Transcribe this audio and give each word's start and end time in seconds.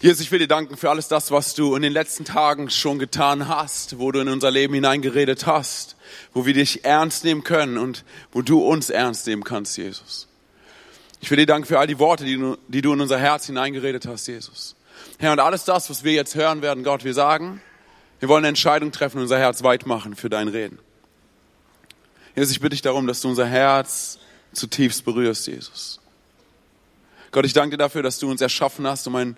Jesus, 0.00 0.20
ich 0.20 0.30
will 0.30 0.38
dir 0.38 0.46
danken 0.46 0.76
für 0.76 0.90
alles 0.90 1.08
das, 1.08 1.32
was 1.32 1.56
du 1.56 1.74
in 1.74 1.82
den 1.82 1.92
letzten 1.92 2.24
Tagen 2.24 2.70
schon 2.70 3.00
getan 3.00 3.48
hast, 3.48 3.98
wo 3.98 4.12
du 4.12 4.20
in 4.20 4.28
unser 4.28 4.48
Leben 4.48 4.72
hineingeredet 4.74 5.44
hast, 5.44 5.96
wo 6.32 6.46
wir 6.46 6.54
dich 6.54 6.84
ernst 6.84 7.24
nehmen 7.24 7.42
können 7.42 7.76
und 7.78 8.04
wo 8.30 8.40
du 8.40 8.60
uns 8.60 8.90
ernst 8.90 9.26
nehmen 9.26 9.42
kannst, 9.42 9.76
Jesus. 9.76 10.28
Ich 11.20 11.32
will 11.32 11.36
dir 11.36 11.46
danken 11.46 11.66
für 11.66 11.80
all 11.80 11.88
die 11.88 11.98
Worte, 11.98 12.24
die 12.24 12.36
du, 12.80 12.92
in 12.92 13.00
unser 13.00 13.18
Herz 13.18 13.46
hineingeredet 13.46 14.06
hast, 14.06 14.28
Jesus. 14.28 14.76
Herr, 15.18 15.32
und 15.32 15.40
alles 15.40 15.64
das, 15.64 15.90
was 15.90 16.04
wir 16.04 16.12
jetzt 16.12 16.36
hören 16.36 16.62
werden, 16.62 16.84
Gott, 16.84 17.02
wir 17.02 17.14
sagen, 17.14 17.60
wir 18.20 18.28
wollen 18.28 18.44
eine 18.44 18.50
Entscheidung 18.50 18.92
treffen, 18.92 19.20
unser 19.20 19.40
Herz 19.40 19.64
weit 19.64 19.84
machen 19.84 20.14
für 20.14 20.30
dein 20.30 20.46
Reden. 20.46 20.78
Jesus, 22.36 22.52
ich 22.52 22.60
bitte 22.60 22.70
dich 22.70 22.82
darum, 22.82 23.08
dass 23.08 23.20
du 23.20 23.30
unser 23.30 23.46
Herz 23.46 24.20
zutiefst 24.52 25.04
berührst, 25.04 25.48
Jesus. 25.48 25.98
Gott, 27.32 27.44
ich 27.44 27.52
danke 27.52 27.76
dir 27.76 27.82
dafür, 27.82 28.04
dass 28.04 28.20
du 28.20 28.30
uns 28.30 28.40
erschaffen 28.40 28.86
hast, 28.86 29.04
um 29.08 29.16
ein 29.16 29.36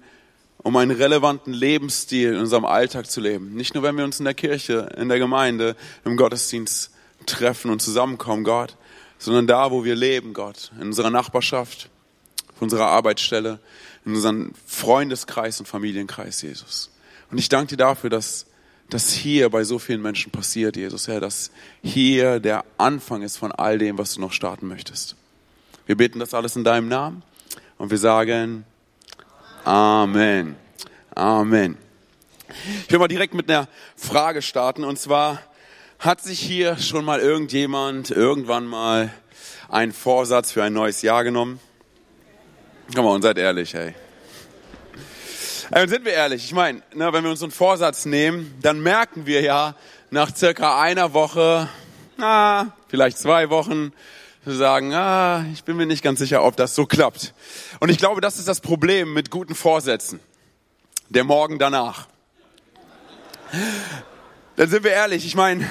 um 0.63 0.77
einen 0.77 0.91
relevanten 0.91 1.53
Lebensstil 1.53 2.35
in 2.35 2.41
unserem 2.41 2.65
Alltag 2.65 3.11
zu 3.11 3.21
leben. 3.21 3.55
Nicht 3.55 3.75
nur, 3.75 3.83
wenn 3.83 3.97
wir 3.97 4.05
uns 4.05 4.19
in 4.19 4.25
der 4.25 4.35
Kirche, 4.35 4.91
in 4.97 5.09
der 5.09 5.19
Gemeinde, 5.19 5.77
im 6.05 6.17
Gottesdienst 6.17 6.91
treffen 7.27 7.71
und 7.71 7.81
zusammenkommen, 7.81 8.45
Gott, 8.45 8.77
sondern 9.19 9.47
da, 9.47 9.71
wo 9.71 9.85
wir 9.85 9.95
leben, 9.95 10.33
Gott, 10.33 10.71
in 10.81 10.89
unserer 10.89 11.11
Nachbarschaft, 11.11 11.91
auf 12.55 12.63
unserer 12.63 12.87
Arbeitsstelle, 12.87 13.59
in 14.05 14.15
unserem 14.15 14.53
Freundeskreis 14.67 15.61
und 15.61 15.67
Familienkreis, 15.67 16.43
Jesus. 16.43 16.91
Und 17.31 17.39
ich 17.39 17.49
danke 17.49 17.69
dir 17.69 17.77
dafür, 17.77 18.11
dass 18.11 18.47
das 18.89 19.13
hier 19.13 19.51
bei 19.51 19.63
so 19.63 19.79
vielen 19.79 20.03
Menschen 20.03 20.33
passiert, 20.33 20.77
Jesus, 20.77 21.07
Herr, 21.07 21.21
dass 21.21 21.51
hier 21.83 22.41
der 22.41 22.65
Anfang 22.77 23.23
ist 23.23 23.37
von 23.37 23.53
all 23.53 23.79
dem, 23.79 23.99
was 23.99 24.15
du 24.15 24.21
noch 24.21 24.33
starten 24.33 24.67
möchtest. 24.67 25.17
Wir 25.87 25.97
beten 25.97 26.19
das 26.19 26.35
alles 26.35 26.57
in 26.57 26.65
deinem 26.65 26.89
Namen 26.89 27.23
und 27.79 27.91
wir 27.91 27.99
sagen, 27.99 28.65
Amen. 29.65 30.57
Amen. 31.15 31.77
Ich 32.87 32.91
will 32.91 32.99
mal 32.99 33.09
direkt 33.09 33.35
mit 33.35 33.51
einer 33.51 33.69
Frage 33.95 34.41
starten 34.41 34.85
und 34.85 34.99
zwar, 34.99 35.41
hat 35.99 36.23
sich 36.23 36.41
hier 36.41 36.79
schon 36.79 37.05
mal 37.05 37.21
irgendjemand 37.21 38.11
irgendwann 38.11 38.67
mal 38.67 39.13
einen 39.69 39.93
Vorsatz 39.93 40.51
für 40.51 40.63
ein 40.63 40.73
neues 40.73 41.03
Jahr 41.03 41.25
genommen? 41.25 41.61
Komm 42.95 43.05
mal 43.05 43.15
und 43.15 43.23
seid 43.23 43.37
ehrlich, 43.37 43.75
hey. 43.75 43.95
Äh, 45.71 45.87
sind 45.87 46.07
wir 46.07 46.13
ehrlich, 46.13 46.45
ich 46.45 46.55
meine, 46.55 46.83
ne, 46.95 47.13
wenn 47.13 47.23
wir 47.23 47.31
uns 47.31 47.43
einen 47.43 47.53
Vorsatz 47.53 48.07
nehmen, 48.07 48.57
dann 48.63 48.81
merken 48.81 49.27
wir 49.27 49.43
ja 49.43 49.77
nach 50.11 50.35
circa 50.35 50.81
einer 50.81 51.13
Woche, 51.13 51.69
na, 52.17 52.75
vielleicht 52.89 53.19
zwei 53.19 53.51
Wochen, 53.51 53.93
zu 54.45 54.53
sagen, 54.53 54.95
ah, 54.95 55.45
ich 55.53 55.65
bin 55.65 55.77
mir 55.77 55.87
nicht 55.87 56.03
ganz 56.03 56.19
sicher, 56.19 56.43
ob 56.43 56.57
das 56.57 56.75
so 56.75 56.87
klappt. 56.87 57.35
Und 57.79 57.91
ich 57.91 57.99
glaube, 57.99 58.21
das 58.21 58.39
ist 58.39 58.49
das 58.49 58.61
Problem 58.61 59.13
mit 59.13 59.31
guten 59.31 59.55
Vorsätzen. 59.55 60.21
Der 61.11 61.25
Morgen 61.25 61.59
danach. 61.59 62.09
Dann 64.57 64.69
sind 64.69 64.85
wir 64.85 64.93
ehrlich, 64.93 65.27
ich 65.27 65.35
meine, 65.35 65.69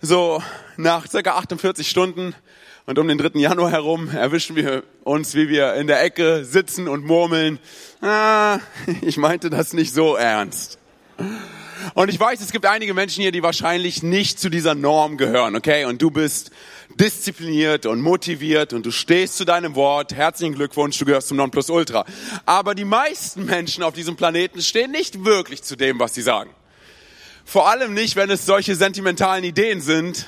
so 0.00 0.42
nach 0.76 1.08
circa 1.08 1.36
48 1.36 1.88
Stunden 1.88 2.34
und 2.86 2.98
um 2.98 3.08
den 3.08 3.16
3. 3.16 3.38
Januar 3.38 3.70
herum 3.70 4.10
erwischen 4.10 4.56
wir 4.56 4.82
uns, 5.04 5.34
wie 5.34 5.48
wir 5.48 5.74
in 5.74 5.86
der 5.86 6.02
Ecke 6.02 6.44
sitzen 6.44 6.88
und 6.88 7.04
murmeln, 7.04 7.58
ah, 8.02 8.58
ich 9.00 9.16
meinte 9.16 9.48
das 9.48 9.72
nicht 9.72 9.94
so 9.94 10.16
ernst. 10.16 10.78
Und 11.92 12.08
ich 12.08 12.18
weiß, 12.18 12.40
es 12.40 12.50
gibt 12.50 12.64
einige 12.64 12.94
Menschen 12.94 13.20
hier, 13.20 13.32
die 13.32 13.42
wahrscheinlich 13.42 14.02
nicht 14.02 14.40
zu 14.40 14.48
dieser 14.48 14.74
Norm 14.74 15.18
gehören, 15.18 15.54
okay? 15.54 15.84
Und 15.84 16.00
du 16.00 16.10
bist 16.10 16.50
diszipliniert 16.94 17.86
und 17.86 18.00
motiviert 18.00 18.72
und 18.72 18.86
du 18.86 18.90
stehst 18.90 19.36
zu 19.36 19.44
deinem 19.44 19.74
Wort. 19.74 20.14
Herzlichen 20.14 20.54
Glückwunsch, 20.54 20.96
du 20.98 21.04
gehörst 21.04 21.28
zum 21.28 21.36
Nonplusultra. 21.36 22.04
Aber 22.46 22.74
die 22.74 22.84
meisten 22.84 23.44
Menschen 23.44 23.82
auf 23.82 23.94
diesem 23.94 24.16
Planeten 24.16 24.62
stehen 24.62 24.90
nicht 24.90 25.24
wirklich 25.24 25.62
zu 25.62 25.76
dem, 25.76 25.98
was 25.98 26.14
sie 26.14 26.22
sagen. 26.22 26.50
Vor 27.44 27.68
allem 27.68 27.92
nicht, 27.92 28.16
wenn 28.16 28.30
es 28.30 28.46
solche 28.46 28.74
sentimentalen 28.74 29.44
Ideen 29.44 29.80
sind, 29.80 30.26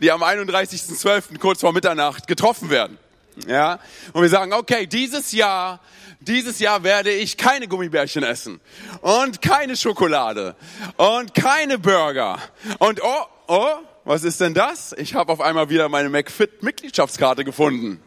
die 0.00 0.10
am 0.10 0.22
31.12. 0.22 1.38
kurz 1.38 1.60
vor 1.60 1.72
Mitternacht 1.72 2.26
getroffen 2.26 2.70
werden. 2.70 2.98
Ja? 3.46 3.78
Und 4.12 4.22
wir 4.22 4.28
sagen, 4.28 4.52
okay, 4.52 4.86
dieses 4.86 5.32
Jahr 5.32 5.80
dieses 6.20 6.58
Jahr 6.58 6.82
werde 6.82 7.10
ich 7.10 7.38
keine 7.38 7.66
Gummibärchen 7.66 8.22
essen 8.22 8.60
und 9.00 9.40
keine 9.40 9.74
Schokolade 9.74 10.54
und 10.98 11.34
keine 11.34 11.78
Burger. 11.78 12.38
Und 12.78 13.02
oh, 13.02 13.24
oh, 13.48 13.76
was 14.04 14.24
ist 14.24 14.38
denn 14.40 14.52
das? 14.52 14.94
Ich 14.98 15.14
habe 15.14 15.32
auf 15.32 15.40
einmal 15.40 15.70
wieder 15.70 15.88
meine 15.88 16.10
McFit-Mitgliedschaftskarte 16.10 17.42
gefunden. 17.44 18.02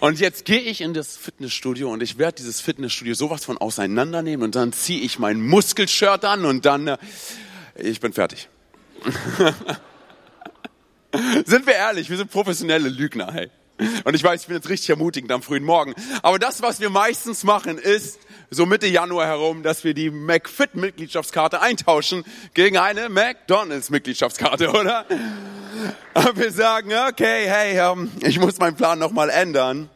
Und 0.00 0.18
jetzt 0.18 0.46
gehe 0.46 0.60
ich 0.60 0.80
in 0.80 0.94
das 0.94 1.16
Fitnessstudio 1.18 1.92
und 1.92 2.02
ich 2.02 2.16
werde 2.16 2.36
dieses 2.36 2.62
Fitnessstudio 2.62 3.14
sowas 3.14 3.44
von 3.44 3.58
auseinandernehmen 3.58 4.42
und 4.44 4.54
dann 4.54 4.72
ziehe 4.72 5.00
ich 5.00 5.18
mein 5.18 5.42
Muskelshirt 5.42 6.24
an 6.24 6.46
und 6.46 6.64
dann, 6.64 6.88
äh, 6.88 6.98
ich 7.76 8.00
bin 8.00 8.14
fertig. 8.14 8.48
sind 11.44 11.66
wir 11.66 11.74
ehrlich, 11.74 12.10
wir 12.10 12.16
sind 12.16 12.30
professionelle 12.30 12.88
Lügner, 12.88 13.32
hey. 13.32 13.50
Und 14.04 14.14
ich 14.14 14.22
weiß, 14.22 14.42
ich 14.42 14.46
bin 14.46 14.56
jetzt 14.56 14.68
richtig 14.68 14.90
ermutigend 14.90 15.32
am 15.32 15.42
frühen 15.42 15.64
Morgen. 15.64 15.94
Aber 16.22 16.38
das, 16.38 16.62
was 16.62 16.78
wir 16.80 16.90
meistens 16.90 17.42
machen, 17.42 17.78
ist 17.78 18.20
so 18.50 18.66
Mitte 18.66 18.86
Januar 18.86 19.26
herum, 19.26 19.64
dass 19.64 19.82
wir 19.82 19.94
die 19.94 20.10
McFit-Mitgliedschaftskarte 20.10 21.60
eintauschen 21.60 22.24
gegen 22.54 22.78
eine 22.78 23.08
McDonalds-Mitgliedschaftskarte, 23.08 24.70
oder? 24.80 25.06
Und 26.14 26.36
wir 26.36 26.52
sagen, 26.52 26.92
okay, 27.08 27.46
hey, 27.48 27.78
ähm, 27.78 28.12
ich 28.20 28.38
muss 28.38 28.58
meinen 28.58 28.76
Plan 28.76 28.98
nochmal 28.98 29.28
ändern. 29.28 29.90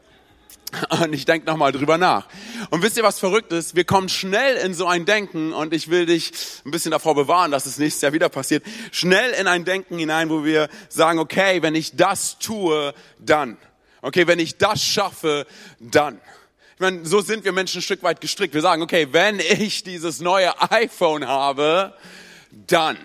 Und 0.91 1.13
ich 1.15 1.25
denke 1.25 1.47
nochmal 1.47 1.73
drüber 1.73 1.99
nach. 1.99 2.27
Und 2.71 2.83
wisst 2.83 2.97
ihr, 2.97 3.03
was 3.03 3.19
verrückt 3.19 3.53
ist? 3.53 3.75
Wir 3.75 3.85
kommen 3.85 4.09
schnell 4.09 4.57
in 4.57 4.75
so 4.75 4.87
ein 4.87 5.07
Denken 5.07 5.53
und 5.53 5.73
ich 5.73 5.89
will 5.89 6.07
dich 6.07 6.33
ein 6.65 6.71
bisschen 6.71 6.91
davor 6.91 7.15
bewahren, 7.15 7.51
dass 7.51 7.67
es 7.67 7.79
nächstes 7.79 8.03
Jahr 8.03 8.13
wieder 8.13 8.29
passiert. 8.29 8.65
Schnell 8.93 9.33
in 9.33 9.47
ein 9.47 9.65
Denken 9.65 9.99
hinein, 9.99 10.29
wo 10.31 10.45
wir 10.45 10.69
sagen, 10.89 11.19
okay, 11.19 11.63
wenn 11.63 11.75
ich 11.75 11.97
das 11.97 12.39
tue, 12.39 12.93
dann. 13.19 13.57
Okay, 14.03 14.27
wenn 14.27 14.39
ich 14.39 14.59
das 14.59 14.83
schaffe, 14.83 15.47
dann. 15.81 16.21
Ich 16.75 16.81
meine, 16.81 17.05
so 17.05 17.21
sind 17.21 17.45
wir 17.45 17.53
Menschen 17.53 17.79
ein 17.79 17.83
Stück 17.83 18.03
weit 18.03 18.21
gestrickt. 18.21 18.55
Wir 18.55 18.63
sagen, 18.63 18.83
okay, 18.83 19.09
wenn 19.11 19.41
ich 19.41 19.83
dieses 19.83 20.21
neue 20.21 20.61
iPhone 20.71 21.27
habe, 21.27 21.95
dann. 22.51 22.97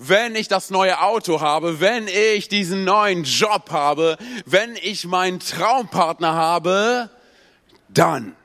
Wenn 0.00 0.36
ich 0.36 0.46
das 0.46 0.70
neue 0.70 1.00
Auto 1.00 1.40
habe, 1.40 1.80
wenn 1.80 2.06
ich 2.06 2.48
diesen 2.48 2.84
neuen 2.84 3.24
Job 3.24 3.72
habe, 3.72 4.16
wenn 4.46 4.76
ich 4.76 5.04
meinen 5.06 5.40
Traumpartner 5.40 6.34
habe, 6.34 7.10
dann. 7.88 8.36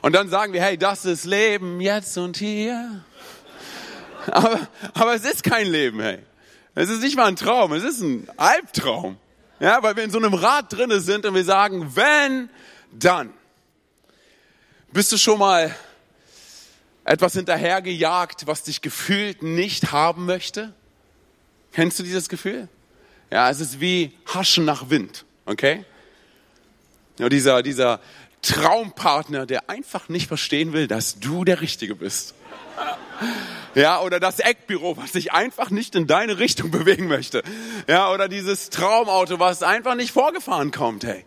Und 0.00 0.14
dann 0.14 0.30
sagen 0.30 0.54
wir, 0.54 0.62
hey, 0.62 0.78
das 0.78 1.04
ist 1.04 1.26
Leben 1.26 1.82
jetzt 1.82 2.16
und 2.16 2.38
hier. 2.38 3.04
Aber, 4.30 4.58
aber 4.94 5.14
es 5.14 5.24
ist 5.24 5.44
kein 5.44 5.66
Leben, 5.66 6.00
hey. 6.00 6.18
Es 6.74 6.88
ist 6.88 7.02
nicht 7.02 7.16
mal 7.16 7.26
ein 7.26 7.36
Traum, 7.36 7.74
es 7.74 7.84
ist 7.84 8.00
ein 8.00 8.26
Albtraum. 8.38 9.18
Ja, 9.60 9.82
weil 9.82 9.96
wir 9.96 10.04
in 10.04 10.10
so 10.10 10.18
einem 10.18 10.32
Rad 10.32 10.72
drinne 10.72 11.00
sind 11.00 11.26
und 11.26 11.34
wir 11.34 11.44
sagen, 11.44 11.94
wenn, 11.94 12.48
dann. 12.90 13.34
Bist 14.92 15.12
du 15.12 15.18
schon 15.18 15.38
mal 15.38 15.74
etwas 17.06 17.34
hinterhergejagt, 17.34 18.46
was 18.46 18.64
dich 18.64 18.82
gefühlt 18.82 19.42
nicht 19.42 19.92
haben 19.92 20.26
möchte? 20.26 20.74
Kennst 21.72 21.98
du 21.98 22.02
dieses 22.02 22.28
Gefühl? 22.28 22.68
Ja, 23.30 23.48
es 23.48 23.60
ist 23.60 23.80
wie 23.80 24.12
Haschen 24.26 24.64
nach 24.64 24.90
Wind, 24.90 25.24
okay? 25.46 25.84
Ja, 27.18 27.28
dieser, 27.28 27.62
dieser 27.62 28.00
Traumpartner, 28.42 29.46
der 29.46 29.70
einfach 29.70 30.08
nicht 30.08 30.26
verstehen 30.26 30.72
will, 30.72 30.88
dass 30.88 31.18
du 31.18 31.44
der 31.44 31.60
Richtige 31.60 31.94
bist. 31.94 32.34
Ja, 33.74 34.00
oder 34.00 34.20
das 34.20 34.40
Eckbüro, 34.40 34.96
was 34.96 35.12
sich 35.12 35.32
einfach 35.32 35.70
nicht 35.70 35.94
in 35.94 36.06
deine 36.06 36.38
Richtung 36.38 36.70
bewegen 36.72 37.06
möchte. 37.06 37.42
Ja, 37.86 38.12
oder 38.12 38.28
dieses 38.28 38.70
Traumauto, 38.70 39.38
was 39.38 39.62
einfach 39.62 39.94
nicht 39.94 40.12
vorgefahren 40.12 40.72
kommt, 40.72 41.04
hey. 41.04 41.24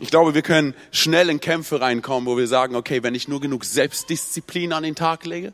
Ich 0.00 0.10
glaube, 0.10 0.34
wir 0.34 0.42
können 0.42 0.74
schnell 0.92 1.28
in 1.28 1.40
Kämpfe 1.40 1.80
reinkommen, 1.80 2.26
wo 2.28 2.36
wir 2.36 2.46
sagen, 2.46 2.76
okay, 2.76 3.02
wenn 3.02 3.16
ich 3.16 3.26
nur 3.26 3.40
genug 3.40 3.64
Selbstdisziplin 3.64 4.72
an 4.72 4.84
den 4.84 4.94
Tag 4.94 5.26
lege 5.26 5.52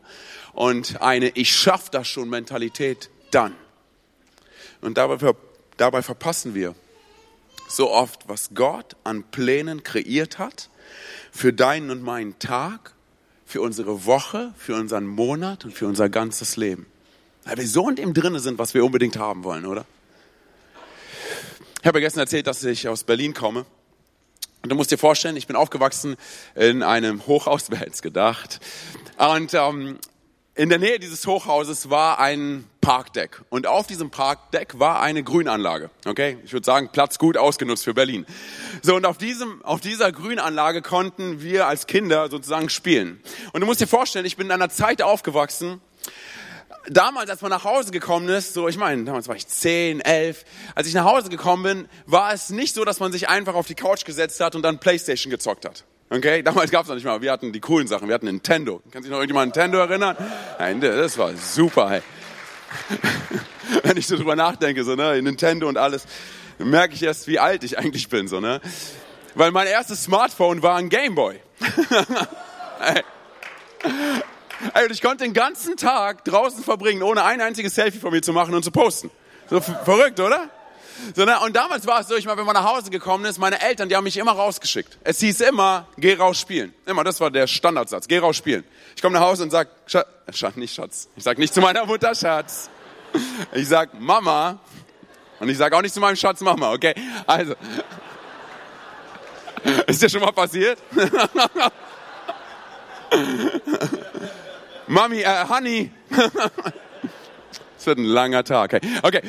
und 0.52 1.00
eine 1.00 1.30
Ich 1.30 1.54
schaff 1.54 1.88
das 1.88 2.06
schon 2.08 2.28
Mentalität, 2.28 3.08
dann. 3.30 3.54
Und 4.82 4.98
dabei, 4.98 5.32
dabei 5.78 6.02
verpassen 6.02 6.54
wir 6.54 6.74
so 7.68 7.90
oft, 7.90 8.28
was 8.28 8.50
Gott 8.54 8.96
an 9.02 9.24
Plänen 9.30 9.82
kreiert 9.82 10.38
hat 10.38 10.68
für 11.32 11.54
deinen 11.54 11.90
und 11.90 12.02
meinen 12.02 12.38
Tag 12.38 12.92
für 13.46 13.62
unsere 13.62 14.04
Woche, 14.04 14.52
für 14.58 14.74
unseren 14.74 15.06
Monat 15.06 15.64
und 15.64 15.72
für 15.72 15.86
unser 15.86 16.10
ganzes 16.10 16.58
Leben. 16.58 16.86
Weil 17.44 17.56
wir 17.56 17.66
so 17.66 17.88
in 17.88 17.96
dem 17.96 18.12
drinne 18.12 18.40
sind, 18.40 18.58
was 18.58 18.74
wir 18.74 18.84
unbedingt 18.84 19.16
haben 19.16 19.42
wollen, 19.42 19.64
oder? 19.64 19.86
Ich 21.80 21.86
habe 21.86 21.98
ja 21.98 22.06
gestern 22.06 22.20
erzählt, 22.20 22.46
dass 22.46 22.62
ich 22.64 22.88
aus 22.88 23.04
Berlin 23.04 23.32
komme. 23.32 23.64
Und 24.64 24.70
du 24.70 24.76
musst 24.76 24.90
dir 24.90 24.96
vorstellen, 24.96 25.36
ich 25.36 25.46
bin 25.46 25.56
aufgewachsen 25.56 26.16
in 26.54 26.82
einem 26.82 27.26
Hochhaus, 27.26 27.66
wer 27.70 27.80
hätte 27.80 28.00
gedacht. 28.00 28.60
Und 29.18 29.52
ähm, 29.52 29.98
in 30.54 30.70
der 30.70 30.78
Nähe 30.78 30.98
dieses 30.98 31.26
Hochhauses 31.26 31.90
war 31.90 32.18
ein 32.18 32.64
Parkdeck 32.80 33.42
und 33.50 33.66
auf 33.66 33.86
diesem 33.86 34.10
Parkdeck 34.10 34.78
war 34.78 35.02
eine 35.02 35.22
Grünanlage. 35.22 35.90
Okay, 36.06 36.38
ich 36.46 36.54
würde 36.54 36.64
sagen, 36.64 36.88
Platz 36.90 37.18
gut 37.18 37.36
ausgenutzt 37.36 37.84
für 37.84 37.92
Berlin. 37.92 38.24
So 38.80 38.94
und 38.94 39.04
auf 39.04 39.18
diesem, 39.18 39.62
auf 39.66 39.82
dieser 39.82 40.12
Grünanlage 40.12 40.80
konnten 40.80 41.42
wir 41.42 41.66
als 41.66 41.86
Kinder 41.86 42.30
sozusagen 42.30 42.70
spielen. 42.70 43.20
Und 43.52 43.60
du 43.60 43.66
musst 43.66 43.82
dir 43.82 43.86
vorstellen, 43.86 44.24
ich 44.24 44.38
bin 44.38 44.46
in 44.46 44.52
einer 44.52 44.70
Zeit 44.70 45.02
aufgewachsen. 45.02 45.82
Damals, 46.88 47.30
als 47.30 47.40
man 47.40 47.50
nach 47.50 47.64
Hause 47.64 47.90
gekommen 47.90 48.28
ist, 48.28 48.52
so 48.52 48.68
ich 48.68 48.76
meine, 48.76 49.04
damals 49.04 49.26
war 49.26 49.36
ich 49.36 49.46
zehn, 49.48 50.00
elf, 50.00 50.44
als 50.74 50.86
ich 50.86 50.94
nach 50.94 51.04
Hause 51.04 51.30
gekommen 51.30 51.62
bin, 51.62 51.88
war 52.06 52.32
es 52.32 52.50
nicht 52.50 52.74
so, 52.74 52.84
dass 52.84 53.00
man 53.00 53.10
sich 53.10 53.28
einfach 53.28 53.54
auf 53.54 53.66
die 53.66 53.74
Couch 53.74 54.04
gesetzt 54.04 54.40
hat 54.40 54.54
und 54.54 54.62
dann 54.62 54.78
Playstation 54.78 55.30
gezockt 55.30 55.64
hat. 55.64 55.84
Okay, 56.10 56.42
damals 56.44 56.70
gab 56.70 56.82
es 56.82 56.88
noch 56.88 56.94
nicht 56.94 57.04
mal. 57.04 57.22
Wir 57.22 57.32
hatten 57.32 57.52
die 57.52 57.60
coolen 57.60 57.86
Sachen. 57.86 58.08
Wir 58.08 58.14
hatten 58.14 58.26
Nintendo. 58.26 58.82
Kann 58.90 59.02
sich 59.02 59.10
noch 59.10 59.18
irgendjemand 59.18 59.56
an 59.56 59.70
Nintendo 59.70 59.78
erinnern? 59.78 60.16
Nein, 60.58 60.80
das 60.80 61.16
war 61.16 61.34
super. 61.36 61.90
Hey. 61.90 62.02
Wenn 63.82 63.96
ich 63.96 64.06
so 64.06 64.16
drüber 64.16 64.36
nachdenke, 64.36 64.84
so 64.84 64.94
ne, 64.94 65.20
Nintendo 65.22 65.68
und 65.68 65.78
alles, 65.78 66.06
merke 66.58 66.94
ich 66.94 67.02
erst, 67.02 67.26
wie 67.28 67.38
alt 67.38 67.64
ich 67.64 67.78
eigentlich 67.78 68.08
bin, 68.08 68.28
so 68.28 68.40
ne. 68.40 68.60
Weil 69.34 69.50
mein 69.50 69.66
erstes 69.66 70.04
Smartphone 70.04 70.62
war 70.62 70.76
ein 70.76 70.88
Gameboy. 70.88 71.40
hey. 72.78 73.02
Ey, 74.74 74.86
und 74.86 74.90
ich 74.90 75.00
konnte 75.00 75.22
den 75.22 75.34
ganzen 75.34 75.76
Tag 75.76 76.24
draußen 76.24 76.64
verbringen, 76.64 77.04
ohne 77.04 77.22
ein 77.22 77.40
einziges 77.40 77.76
Selfie 77.76 78.00
von 78.00 78.10
mir 78.10 78.22
zu 78.22 78.32
machen 78.32 78.54
und 78.54 78.64
zu 78.64 78.72
posten. 78.72 79.08
So 79.48 79.60
verrückt, 79.60 80.18
oder? 80.18 80.50
So, 81.14 81.24
ne? 81.24 81.38
Und 81.40 81.54
damals 81.54 81.86
war 81.86 82.00
es 82.00 82.08
so, 82.08 82.16
ich 82.16 82.26
meine, 82.26 82.38
wenn 82.38 82.46
man 82.46 82.56
nach 82.56 82.64
Hause 82.64 82.90
gekommen 82.90 83.24
ist, 83.24 83.38
meine 83.38 83.60
Eltern, 83.60 83.88
die 83.88 83.94
haben 83.94 84.02
mich 84.02 84.16
immer 84.16 84.32
rausgeschickt. 84.32 84.98
Es 85.04 85.20
hieß 85.20 85.42
immer, 85.42 85.86
geh 85.96 86.14
raus 86.14 86.40
spielen. 86.40 86.74
Immer, 86.86 87.04
das 87.04 87.20
war 87.20 87.30
der 87.30 87.46
Standardsatz, 87.46 88.08
geh 88.08 88.18
raus 88.18 88.36
spielen. 88.36 88.64
Ich 88.96 89.02
komme 89.02 89.16
nach 89.16 89.24
Hause 89.24 89.44
und 89.44 89.50
sag, 89.50 89.68
Schatz, 89.86 90.08
Schatz, 90.32 90.56
nicht 90.56 90.74
Schatz. 90.74 91.08
Ich 91.14 91.22
sag 91.22 91.38
nicht 91.38 91.54
zu 91.54 91.60
meiner 91.60 91.86
Mutter 91.86 92.12
Schatz. 92.12 92.68
Ich 93.52 93.68
sag 93.68 93.94
Mama. 94.00 94.58
Und 95.38 95.48
ich 95.48 95.56
sag 95.56 95.72
auch 95.72 95.82
nicht 95.82 95.94
zu 95.94 96.00
meinem 96.00 96.16
Schatz 96.16 96.40
Mama, 96.40 96.72
okay? 96.72 96.96
Also. 97.28 97.54
Ist 99.86 100.02
dir 100.02 100.10
schon 100.10 100.20
mal 100.20 100.32
passiert? 100.32 100.78
Mami, 104.86 105.20
äh, 105.20 105.48
Honey. 105.48 105.90
Es 107.78 107.86
wird 107.86 107.98
ein 107.98 108.04
langer 108.04 108.44
Tag. 108.44 108.72
Okay. 108.72 108.80
okay. 109.02 109.22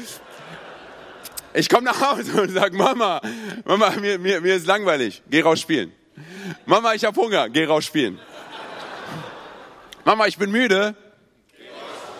Ich 1.54 1.68
komme 1.68 1.84
nach 1.84 2.00
Hause 2.00 2.42
und 2.42 2.52
sage, 2.52 2.75
Mama, 2.75 3.19
Mama, 3.66 3.92
mir, 4.00 4.18
mir, 4.18 4.40
mir 4.40 4.56
ist 4.56 4.66
langweilig, 4.66 5.24
geh 5.30 5.42
raus 5.42 5.60
spielen. 5.60 5.92
Mama, 6.66 6.94
ich 6.94 7.04
habe 7.04 7.19
Hunger, 7.19 7.50
geh 7.50 7.66
raus 7.66 7.86
spielen. 7.86 8.18
Mama, 10.06 10.28
ich 10.28 10.38
bin 10.38 10.52
müde, 10.52 10.96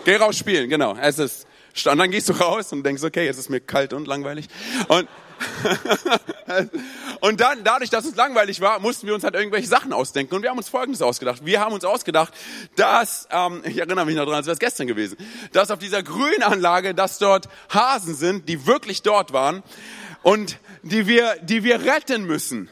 geh 0.04 0.16
raus 0.16 0.36
spielen, 0.36 0.68
genau. 0.68 0.96
Es 1.00 1.18
ist, 1.18 1.46
und 1.86 1.98
dann 1.98 2.10
gehst 2.10 2.28
du 2.28 2.32
raus 2.34 2.72
und 2.72 2.82
denkst, 2.82 3.02
okay, 3.02 3.28
es 3.28 3.38
ist 3.38 3.48
mir 3.48 3.60
kalt 3.60 3.92
und 3.92 4.06
langweilig. 4.06 4.46
Und 4.88 5.08
und 7.20 7.40
dann, 7.40 7.64
dadurch, 7.64 7.90
dass 7.90 8.04
es 8.04 8.14
langweilig 8.16 8.60
war, 8.60 8.78
mussten 8.80 9.06
wir 9.06 9.14
uns 9.14 9.24
halt 9.24 9.34
irgendwelche 9.34 9.68
Sachen 9.68 9.92
ausdenken. 9.92 10.34
Und 10.34 10.42
wir 10.42 10.50
haben 10.50 10.58
uns 10.58 10.68
Folgendes 10.68 11.02
ausgedacht. 11.02 11.44
Wir 11.44 11.60
haben 11.60 11.72
uns 11.72 11.84
ausgedacht, 11.84 12.32
dass, 12.76 13.28
ähm, 13.30 13.62
ich 13.64 13.78
erinnere 13.78 14.06
mich 14.06 14.16
noch 14.16 14.24
dran, 14.24 14.34
als 14.34 14.46
wäre 14.46 14.54
es 14.54 14.58
gestern 14.58 14.86
gewesen, 14.86 15.16
dass 15.52 15.70
auf 15.70 15.78
dieser 15.78 16.02
Grünanlage, 16.02 16.94
dass 16.94 17.18
dort 17.18 17.48
Hasen 17.68 18.14
sind, 18.14 18.48
die 18.48 18.66
wirklich 18.66 19.02
dort 19.02 19.32
waren 19.32 19.62
und 20.22 20.58
die 20.82 21.06
wir, 21.06 21.36
die 21.42 21.64
wir 21.64 21.84
retten 21.84 22.24
müssen. 22.24 22.68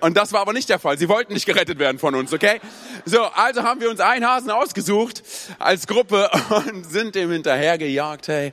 Und 0.00 0.16
das 0.16 0.32
war 0.32 0.40
aber 0.40 0.52
nicht 0.52 0.68
der 0.68 0.78
Fall. 0.78 0.98
Sie 0.98 1.08
wollten 1.08 1.32
nicht 1.32 1.46
gerettet 1.46 1.78
werden 1.78 1.98
von 1.98 2.14
uns, 2.14 2.32
okay? 2.32 2.60
So, 3.04 3.22
also 3.22 3.62
haben 3.62 3.80
wir 3.80 3.90
uns 3.90 4.00
einen 4.00 4.26
Hasen 4.26 4.50
ausgesucht 4.50 5.22
als 5.58 5.86
Gruppe 5.86 6.30
und 6.50 6.84
sind 6.84 7.14
dem 7.14 7.30
hinterhergejagt, 7.30 8.28
hey 8.28 8.52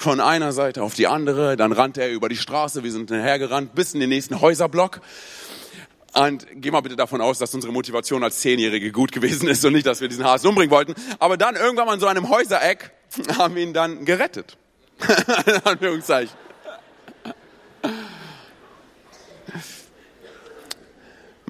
von 0.00 0.18
einer 0.18 0.52
Seite 0.52 0.82
auf 0.82 0.94
die 0.94 1.06
andere, 1.06 1.56
dann 1.56 1.72
rannte 1.72 2.00
er 2.00 2.10
über 2.10 2.30
die 2.30 2.36
Straße, 2.36 2.82
wir 2.82 2.90
sind 2.90 3.10
hinterhergerannt 3.10 3.74
bis 3.74 3.92
in 3.92 4.00
den 4.00 4.08
nächsten 4.08 4.40
Häuserblock. 4.40 5.00
Und 6.14 6.46
geh 6.54 6.70
mal 6.70 6.80
bitte 6.80 6.96
davon 6.96 7.20
aus, 7.20 7.38
dass 7.38 7.54
unsere 7.54 7.72
Motivation 7.72 8.24
als 8.24 8.40
Zehnjährige 8.40 8.90
gut 8.92 9.12
gewesen 9.12 9.46
ist 9.48 9.64
und 9.64 9.74
nicht, 9.74 9.86
dass 9.86 10.00
wir 10.00 10.08
diesen 10.08 10.24
Hasen 10.24 10.48
umbringen 10.48 10.70
wollten. 10.70 10.94
Aber 11.18 11.36
dann 11.36 11.54
irgendwann 11.54 11.86
mal 11.86 11.94
in 11.94 12.00
so 12.00 12.06
einem 12.06 12.30
Häusereck 12.30 12.90
haben 13.38 13.54
wir 13.54 13.62
ihn 13.62 13.74
dann 13.74 14.04
gerettet. 14.04 14.56
Anführungszeichen. 15.64 16.34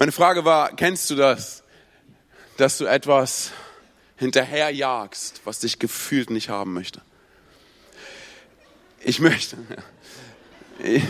Meine 0.00 0.12
Frage 0.12 0.46
war, 0.46 0.74
kennst 0.76 1.10
du 1.10 1.14
das, 1.14 1.62
dass 2.56 2.78
du 2.78 2.86
etwas 2.86 3.50
hinterherjagst, 4.16 5.42
was 5.44 5.58
dich 5.58 5.78
gefühlt 5.78 6.30
nicht 6.30 6.48
haben 6.48 6.72
möchte? 6.72 7.02
Ich 9.00 9.20
möchte. 9.20 9.58
Ich, 10.82 11.02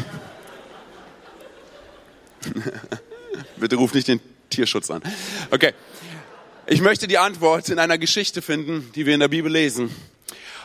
bitte 3.59 3.77
ruf 3.77 3.95
nicht 3.95 4.09
den 4.09 4.21
Tierschutz 4.51 4.91
an. 4.91 5.03
Okay. 5.53 5.73
Ich 6.67 6.81
möchte 6.81 7.07
die 7.07 7.19
Antwort 7.19 7.69
in 7.69 7.79
einer 7.79 7.97
Geschichte 7.97 8.43
finden, 8.43 8.91
die 8.97 9.07
wir 9.07 9.15
in 9.15 9.21
der 9.21 9.29
Bibel 9.29 9.53
lesen. 9.53 9.95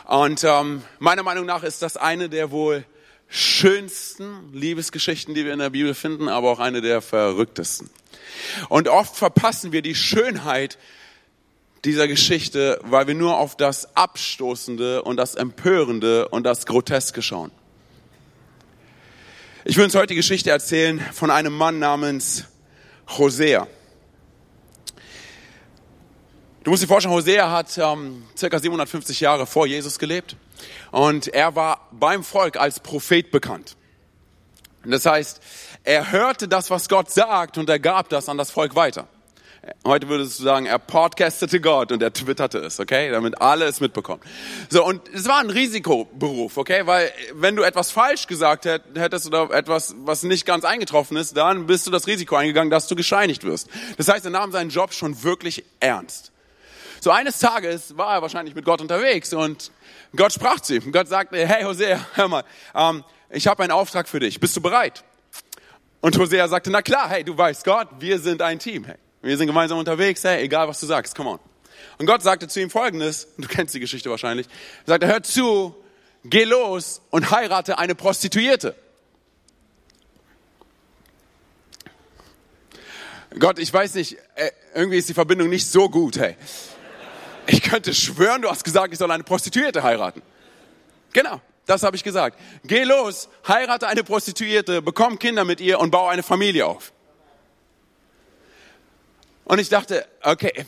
Und 0.04 0.42
ähm, 0.42 0.82
meiner 0.98 1.22
Meinung 1.22 1.46
nach 1.46 1.62
ist 1.62 1.80
das 1.80 1.96
eine 1.96 2.28
der 2.28 2.50
wohl 2.50 2.84
schönsten 3.28 4.52
Liebesgeschichten, 4.52 5.32
die 5.36 5.44
wir 5.44 5.52
in 5.52 5.60
der 5.60 5.70
Bibel 5.70 5.94
finden, 5.94 6.28
aber 6.28 6.50
auch 6.50 6.58
eine 6.58 6.80
der 6.80 7.00
verrücktesten. 7.02 7.88
Und 8.68 8.88
oft 8.88 9.16
verpassen 9.16 9.72
wir 9.72 9.82
die 9.82 9.94
Schönheit 9.94 10.78
dieser 11.84 12.08
Geschichte, 12.08 12.80
weil 12.82 13.06
wir 13.06 13.14
nur 13.14 13.38
auf 13.38 13.56
das 13.56 13.96
Abstoßende 13.96 15.02
und 15.02 15.16
das 15.16 15.34
Empörende 15.34 16.28
und 16.28 16.44
das 16.44 16.66
Groteske 16.66 17.22
schauen. 17.22 17.52
Ich 19.64 19.76
will 19.76 19.84
uns 19.84 19.94
heute 19.94 20.08
die 20.08 20.14
Geschichte 20.16 20.50
erzählen 20.50 21.00
von 21.12 21.30
einem 21.30 21.52
Mann 21.52 21.78
namens 21.78 22.44
Hosea. 23.08 23.66
Du 26.64 26.70
musst 26.70 26.82
dir 26.82 26.88
vorstellen, 26.88 27.14
Hosea 27.14 27.50
hat 27.50 27.78
ähm, 27.78 28.24
circa 28.36 28.58
750 28.58 29.20
Jahre 29.20 29.46
vor 29.46 29.68
Jesus 29.68 30.00
gelebt 30.00 30.36
und 30.90 31.28
er 31.28 31.54
war 31.54 31.88
beim 31.92 32.24
Volk 32.24 32.56
als 32.56 32.80
Prophet 32.80 33.30
bekannt. 33.30 33.76
Das 34.90 35.06
heißt, 35.06 35.40
er 35.84 36.12
hörte 36.12 36.48
das, 36.48 36.70
was 36.70 36.88
Gott 36.88 37.10
sagt 37.10 37.58
und 37.58 37.68
er 37.68 37.78
gab 37.78 38.08
das 38.08 38.28
an 38.28 38.38
das 38.38 38.50
Volk 38.50 38.74
weiter. 38.74 39.08
Heute 39.84 40.08
würdest 40.08 40.38
du 40.38 40.44
sagen, 40.44 40.66
er 40.66 40.78
podcastete 40.78 41.60
Gott 41.60 41.90
und 41.90 42.00
er 42.00 42.12
twitterte 42.12 42.58
es, 42.58 42.78
okay? 42.78 43.10
Damit 43.10 43.40
alle 43.40 43.64
es 43.64 43.80
mitbekommen. 43.80 44.20
So, 44.68 44.84
und 44.84 45.02
es 45.12 45.26
war 45.26 45.40
ein 45.40 45.50
Risikoberuf, 45.50 46.56
okay? 46.56 46.86
Weil 46.86 47.10
wenn 47.34 47.56
du 47.56 47.62
etwas 47.64 47.90
falsch 47.90 48.28
gesagt 48.28 48.64
hättest 48.64 49.26
oder 49.26 49.50
etwas, 49.50 49.96
was 49.98 50.22
nicht 50.22 50.46
ganz 50.46 50.64
eingetroffen 50.64 51.16
ist, 51.16 51.36
dann 51.36 51.66
bist 51.66 51.86
du 51.86 51.90
das 51.90 52.06
Risiko 52.06 52.36
eingegangen, 52.36 52.70
dass 52.70 52.86
du 52.86 52.94
gescheinigt 52.94 53.42
wirst. 53.42 53.68
Das 53.96 54.08
heißt, 54.08 54.24
er 54.24 54.30
nahm 54.30 54.52
seinen 54.52 54.70
Job 54.70 54.92
schon 54.92 55.24
wirklich 55.24 55.64
ernst. 55.80 56.30
So 57.00 57.10
eines 57.10 57.38
Tages 57.38 57.96
war 57.96 58.14
er 58.14 58.22
wahrscheinlich 58.22 58.54
mit 58.54 58.64
Gott 58.64 58.80
unterwegs 58.80 59.32
und 59.34 59.72
Gott 60.14 60.32
sprach 60.32 60.60
zu 60.60 60.76
ihm. 60.76 60.92
Gott 60.92 61.08
sagte, 61.08 61.44
hey 61.46 61.64
Hosea, 61.64 61.98
hör 62.14 62.28
mal, 62.28 62.44
ähm, 62.74 63.04
ich 63.30 63.46
habe 63.46 63.62
einen 63.62 63.72
Auftrag 63.72 64.08
für 64.08 64.20
dich. 64.20 64.40
Bist 64.40 64.56
du 64.56 64.60
bereit? 64.60 65.04
Und 66.00 66.16
Hosea 66.18 66.46
sagte, 66.48 66.70
na 66.70 66.82
klar, 66.82 67.08
hey, 67.08 67.24
du 67.24 67.36
weißt 67.36 67.64
Gott, 67.64 67.88
wir 67.98 68.18
sind 68.18 68.42
ein 68.42 68.58
Team. 68.58 68.84
Hey. 68.84 68.96
Wir 69.22 69.36
sind 69.36 69.46
gemeinsam 69.48 69.78
unterwegs, 69.78 70.22
hey, 70.24 70.44
egal 70.44 70.68
was 70.68 70.78
du 70.78 70.86
sagst, 70.86 71.16
come 71.16 71.30
on. 71.30 71.40
Und 71.98 72.06
Gott 72.06 72.22
sagte 72.22 72.48
zu 72.48 72.60
ihm 72.60 72.70
folgendes, 72.70 73.28
du 73.38 73.48
kennst 73.48 73.74
die 73.74 73.80
Geschichte 73.80 74.10
wahrscheinlich, 74.10 74.46
er 74.86 74.90
sagte, 74.92 75.06
hör 75.08 75.22
zu, 75.22 75.74
geh 76.24 76.44
los 76.44 77.02
und 77.10 77.30
heirate 77.30 77.78
eine 77.78 77.94
Prostituierte. 77.94 78.74
Gott, 83.38 83.58
ich 83.58 83.72
weiß 83.72 83.94
nicht, 83.94 84.16
äh, 84.36 84.50
irgendwie 84.74 84.98
ist 84.98 85.08
die 85.08 85.14
Verbindung 85.14 85.48
nicht 85.48 85.66
so 85.66 85.90
gut, 85.90 86.18
hey. 86.18 86.36
Ich 87.48 87.62
könnte 87.62 87.94
schwören, 87.94 88.42
du 88.42 88.48
hast 88.48 88.64
gesagt, 88.64 88.92
ich 88.92 88.98
soll 88.98 89.10
eine 89.10 89.24
Prostituierte 89.24 89.82
heiraten. 89.82 90.22
Genau, 91.12 91.40
das 91.66 91.82
habe 91.82 91.96
ich 91.96 92.04
gesagt. 92.04 92.38
Geh 92.64 92.84
los, 92.84 93.28
heirate 93.46 93.88
eine 93.88 94.04
Prostituierte, 94.04 94.82
bekomm 94.82 95.18
Kinder 95.18 95.44
mit 95.44 95.60
ihr 95.60 95.78
und 95.80 95.90
baue 95.90 96.10
eine 96.10 96.22
Familie 96.22 96.66
auf. 96.66 96.92
Und 99.44 99.58
ich 99.58 99.68
dachte, 99.68 100.06
okay, 100.22 100.66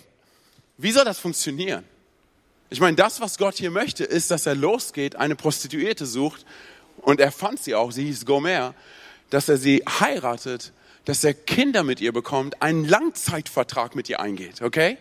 wie 0.77 0.93
soll 0.93 1.05
das 1.05 1.19
funktionieren? 1.19 1.85
Ich 2.71 2.81
meine, 2.81 2.97
das, 2.97 3.21
was 3.21 3.39
Gott 3.39 3.55
hier 3.57 3.71
möchte, 3.71 4.05
ist, 4.05 4.31
dass 4.31 4.47
er 4.47 4.55
losgeht, 4.55 5.17
eine 5.17 5.37
Prostituierte 5.37 6.05
sucht 6.05 6.45
und 6.99 7.21
er 7.21 7.33
fand 7.33 7.63
sie 7.63 7.75
auch, 7.75 7.93
sie 7.93 8.05
hieß 8.05 8.27
Gomer, 8.27 8.75
dass 9.31 9.49
er 9.49 9.57
sie 9.57 9.83
heiratet, 10.01 10.73
dass 11.05 11.25
er 11.25 11.33
Kinder 11.33 11.83
mit 11.83 12.01
ihr 12.01 12.13
bekommt, 12.13 12.61
einen 12.61 12.85
Langzeitvertrag 12.85 13.95
mit 13.95 14.09
ihr 14.09 14.21
eingeht, 14.21 14.63
okay? 14.63 14.99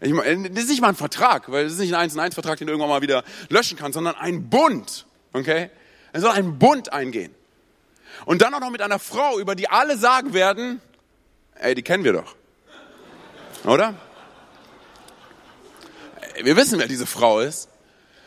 Ich 0.00 0.12
meine, 0.12 0.50
das 0.50 0.64
ist 0.64 0.70
nicht 0.70 0.80
mal 0.80 0.88
ein 0.88 0.96
Vertrag, 0.96 1.50
weil 1.50 1.64
das 1.64 1.74
ist 1.74 1.78
nicht 1.78 1.94
ein 1.94 2.00
1 2.00 2.18
1 2.18 2.34
Vertrag, 2.34 2.58
den 2.58 2.66
du 2.66 2.72
irgendwann 2.72 2.90
mal 2.90 3.02
wieder 3.02 3.24
löschen 3.48 3.78
kannst, 3.78 3.94
sondern 3.94 4.16
ein 4.16 4.50
Bund, 4.50 5.06
okay? 5.34 5.70
Er 6.12 6.20
soll 6.22 6.30
einen 6.30 6.58
Bund 6.58 6.92
eingehen. 6.92 7.34
Und 8.24 8.40
dann 8.40 8.54
auch 8.54 8.60
noch 8.60 8.70
mit 8.70 8.80
einer 8.80 8.98
Frau, 8.98 9.38
über 9.38 9.54
die 9.54 9.68
alle 9.68 9.98
sagen 9.98 10.32
werden, 10.32 10.80
ey, 11.56 11.74
die 11.74 11.82
kennen 11.82 12.04
wir 12.04 12.14
doch. 12.14 12.34
Oder? 13.64 13.94
wir 16.42 16.56
wissen, 16.56 16.78
wer 16.78 16.88
diese 16.88 17.06
Frau 17.06 17.40
ist. 17.40 17.68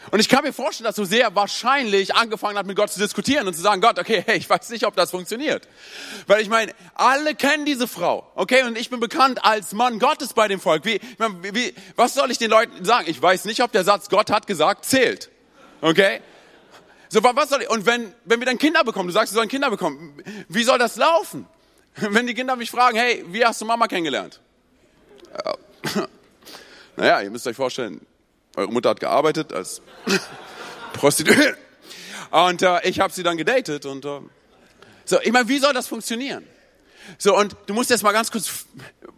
Und 0.10 0.22
ich 0.22 0.30
kann 0.30 0.46
mir 0.46 0.54
vorstellen, 0.54 0.86
dass 0.86 0.98
Hosea 0.98 1.36
wahrscheinlich 1.36 2.16
angefangen 2.16 2.58
hat, 2.58 2.66
mit 2.66 2.78
Gott 2.78 2.90
zu 2.90 3.00
diskutieren 3.00 3.46
und 3.46 3.54
zu 3.54 3.62
sagen, 3.62 3.82
Gott, 3.82 4.00
okay, 4.00 4.24
hey, 4.26 4.38
ich 4.38 4.50
weiß 4.50 4.70
nicht, 4.70 4.86
ob 4.86 4.96
das 4.96 5.12
funktioniert. 5.12 5.68
Weil 6.28 6.42
ich 6.42 6.48
meine, 6.48 6.74
alle 6.96 7.36
kennen 7.36 7.66
diese 7.66 7.88
Frau, 7.88 8.32
okay, 8.36 8.64
und 8.64 8.78
ich 8.78 8.90
bin 8.90 9.02
bekannt 9.02 9.44
als 9.44 9.74
Mann 9.74 10.00
Gottes 10.00 10.34
bei 10.34 10.48
dem 10.48 10.62
Volk. 10.62 10.86
Wie, 10.86 11.02
wie, 11.52 11.74
was 11.98 12.14
soll 12.14 12.32
ich 12.32 12.38
den 12.38 12.50
Leuten 12.50 12.86
sagen? 12.86 13.08
Ich 13.10 13.22
weiß 13.22 13.46
nicht, 13.46 13.62
ob 13.62 13.74
der 13.74 13.84
Satz, 13.84 14.08
Gott 14.08 14.32
hat 14.32 14.48
gesagt, 14.48 14.86
zählt. 14.86 15.30
Okay? 15.82 16.22
So, 17.10 17.24
was 17.24 17.50
soll 17.50 17.62
ich, 17.62 17.70
und 17.70 17.86
wenn, 17.86 18.14
wenn 18.26 18.40
wir 18.40 18.46
dann 18.46 18.58
Kinder 18.58 18.84
bekommen, 18.84 19.08
du 19.08 19.14
sagst, 19.14 19.34
wir 19.34 19.38
sollen 19.38 19.50
Kinder 19.50 19.70
bekommen, 19.70 20.22
wie 20.50 20.64
soll 20.64 20.78
das 20.78 20.96
laufen? 20.98 21.48
Wenn 21.96 22.28
die 22.28 22.34
Kinder 22.34 22.56
mich 22.56 22.70
fragen, 22.70 22.98
hey, 22.98 23.26
wie 23.30 23.44
hast 23.44 23.60
du 23.62 23.66
Mama 23.66 23.88
kennengelernt? 23.88 24.40
Naja, 27.00 27.22
ihr 27.22 27.30
müsst 27.30 27.46
euch 27.46 27.56
vorstellen, 27.56 28.02
eure 28.56 28.72
Mutter 28.72 28.90
hat 28.90 29.00
gearbeitet 29.00 29.54
als 29.54 29.84
Prostituierte. 30.94 31.56
Und 32.32 32.64
äh, 32.64 32.88
ich 32.90 33.00
habe 33.00 33.14
sie 33.14 33.22
dann 33.22 33.38
gedatet. 33.38 33.86
Und 33.86 34.04
äh, 34.04 34.20
so, 35.06 35.22
ich 35.22 35.32
meine, 35.32 35.48
wie 35.48 35.60
soll 35.60 35.74
das 35.74 35.88
funktionieren? 35.88 36.44
So, 37.18 37.38
und 37.38 37.56
du 37.66 37.74
musst 37.74 37.90
jetzt 37.90 38.04
mal 38.04 38.12
ganz 38.12 38.32
kurz 38.32 38.66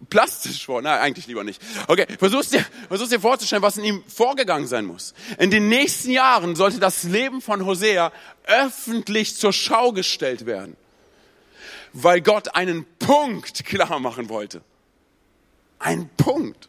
plastisch 0.10 0.66
vor, 0.66 0.82
nein, 0.82 1.00
eigentlich 1.00 1.28
lieber 1.28 1.44
nicht. 1.44 1.62
Okay, 1.88 2.06
versuchst 2.18 2.54
dir, 2.54 2.66
versuchst 2.88 3.12
dir 3.12 3.20
vorzustellen, 3.20 3.62
was 3.62 3.78
in 3.78 3.84
ihm 3.84 4.04
vorgegangen 4.08 4.68
sein 4.68 4.86
muss. 4.86 5.14
In 5.38 5.52
den 5.52 5.70
nächsten 5.70 6.12
Jahren 6.12 6.56
sollte 6.56 6.80
das 6.80 7.04
Leben 7.04 7.42
von 7.42 7.66
Hosea 7.66 8.12
öffentlich 8.44 9.36
zur 9.36 9.54
Schau 9.54 9.92
gestellt 9.92 10.46
werden, 10.46 10.76
weil 11.94 12.22
Gott 12.22 12.56
einen 12.56 12.86
Punkt 12.98 13.66
klar 13.66 14.00
machen 14.00 14.30
wollte. 14.30 14.62
Ein 15.80 16.10
Punkt. 16.18 16.68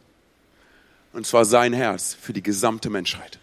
Und 1.13 1.27
zwar 1.27 1.45
sein 1.45 1.73
Herz 1.73 2.15
für 2.19 2.33
die 2.33 2.43
gesamte 2.43 2.89
Menschheit. 2.89 3.39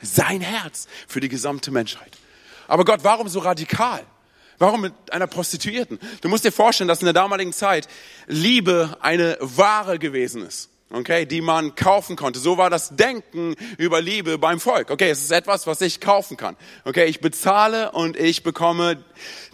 Sein 0.00 0.40
Herz 0.40 0.86
für 1.08 1.20
die 1.20 1.28
gesamte 1.28 1.72
Menschheit. 1.72 2.12
Aber 2.68 2.84
Gott, 2.84 3.00
warum 3.02 3.28
so 3.28 3.40
radikal? 3.40 4.04
Warum 4.58 4.80
mit 4.80 4.92
einer 5.10 5.26
Prostituierten? 5.26 5.98
Du 6.20 6.28
musst 6.28 6.44
dir 6.44 6.52
vorstellen, 6.52 6.88
dass 6.88 7.00
in 7.00 7.06
der 7.06 7.14
damaligen 7.14 7.52
Zeit 7.52 7.88
Liebe 8.26 8.96
eine 9.00 9.36
Ware 9.40 9.98
gewesen 9.98 10.44
ist. 10.44 10.70
Okay, 10.90 11.26
die 11.26 11.42
man 11.42 11.74
kaufen 11.74 12.16
konnte. 12.16 12.38
So 12.38 12.56
war 12.56 12.70
das 12.70 12.96
Denken 12.96 13.54
über 13.76 14.00
Liebe 14.00 14.38
beim 14.38 14.58
Volk. 14.58 14.90
Okay, 14.90 15.10
es 15.10 15.22
ist 15.22 15.30
etwas, 15.30 15.66
was 15.66 15.82
ich 15.82 16.00
kaufen 16.00 16.38
kann. 16.38 16.56
Okay, 16.84 17.04
ich 17.04 17.20
bezahle 17.20 17.92
und 17.92 18.16
ich 18.16 18.42
bekomme 18.42 19.04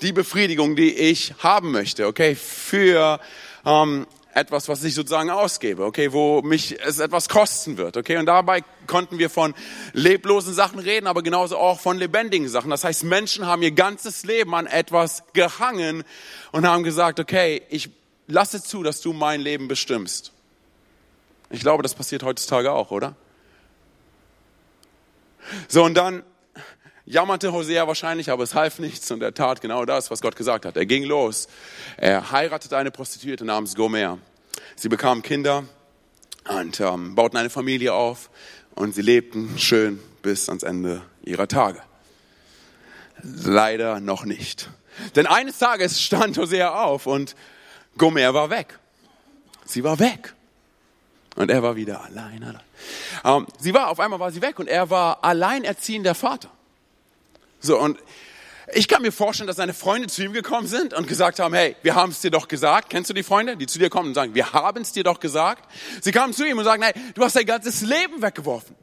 die 0.01 0.13
Befriedigung, 0.13 0.77
die 0.77 0.95
ich 0.95 1.35
haben 1.41 1.73
möchte. 1.73 2.07
Okay, 2.07 2.37
für 2.37 3.19
ähm, 3.67 4.07
etwas, 4.35 4.69
was 4.69 4.83
ich 4.83 4.95
sozusagen 4.95 5.31
ausgebe, 5.31 5.85
okay, 5.85 6.12
wo 6.12 6.43
mich 6.43 6.81
es 6.85 6.99
etwas 6.99 7.29
kosten 7.29 7.76
wird, 7.76 7.97
okay, 7.97 8.17
und 8.17 8.26
dabei 8.26 8.62
konnten 8.87 9.19
wir 9.19 9.31
von 9.31 9.55
leblosen 9.93 10.53
Sachen 10.53 10.81
reden, 10.81 11.07
aber 11.07 11.23
genauso 11.23 11.57
auch 11.57 11.79
von 11.79 11.99
lebendigen 11.99 12.49
Sachen. 12.49 12.71
Das 12.71 12.83
heißt, 12.83 13.05
Menschen 13.05 13.47
haben 13.47 13.62
ihr 13.62 13.71
ganzes 13.71 14.25
Leben 14.25 14.55
an 14.55 14.67
etwas 14.67 15.23
gehangen 15.33 16.03
und 16.50 16.67
haben 16.67 16.83
gesagt, 16.83 17.21
okay, 17.21 17.62
ich 17.71 17.91
lasse 18.26 18.62
zu, 18.62 18.83
dass 18.83 19.00
du 19.00 19.12
mein 19.12 19.41
Leben 19.41 19.69
bestimmst. 19.69 20.33
Ich 21.50 21.61
glaube, 21.61 21.85
das 21.85 21.95
passiert 21.95 22.25
heutzutage 22.25 22.73
auch, 22.73 22.91
oder? 22.91 23.14
So, 25.69 25.85
und 25.85 25.95
dann 25.95 26.25
jammerte 27.07 27.53
Hosea 27.53 27.87
wahrscheinlich, 27.87 28.31
aber 28.31 28.43
es 28.43 28.55
half 28.55 28.79
nichts 28.79 29.11
und 29.11 29.23
er 29.23 29.35
tat 29.35 29.61
genau 29.61 29.85
das, 29.85 30.11
was 30.11 30.21
Gott 30.21 30.37
gesagt 30.37 30.65
hat. 30.65 30.77
Er 30.77 30.87
ging 30.87 31.05
los. 31.05 31.49
Er 31.97 32.31
heiratete 32.31 32.77
eine 32.77 32.91
Prostituierte 32.91 33.45
namens 33.45 33.75
Gomer. 33.75 34.19
Sie 34.77 34.89
bekamen 34.89 35.23
Kinder 35.23 35.65
und 36.49 36.81
ähm, 36.81 37.15
bauten 37.15 37.37
eine 37.37 37.51
Familie 37.51 37.95
auf 37.95 38.31
und 38.75 38.95
sie 38.95 39.03
lebten 39.03 39.59
schön 39.59 40.01
bis 40.23 40.49
ans 40.49 40.63
Ende 40.63 41.03
ihrer 41.23 41.49
Tage. 41.49 41.81
Leider 43.23 44.01
noch 44.01 44.25
nicht. 44.25 44.71
Denn 45.17 45.27
eines 45.27 45.59
Tages 45.59 46.01
stand 46.01 46.39
Hosea 46.39 46.83
auf 46.83 47.07
und 47.07 47.35
Gomer 47.99 48.35
war 48.35 48.51
weg. 48.51 48.79
Sie 49.65 49.83
war 49.85 49.99
weg. 49.99 50.35
Und 51.37 51.51
er 51.51 51.63
war 51.63 51.75
wieder 51.75 52.05
allein. 52.05 52.45
allein. 52.45 52.63
Ähm, 53.25 53.47
sie 53.59 53.75
war, 53.75 53.89
auf 53.89 53.99
einmal 53.99 54.21
war 54.21 54.31
sie 54.31 54.43
weg 54.43 54.59
und 54.59 54.69
er 54.69 54.91
war 54.91 55.25
alleinerziehender 55.25 56.15
Vater. 56.15 56.51
So, 57.64 57.78
und 57.78 57.99
ich 58.75 58.88
kann 58.88 59.00
mir 59.00 59.11
vorstellen, 59.11 59.47
dass 59.47 59.56
seine 59.56 59.73
Freunde 59.73 60.09
zu 60.09 60.23
ihm 60.23 60.35
gekommen 60.35 60.66
sind 60.66 60.92
und 60.92 61.09
gesagt 61.09 61.38
haben, 61.38 61.54
hey, 61.54 61.76
wir 61.83 61.94
haben 61.94 62.12
es 62.12 62.21
dir 62.21 62.30
doch 62.30 62.47
gesagt. 62.47 62.90
Kennst 62.90 63.09
du 63.09 63.14
die 63.14 63.23
Freunde, 63.23 63.56
die 63.56 63.66
zu 63.66 63.78
dir 63.78 63.88
kommen 63.88 64.09
und 64.09 64.14
sagen, 64.14 64.35
wir 64.35 64.52
haben 64.52 64.83
es 64.83 64.92
dir 64.92 65.02
doch 65.02 65.18
gesagt? 65.18 65.71
Sie 66.02 66.12
kamen 66.12 66.35
zu 66.35 66.47
ihm 66.47 66.59
und 66.59 66.64
sagen, 66.64 66.83
hey, 66.83 66.92
du 67.14 67.25
hast 67.25 67.37
dein 67.37 67.47
ganzes 67.47 67.80
Leben 67.80 68.21
weggeworfen. 68.21 68.76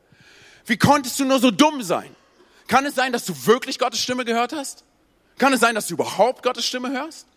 Wie 0.66 0.78
konntest 0.78 1.20
du 1.20 1.26
nur 1.26 1.40
so 1.40 1.52
dumm 1.52 1.84
sein? 1.84 2.16
Kann 2.68 2.86
es 2.88 2.96
sein, 2.96 3.14
dass 3.14 3.26
du 3.26 3.34
wirklich 3.46 3.78
Gottes 3.78 4.00
Stimme 4.00 4.26
gehört 4.26 4.52
hast? 4.52 4.84
Kann 5.38 5.54
es 5.54 5.60
sein, 5.60 5.76
dass 5.76 5.86
du 5.86 5.94
überhaupt 5.94 6.42
Gottes 6.42 6.66
Stimme 6.66 6.92
hörst? 6.92 7.28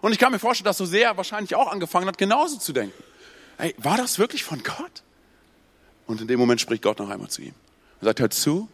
Und 0.00 0.10
ich 0.10 0.18
kann 0.18 0.32
mir 0.32 0.40
vorstellen, 0.40 0.64
dass 0.64 0.80
Hosea 0.80 1.16
wahrscheinlich 1.16 1.54
auch 1.54 1.70
angefangen 1.70 2.08
hat, 2.08 2.18
genauso 2.18 2.58
zu 2.58 2.72
denken. 2.72 3.04
Hey, 3.56 3.74
war 3.78 3.96
das 3.96 4.18
wirklich 4.18 4.42
von 4.42 4.62
Gott? 4.64 5.02
Und 6.06 6.20
in 6.20 6.26
dem 6.26 6.40
Moment 6.40 6.60
spricht 6.60 6.82
Gott 6.82 6.98
noch 6.98 7.08
einmal 7.08 7.28
zu 7.28 7.42
ihm 7.42 7.54
und 8.00 8.04
sagt, 8.04 8.18
hör 8.18 8.30
zu, 8.30 8.68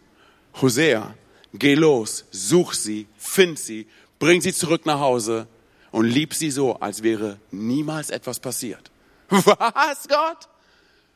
Hosea, 0.61 1.13
Geh 1.59 1.75
los, 1.75 2.25
such 2.31 2.73
sie, 2.73 3.07
find 3.17 3.57
sie, 3.57 3.87
bring 4.19 4.41
sie 4.41 4.53
zurück 4.53 4.85
nach 4.85 4.99
Hause 4.99 5.47
und 5.91 6.05
lieb 6.05 6.33
sie 6.33 6.51
so, 6.51 6.75
als 6.79 7.03
wäre 7.03 7.39
niemals 7.51 8.09
etwas 8.09 8.39
passiert. 8.39 8.91
Was, 9.29 10.07
Gott? 10.07 10.49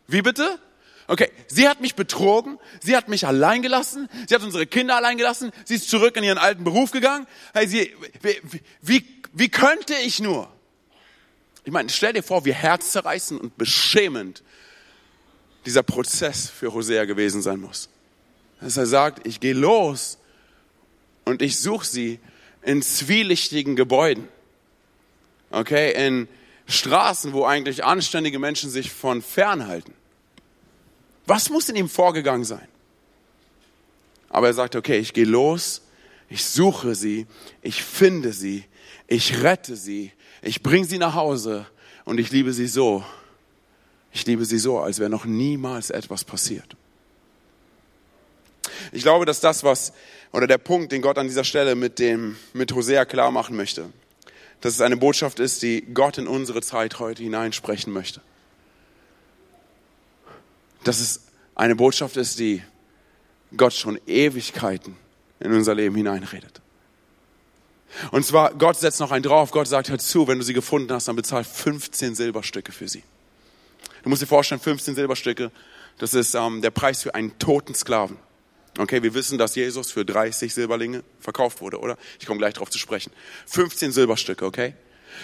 Wie 0.08 0.22
bitte? 0.22 0.60
Okay, 1.08 1.32
sie 1.48 1.68
hat 1.68 1.82
mich 1.82 1.96
betrogen, 1.96 2.60
sie 2.82 2.96
hat 2.96 3.08
mich 3.08 3.26
allein 3.26 3.64
gelassen, 3.64 4.08
sie 4.28 4.36
hat 4.36 4.44
unsere 4.44 4.68
Kinder 4.68 4.96
allein 4.96 5.18
gelassen, 5.18 5.52
sie 5.66 5.76
ist 5.76 5.90
zurück 5.90 6.16
in 6.16 6.24
ihren 6.24 6.38
alten 6.38 6.64
Beruf 6.64 6.92
gegangen. 6.92 7.26
Hey, 7.54 7.68
sie, 7.68 7.96
wie, 8.22 8.40
wie, 8.82 9.22
wie 9.34 9.50
könnte 9.50 9.96
ich 9.96 10.20
nur? 10.20 10.52
Ich 11.64 11.74
meine, 11.74 11.90
stell 11.90 12.14
dir 12.14 12.24
vor, 12.24 12.46
wie 12.46 12.54
herzzerreißend 12.54 13.42
und 13.42 13.58
beschämend 13.58 14.44
dieser 15.66 15.84
Prozess 15.84 16.50
für 16.50 16.74
Hosea 16.74 17.06
gewesen 17.06 17.42
sein 17.42 17.60
muss. 17.60 17.90
Dass 18.62 18.78
er 18.78 18.86
sagt, 18.86 19.26
ich 19.26 19.40
gehe 19.40 19.54
los 19.54 20.19
und 21.30 21.44
ich 21.44 21.60
suche 21.60 21.86
sie 21.86 22.20
in 22.64 22.82
zwielichtigen 22.82 23.76
Gebäuden. 23.76 24.28
Okay, 25.52 26.08
in 26.08 26.28
Straßen, 26.68 27.34
wo 27.34 27.46
eigentlich 27.46 27.84
anständige 27.84 28.40
Menschen 28.40 28.70
sich 28.70 28.92
von 28.92 29.22
fernhalten. 29.22 29.94
Was 31.26 31.50
muss 31.50 31.70
in 31.70 31.76
ihm 31.76 31.88
vorgegangen 31.88 32.46
sein? 32.46 32.68
Aber 34.30 34.48
er 34.48 34.54
sagt, 34.54 34.76
okay, 34.76 34.98
ich 34.98 35.14
gehe 35.14 35.26
los, 35.26 35.84
ich 36.30 36.46
suche 36.46 36.96
sie, 36.96 37.28
ich 37.62 37.84
finde 37.84 38.34
sie, 38.34 38.66
ich 39.08 39.44
rette 39.44 39.76
sie, 39.76 40.12
ich 40.42 40.64
bringe 40.64 40.86
sie 40.86 40.98
nach 40.98 41.14
Hause 41.14 41.68
und 42.06 42.20
ich 42.20 42.32
liebe 42.32 42.54
sie 42.54 42.68
so. 42.68 43.04
Ich 44.12 44.26
liebe 44.26 44.46
sie 44.46 44.58
so, 44.58 44.80
als 44.80 44.98
wäre 44.98 45.10
noch 45.10 45.26
niemals 45.26 45.92
etwas 45.92 46.24
passiert. 46.24 46.76
Ich 48.92 49.04
glaube, 49.04 49.26
dass 49.26 49.40
das, 49.40 49.64
was 49.64 49.94
oder 50.32 50.48
der 50.48 50.58
Punkt, 50.58 50.92
den 50.92 51.02
Gott 51.02 51.18
an 51.18 51.28
dieser 51.28 51.44
Stelle 51.44 51.76
mit 51.76 52.00
dem, 52.00 52.38
mit 52.54 52.74
Hosea 52.74 53.06
klar 53.06 53.32
machen 53.32 53.56
möchte. 53.56 53.90
Dass 54.62 54.74
es 54.74 54.82
eine 54.82 54.98
Botschaft 54.98 55.40
ist, 55.40 55.62
die 55.62 55.82
Gott 55.94 56.18
in 56.18 56.28
unsere 56.28 56.62
Zeit 56.62 57.00
heute 57.00 57.24
hineinsprechen 57.24 57.92
möchte. 57.92 58.22
Dass 60.84 61.00
es 61.00 61.22
eine 61.56 61.76
Botschaft 61.76 62.18
ist, 62.18 62.40
die 62.40 62.62
Gott 63.56 63.74
schon 63.74 64.00
Ewigkeiten 64.06 64.96
in 65.40 65.54
unser 65.54 65.76
Leben 65.76 65.96
hineinredet. 65.96 66.62
Und 68.12 68.26
zwar, 68.26 68.54
Gott 68.54 68.78
setzt 68.78 69.00
noch 69.00 69.12
einen 69.12 69.24
drauf. 69.24 69.52
Gott 69.52 69.68
sagt, 69.68 69.90
hör 69.90 69.98
zu, 69.98 70.28
wenn 70.28 70.38
du 70.38 70.44
sie 70.44 70.54
gefunden 70.54 70.92
hast, 70.94 71.08
dann 71.08 71.16
bezahl 71.16 71.44
15 71.44 72.14
Silberstücke 72.14 72.72
für 72.72 72.88
sie. 72.88 73.04
Du 74.04 74.10
musst 74.10 74.22
dir 74.22 74.28
vorstellen, 74.28 74.62
15 74.62 74.96
Silberstücke, 74.96 75.52
das 75.98 76.14
ist 76.14 76.36
ähm, 76.36 76.62
der 76.62 76.72
Preis 76.72 77.02
für 77.02 77.16
einen 77.16 77.38
toten 77.40 77.74
Sklaven. 77.76 78.18
Okay, 78.80 79.04
wir 79.04 79.14
wissen, 79.14 79.38
dass 79.38 79.56
Jesus 79.56 79.92
für 79.92 80.06
30 80.06 80.54
Silberlinge 80.54 81.04
verkauft 81.20 81.60
wurde, 81.60 81.80
oder? 81.80 81.98
Ich 82.18 82.26
komme 82.26 82.38
gleich 82.38 82.54
darauf 82.54 82.70
zu 82.70 82.80
sprechen. 82.80 83.12
15 83.48 83.92
Silberstücke, 83.92 84.46
okay? 84.46 84.74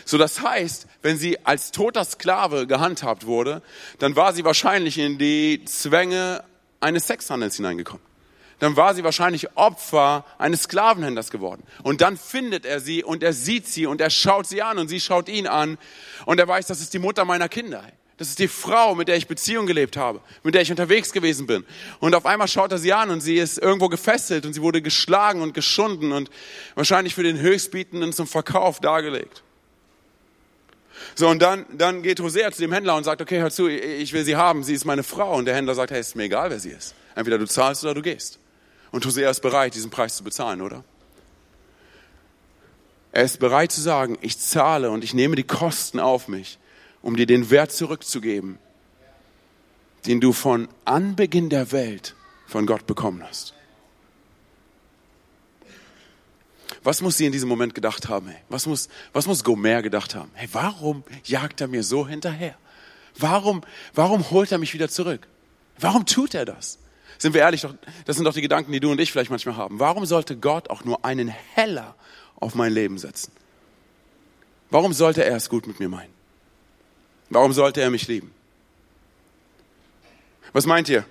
So, 0.03 0.17
das 0.17 0.41
heißt, 0.41 0.87
wenn 1.01 1.17
sie 1.17 1.39
als 1.45 1.71
toter 1.71 2.03
Sklave 2.03 2.67
gehandhabt 2.67 3.25
wurde, 3.25 3.61
dann 3.99 4.17
war 4.17 4.33
sie 4.33 4.43
wahrscheinlich 4.43 4.97
in 4.97 5.17
die 5.17 5.63
Zwänge 5.63 6.43
eines 6.81 7.07
Sexhandels 7.07 7.55
hineingekommen. 7.55 8.05
Dann 8.59 8.75
war 8.75 8.93
sie 8.93 9.05
wahrscheinlich 9.05 9.55
Opfer 9.55 10.25
eines 10.37 10.63
Sklavenhändlers 10.63 11.31
geworden. 11.31 11.63
Und 11.81 12.01
dann 12.01 12.17
findet 12.17 12.65
er 12.65 12.81
sie 12.81 13.05
und 13.05 13.23
er 13.23 13.31
sieht 13.31 13.67
sie 13.67 13.85
und 13.85 14.01
er 14.01 14.09
schaut 14.09 14.47
sie 14.47 14.63
an 14.63 14.79
und 14.79 14.89
sie 14.89 14.99
schaut 14.99 15.29
ihn 15.29 15.47
an 15.47 15.77
und 16.25 16.41
er 16.41 16.47
weiß, 16.47 16.67
das 16.67 16.81
ist 16.81 16.93
die 16.93 16.99
Mutter 16.99 17.23
meiner 17.23 17.47
Kinder. 17.47 17.85
Das 18.17 18.29
ist 18.29 18.39
die 18.39 18.47
Frau, 18.47 18.95
mit 18.95 19.09
der 19.09 19.17
ich 19.17 19.27
Beziehung 19.27 19.65
gelebt 19.65 19.97
habe, 19.97 20.21
mit 20.43 20.55
der 20.55 20.61
ich 20.61 20.71
unterwegs 20.71 21.11
gewesen 21.11 21.47
bin. 21.47 21.65
Und 21.99 22.15
auf 22.15 22.25
einmal 22.25 22.47
schaut 22.47 22.71
er 22.71 22.77
sie 22.77 22.93
an 22.93 23.09
und 23.09 23.19
sie 23.19 23.35
ist 23.35 23.57
irgendwo 23.57 23.89
gefesselt 23.89 24.45
und 24.45 24.53
sie 24.53 24.61
wurde 24.61 24.81
geschlagen 24.81 25.41
und 25.41 25.53
geschunden 25.53 26.13
und 26.13 26.29
wahrscheinlich 26.75 27.13
für 27.13 27.23
den 27.23 27.39
Höchstbietenden 27.39 28.13
zum 28.13 28.25
Verkauf 28.25 28.79
dargelegt. 28.79 29.43
So, 31.15 31.27
und 31.27 31.41
dann, 31.41 31.65
dann 31.73 32.03
geht 32.03 32.21
Hosea 32.21 32.51
zu 32.51 32.61
dem 32.61 32.71
Händler 32.71 32.95
und 32.95 33.03
sagt, 33.03 33.21
okay, 33.21 33.39
hör 33.39 33.51
zu, 33.51 33.67
ich 33.67 34.13
will 34.13 34.23
sie 34.23 34.37
haben, 34.37 34.63
sie 34.63 34.73
ist 34.73 34.85
meine 34.85 35.03
Frau. 35.03 35.35
Und 35.35 35.45
der 35.45 35.55
Händler 35.55 35.75
sagt, 35.75 35.91
hey, 35.91 35.99
ist 35.99 36.15
mir 36.15 36.23
egal, 36.23 36.49
wer 36.49 36.59
sie 36.59 36.69
ist. 36.69 36.95
Entweder 37.15 37.37
du 37.37 37.45
zahlst 37.45 37.83
oder 37.83 37.93
du 37.93 38.01
gehst. 38.01 38.39
Und 38.91 39.05
Hosea 39.05 39.29
ist 39.29 39.41
bereit, 39.41 39.75
diesen 39.75 39.91
Preis 39.91 40.15
zu 40.15 40.23
bezahlen, 40.23 40.61
oder? 40.61 40.85
Er 43.11 43.23
ist 43.23 43.39
bereit 43.39 43.71
zu 43.71 43.81
sagen, 43.81 44.17
ich 44.21 44.39
zahle 44.39 44.89
und 44.89 45.03
ich 45.03 45.13
nehme 45.13 45.35
die 45.35 45.43
Kosten 45.43 45.99
auf 45.99 46.27
mich, 46.27 46.59
um 47.05 47.15
dir 47.15 47.27
den 47.27 47.51
Wert 47.51 47.71
zurückzugeben, 47.71 48.57
den 50.07 50.19
du 50.19 50.33
von 50.33 50.67
Anbeginn 50.85 51.49
der 51.49 51.71
Welt 51.71 52.15
von 52.47 52.65
Gott 52.65 52.87
bekommen 52.87 53.23
hast. 53.23 53.53
Was 56.83 57.01
muss 57.01 57.17
sie 57.17 57.27
in 57.27 57.31
diesem 57.31 57.47
Moment 57.47 57.75
gedacht 57.75 58.09
haben? 58.09 58.29
Hey? 58.29 58.41
Was, 58.49 58.65
muss, 58.65 58.89
was 59.13 59.27
muss 59.27 59.43
Gomer 59.43 59.83
gedacht 59.83 60.15
haben? 60.15 60.31
Hey, 60.33 60.49
warum 60.51 61.03
jagt 61.23 61.61
er 61.61 61.67
mir 61.67 61.83
so 61.83 62.07
hinterher? 62.07 62.55
Warum, 63.19 63.61
warum 63.93 64.31
holt 64.31 64.51
er 64.51 64.57
mich 64.57 64.73
wieder 64.73 64.89
zurück? 64.89 65.27
Warum 65.77 66.07
tut 66.07 66.33
er 66.33 66.45
das? 66.45 66.79
Sind 67.19 67.35
wir 67.35 67.41
ehrlich, 67.41 67.67
das 68.05 68.15
sind 68.15 68.25
doch 68.25 68.33
die 68.33 68.41
Gedanken, 68.41 68.71
die 68.71 68.79
du 68.79 68.91
und 68.91 68.99
ich 68.99 69.11
vielleicht 69.11 69.29
manchmal 69.29 69.57
haben. 69.57 69.79
Warum 69.79 70.07
sollte 70.07 70.37
Gott 70.37 70.71
auch 70.71 70.83
nur 70.83 71.05
einen 71.05 71.27
Heller 71.27 71.95
auf 72.37 72.55
mein 72.55 72.73
Leben 72.73 72.97
setzen? 72.97 73.31
Warum 74.71 74.91
sollte 74.91 75.23
er 75.23 75.35
es 75.35 75.49
gut 75.49 75.67
mit 75.67 75.79
mir 75.79 75.87
meinen? 75.87 76.14
Warum 77.29 77.53
sollte 77.53 77.81
er 77.81 77.89
mich 77.89 78.07
lieben? 78.07 78.31
Was 80.53 80.65
meint 80.65 80.89
ihr? 80.89 81.05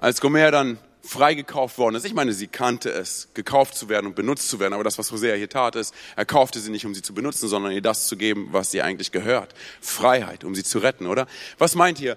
Als 0.00 0.20
Gomer 0.20 0.50
dann 0.50 0.78
freigekauft 1.02 1.78
worden 1.78 1.96
ist. 1.96 2.04
Ich 2.04 2.14
meine, 2.14 2.32
sie 2.32 2.46
kannte 2.46 2.90
es, 2.90 3.28
gekauft 3.34 3.74
zu 3.74 3.88
werden 3.88 4.06
und 4.06 4.14
benutzt 4.14 4.48
zu 4.48 4.60
werden. 4.60 4.74
Aber 4.74 4.84
das, 4.84 4.98
was 4.98 5.10
Hosea 5.10 5.34
hier 5.34 5.48
tat, 5.48 5.76
ist, 5.76 5.94
er 6.16 6.24
kaufte 6.24 6.60
sie 6.60 6.70
nicht, 6.70 6.84
um 6.84 6.94
sie 6.94 7.02
zu 7.02 7.14
benutzen, 7.14 7.48
sondern 7.48 7.72
ihr 7.72 7.82
das 7.82 8.06
zu 8.06 8.16
geben, 8.16 8.48
was 8.52 8.70
sie 8.70 8.82
eigentlich 8.82 9.12
gehört. 9.12 9.54
Freiheit, 9.80 10.44
um 10.44 10.54
sie 10.54 10.62
zu 10.62 10.78
retten, 10.78 11.06
oder? 11.06 11.26
Was 11.58 11.74
meint 11.74 12.00
ihr, 12.00 12.16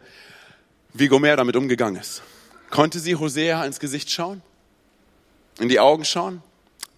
wie 0.94 1.08
Gomer 1.08 1.36
damit 1.36 1.56
umgegangen 1.56 2.00
ist? 2.00 2.22
Konnte 2.70 3.00
sie 3.00 3.16
Hosea 3.16 3.66
ins 3.66 3.80
Gesicht 3.80 4.12
schauen? 4.12 4.42
In 5.60 5.70
die 5.70 5.80
Augen 5.80 6.06
schauen? 6.06 6.42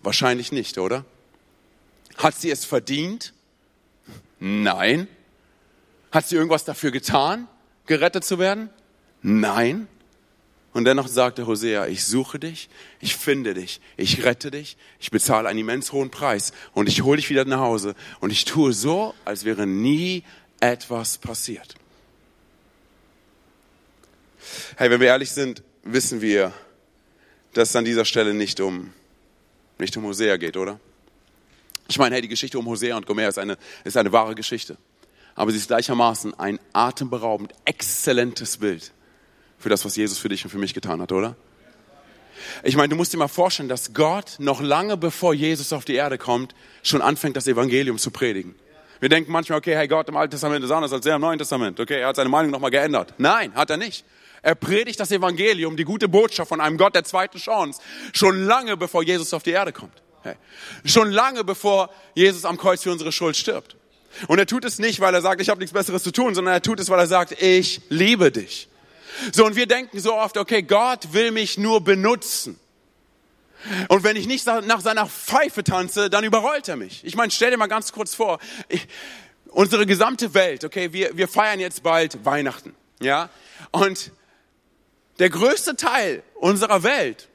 Wahrscheinlich 0.02 0.52
nicht, 0.52 0.78
oder? 0.78 1.06
Hat 2.18 2.36
sie 2.36 2.50
es 2.50 2.66
verdient? 2.66 3.34
Nein. 4.40 5.08
Hat 6.16 6.30
sie 6.30 6.38
irgendwas 6.38 6.64
dafür 6.64 6.92
getan, 6.92 7.46
gerettet 7.88 8.24
zu 8.24 8.40
werden? 8.40 8.70
Nein. 9.22 9.90
Und 10.72 10.86
dennoch 10.86 11.10
sagte 11.10 11.46
Hosea, 11.46 11.88
ich 11.88 12.06
suche 12.06 12.40
dich, 12.40 12.70
ich 13.02 13.18
finde 13.18 13.54
dich, 13.54 13.82
ich 13.98 14.24
rette 14.24 14.50
dich, 14.50 14.78
ich 14.98 15.12
bezahle 15.12 15.50
einen 15.50 15.60
immens 15.60 15.92
hohen 15.92 16.12
Preis 16.12 16.54
und 16.72 16.88
ich 16.88 17.02
hole 17.02 17.18
dich 17.18 17.30
wieder 17.30 17.44
nach 17.44 17.60
Hause 17.60 17.96
und 18.22 18.32
ich 18.32 18.46
tue 18.46 18.72
so, 18.72 19.14
als 19.26 19.44
wäre 19.44 19.68
nie 19.68 20.24
etwas 20.62 21.18
passiert. 21.18 21.76
Hey, 24.78 24.90
wenn 24.90 25.02
wir 25.02 25.08
ehrlich 25.08 25.32
sind, 25.32 25.64
wissen 25.84 26.22
wir, 26.22 26.54
dass 27.52 27.72
es 27.72 27.76
an 27.76 27.84
dieser 27.84 28.06
Stelle 28.06 28.34
nicht 28.34 28.62
um, 28.62 28.94
nicht 29.80 29.98
um 29.98 30.06
Hosea 30.06 30.38
geht, 30.38 30.56
oder? 30.56 30.80
Ich 31.90 32.00
meine, 32.00 32.16
hey, 32.16 32.22
die 32.22 32.30
Geschichte 32.30 32.58
um 32.58 32.68
Hosea 32.68 32.96
und 32.96 33.06
Gomer 33.06 33.28
ist 33.28 33.38
eine, 33.38 33.58
ist 33.84 33.98
eine 33.98 34.14
wahre 34.14 34.34
Geschichte. 34.34 34.78
Aber 35.36 35.52
sie 35.52 35.58
ist 35.58 35.68
gleichermaßen 35.68 36.40
ein 36.40 36.60
atemberaubend 36.74 37.54
exzellentes 37.66 38.58
Bild 38.58 38.92
für 39.58 39.70
das, 39.70 39.84
was 39.86 39.96
Jesus 39.96 40.18
für 40.18 40.30
dich 40.30 40.44
und 40.44 40.50
für 40.50 40.58
mich 40.58 40.74
getan 40.74 41.02
hat, 41.02 41.12
oder? 41.12 41.36
Ich 42.64 42.76
meine, 42.76 42.90
du 42.90 42.96
musst 42.96 43.14
dir 43.14 43.18
mal 43.18 43.28
vorstellen, 43.28 43.70
dass 43.70 43.94
Gott 43.94 44.36
noch 44.40 44.62
lange 44.62 44.98
bevor 44.98 45.34
Jesus 45.34 45.74
auf 45.74 45.86
die 45.86 45.96
Erde 45.96 46.18
kommt, 46.18 46.54
schon 46.84 47.02
anfängt, 47.02 47.38
das 47.38 47.48
Evangelium 47.48 47.98
zu 47.98 48.12
predigen. 48.12 48.56
Wir 49.00 49.10
denken 49.10 49.32
manchmal, 49.32 49.60
okay, 49.60 49.76
hey, 49.76 49.88
Gott 49.88 50.08
im 50.10 50.16
Alten 50.16 50.32
Testament 50.32 50.64
ist 50.64 50.72
anders 50.72 50.94
als 50.94 51.06
er 51.06 51.16
im 51.16 51.22
Neuen 51.22 51.38
Testament. 51.38 51.80
Okay, 51.80 52.00
er 52.00 52.08
hat 52.08 52.16
seine 52.16 52.30
Meinung 52.30 52.52
nochmal 52.52 52.72
geändert. 52.72 53.14
Nein, 53.18 53.54
hat 53.56 53.70
er 53.70 53.78
nicht. 53.78 54.06
Er 54.42 54.56
predigt 54.56 55.00
das 55.00 55.12
Evangelium, 55.12 55.76
die 55.76 55.84
gute 55.84 56.08
Botschaft 56.08 56.50
von 56.50 56.62
einem 56.62 56.78
Gott 56.78 56.96
der 56.96 57.04
zweiten 57.04 57.40
Chance, 57.40 57.82
schon 58.14 58.46
lange 58.46 58.78
bevor 58.78 59.04
Jesus 59.04 59.34
auf 59.34 59.44
die 59.44 59.52
Erde 59.52 59.74
kommt. 59.74 60.04
Hey. 60.22 60.36
Schon 60.86 61.12
lange 61.12 61.44
bevor 61.44 61.90
Jesus 62.14 62.46
am 62.46 62.58
Kreuz 62.58 62.84
für 62.84 62.92
unsere 62.92 63.12
Schuld 63.12 63.36
stirbt. 63.36 63.76
Und 64.28 64.40
er 64.40 64.46
tut 64.46 64.66
es 64.66 64.80
nicht, 64.80 65.00
weil 65.00 65.14
er 65.14 65.22
sagt, 65.22 65.42
ich 65.42 65.50
habe 65.50 65.60
nichts 65.60 65.74
Besseres 65.74 66.04
zu 66.04 66.12
tun, 66.12 66.36
sondern 66.36 66.54
er 66.54 66.62
tut 66.62 66.80
es, 66.80 66.90
weil 66.90 67.00
er 67.00 67.08
sagt, 67.08 67.42
ich 67.42 67.82
liebe 67.90 68.32
dich. 68.32 68.70
So, 69.32 69.46
und 69.46 69.56
wir 69.56 69.66
denken 69.66 70.00
so 70.00 70.16
oft, 70.16 70.38
okay, 70.38 70.62
Gott 70.62 71.14
will 71.14 71.32
mich 71.32 71.58
nur 71.58 71.82
benutzen. 71.82 72.60
Und 73.88 74.04
wenn 74.04 74.16
ich 74.16 74.28
nicht 74.28 74.46
nach 74.46 74.82
seiner 74.82 75.08
Pfeife 75.08 75.64
tanze, 75.64 76.10
dann 76.10 76.24
überrollt 76.24 76.68
er 76.68 76.76
mich. 76.76 77.04
Ich 77.04 77.16
meine, 77.16 77.32
stell 77.32 77.52
dir 77.52 77.58
mal 77.58 77.68
ganz 77.68 77.92
kurz 77.92 78.14
vor, 78.14 78.40
ich, 78.70 78.88
unsere 79.48 79.86
gesamte 79.86 80.34
Welt, 80.34 80.64
okay, 80.64 80.94
wir, 80.94 81.18
wir 81.18 81.28
feiern 81.28 81.60
jetzt 81.60 81.82
bald 81.82 82.26
Weihnachten, 82.26 82.76
ja, 83.02 83.30
und 83.72 84.12
der 85.20 85.30
größte 85.30 85.76
Teil 85.76 86.24
unserer 86.36 86.84
Welt, 86.84 87.30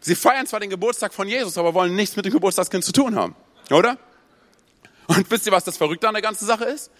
sie 0.00 0.14
feiern 0.14 0.46
zwar 0.46 0.60
den 0.60 0.70
Geburtstag 0.70 1.12
von 1.12 1.28
Jesus, 1.28 1.58
aber 1.58 1.74
wollen 1.74 1.94
nichts 1.94 2.16
mit 2.16 2.24
dem 2.24 2.32
Geburtstagskind 2.32 2.84
zu 2.84 2.92
tun 2.92 3.16
haben, 3.16 3.34
oder? 3.70 3.98
Und 5.06 5.30
wisst 5.30 5.46
ihr, 5.46 5.52
was 5.52 5.64
das 5.64 5.76
Verrückte 5.76 6.08
an 6.08 6.14
der 6.14 6.22
ganzen 6.22 6.46
Sache 6.46 6.64
ist? 6.64 6.90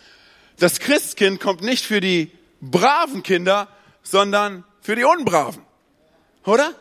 Das 0.59 0.79
Christkind 0.79 1.41
kommt 1.41 1.63
nicht 1.63 1.85
für 1.85 2.01
die 2.01 2.31
braven 2.61 3.23
Kinder, 3.23 3.69
sondern 4.03 4.65
für 4.81 4.97
die 4.97 5.05
Unbraven. 5.05 5.63
Oder? 6.45 6.75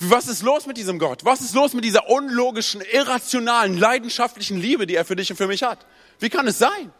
Was 0.00 0.28
ist 0.28 0.42
los 0.42 0.66
mit 0.66 0.76
diesem 0.76 0.98
Gott? 0.98 1.24
Was 1.24 1.40
ist 1.40 1.54
los 1.54 1.72
mit 1.72 1.84
dieser 1.84 2.08
unlogischen, 2.08 2.80
irrationalen, 2.80 3.76
leidenschaftlichen 3.76 4.60
Liebe, 4.60 4.86
die 4.86 4.94
er 4.94 5.04
für 5.04 5.16
dich 5.16 5.30
und 5.30 5.36
für 5.36 5.48
mich 5.48 5.64
hat? 5.64 5.84
Wie 6.20 6.28
kann 6.28 6.46
es 6.46 6.58
sein? 6.58 6.92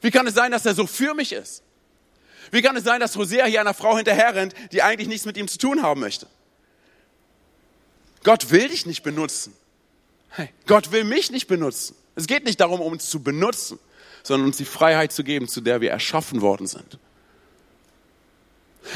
Wie 0.00 0.10
kann 0.10 0.26
es 0.26 0.34
sein, 0.34 0.50
dass 0.50 0.66
er 0.66 0.74
so 0.74 0.86
für 0.86 1.14
mich 1.14 1.32
ist? 1.32 1.62
Wie 2.50 2.62
kann 2.62 2.76
es 2.76 2.82
sein, 2.82 2.98
dass 2.98 3.16
Hosea 3.16 3.46
hier 3.46 3.60
einer 3.60 3.74
Frau 3.74 3.96
hinterherrennt, 3.96 4.54
die 4.72 4.82
eigentlich 4.82 5.06
nichts 5.06 5.26
mit 5.26 5.36
ihm 5.36 5.46
zu 5.46 5.58
tun 5.58 5.82
haben 5.82 6.00
möchte? 6.00 6.26
Gott 8.24 8.50
will 8.50 8.68
dich 8.68 8.84
nicht 8.84 9.02
benutzen. 9.02 9.54
Hey, 10.30 10.52
Gott 10.66 10.90
will 10.90 11.04
mich 11.04 11.30
nicht 11.30 11.46
benutzen. 11.46 11.94
Es 12.20 12.26
geht 12.26 12.44
nicht 12.44 12.60
darum, 12.60 12.80
uns 12.80 13.08
zu 13.10 13.22
benutzen 13.22 13.78
sondern 14.22 14.48
uns 14.48 14.56
die 14.56 14.64
Freiheit 14.64 15.12
zu 15.12 15.24
geben, 15.24 15.48
zu 15.48 15.60
der 15.60 15.80
wir 15.80 15.90
erschaffen 15.90 16.40
worden 16.40 16.66
sind. 16.66 16.98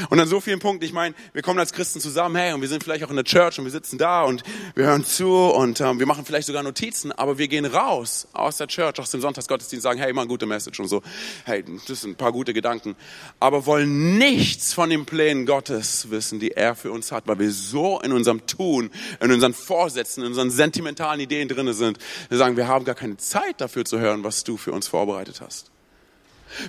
Und 0.09 0.19
an 0.19 0.27
so 0.27 0.41
vielen 0.41 0.59
Punkten, 0.59 0.85
ich 0.85 0.93
meine, 0.93 1.15
wir 1.33 1.41
kommen 1.41 1.59
als 1.59 1.73
Christen 1.73 1.99
zusammen, 1.99 2.35
hey, 2.35 2.53
und 2.53 2.61
wir 2.61 2.67
sind 2.67 2.83
vielleicht 2.83 3.03
auch 3.03 3.09
in 3.09 3.15
der 3.15 3.25
Church 3.25 3.59
und 3.59 3.65
wir 3.65 3.71
sitzen 3.71 3.97
da 3.97 4.23
und 4.23 4.43
wir 4.75 4.85
hören 4.85 5.05
zu 5.05 5.31
und 5.31 5.79
ähm, 5.81 5.99
wir 5.99 6.05
machen 6.05 6.25
vielleicht 6.25 6.47
sogar 6.47 6.63
Notizen, 6.63 7.11
aber 7.11 7.37
wir 7.37 7.47
gehen 7.47 7.65
raus 7.65 8.27
aus 8.33 8.57
der 8.57 8.67
Church, 8.67 8.99
aus 8.99 9.11
dem 9.11 9.21
Sonntagsgottesdienst, 9.21 9.83
sagen, 9.83 9.99
hey, 9.99 10.11
mal 10.13 10.27
gute 10.27 10.45
Message 10.45 10.79
und 10.79 10.87
so, 10.87 11.01
hey, 11.45 11.63
das 11.87 12.01
sind 12.01 12.11
ein 12.11 12.15
paar 12.15 12.31
gute 12.31 12.53
Gedanken, 12.53 12.95
aber 13.39 13.65
wollen 13.65 14.17
nichts 14.17 14.73
von 14.73 14.89
den 14.89 15.05
Plänen 15.05 15.45
Gottes 15.45 16.09
wissen, 16.09 16.39
die 16.39 16.51
er 16.51 16.75
für 16.75 16.91
uns 16.91 17.11
hat, 17.11 17.27
weil 17.27 17.39
wir 17.39 17.51
so 17.51 17.99
in 18.01 18.11
unserem 18.11 18.45
Tun, 18.47 18.89
in 19.19 19.31
unseren 19.31 19.53
Vorsätzen, 19.53 20.23
in 20.23 20.29
unseren 20.29 20.51
sentimentalen 20.51 21.19
Ideen 21.19 21.47
drinne 21.47 21.73
sind, 21.73 21.99
wir 22.29 22.37
sagen, 22.37 22.57
wir 22.57 22.67
haben 22.67 22.85
gar 22.85 22.95
keine 22.95 23.17
Zeit 23.17 23.61
dafür 23.61 23.85
zu 23.85 23.99
hören, 23.99 24.23
was 24.23 24.43
du 24.43 24.57
für 24.57 24.71
uns 24.71 24.87
vorbereitet 24.87 25.41
hast. 25.41 25.74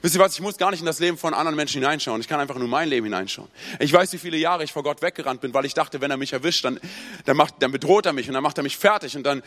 Wisst 0.02 0.14
ihr 0.14 0.20
was, 0.20 0.34
ich 0.34 0.40
muss 0.40 0.56
gar 0.56 0.70
nicht 0.70 0.80
in 0.80 0.86
das 0.86 0.98
Leben 0.98 1.18
von 1.18 1.34
anderen 1.34 1.56
Menschen 1.56 1.80
hineinschauen. 1.80 2.20
Ich 2.20 2.28
kann 2.28 2.40
einfach 2.40 2.56
nur 2.56 2.68
mein 2.68 2.88
Leben 2.88 3.04
hineinschauen. 3.04 3.48
Ich 3.78 3.92
weiß, 3.92 4.12
wie 4.12 4.18
viele 4.18 4.36
Jahre 4.36 4.64
ich 4.64 4.72
vor 4.72 4.82
Gott 4.82 5.02
weggerannt 5.02 5.40
bin, 5.40 5.54
weil 5.54 5.64
ich 5.64 5.74
dachte, 5.74 6.00
wenn 6.00 6.10
er 6.10 6.16
mich 6.16 6.32
erwischt, 6.32 6.64
dann, 6.64 6.80
dann, 7.24 7.36
macht, 7.36 7.54
dann 7.60 7.72
bedroht 7.72 8.06
er 8.06 8.12
mich 8.12 8.28
und 8.28 8.34
dann 8.34 8.42
macht 8.42 8.58
er 8.58 8.62
mich 8.62 8.76
fertig 8.76 9.16
und 9.16 9.24
dann, 9.24 9.42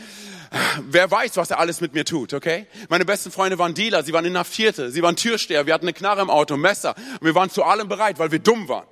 wer 0.89 1.09
weiß, 1.09 1.37
was 1.37 1.51
er 1.51 1.59
alles 1.59 1.81
mit 1.81 1.93
mir 1.93 2.05
tut, 2.05 2.33
okay? 2.33 2.67
Meine 2.89 3.05
besten 3.05 3.31
Freunde 3.31 3.57
waren 3.59 3.73
Dealer, 3.73 4.03
sie 4.03 4.13
waren 4.13 4.25
Inhaftierte, 4.25 4.91
sie 4.91 5.01
waren 5.01 5.15
Türsteher, 5.15 5.65
wir 5.65 5.73
hatten 5.73 5.85
eine 5.85 5.93
Knarre 5.93 6.21
im 6.21 6.29
Auto, 6.29 6.57
Messer 6.57 6.95
und 7.19 7.25
wir 7.25 7.35
waren 7.35 7.49
zu 7.49 7.63
allem 7.63 7.87
bereit, 7.87 8.19
weil 8.19 8.31
wir 8.31 8.39
dumm 8.39 8.67
waren. 8.67 8.87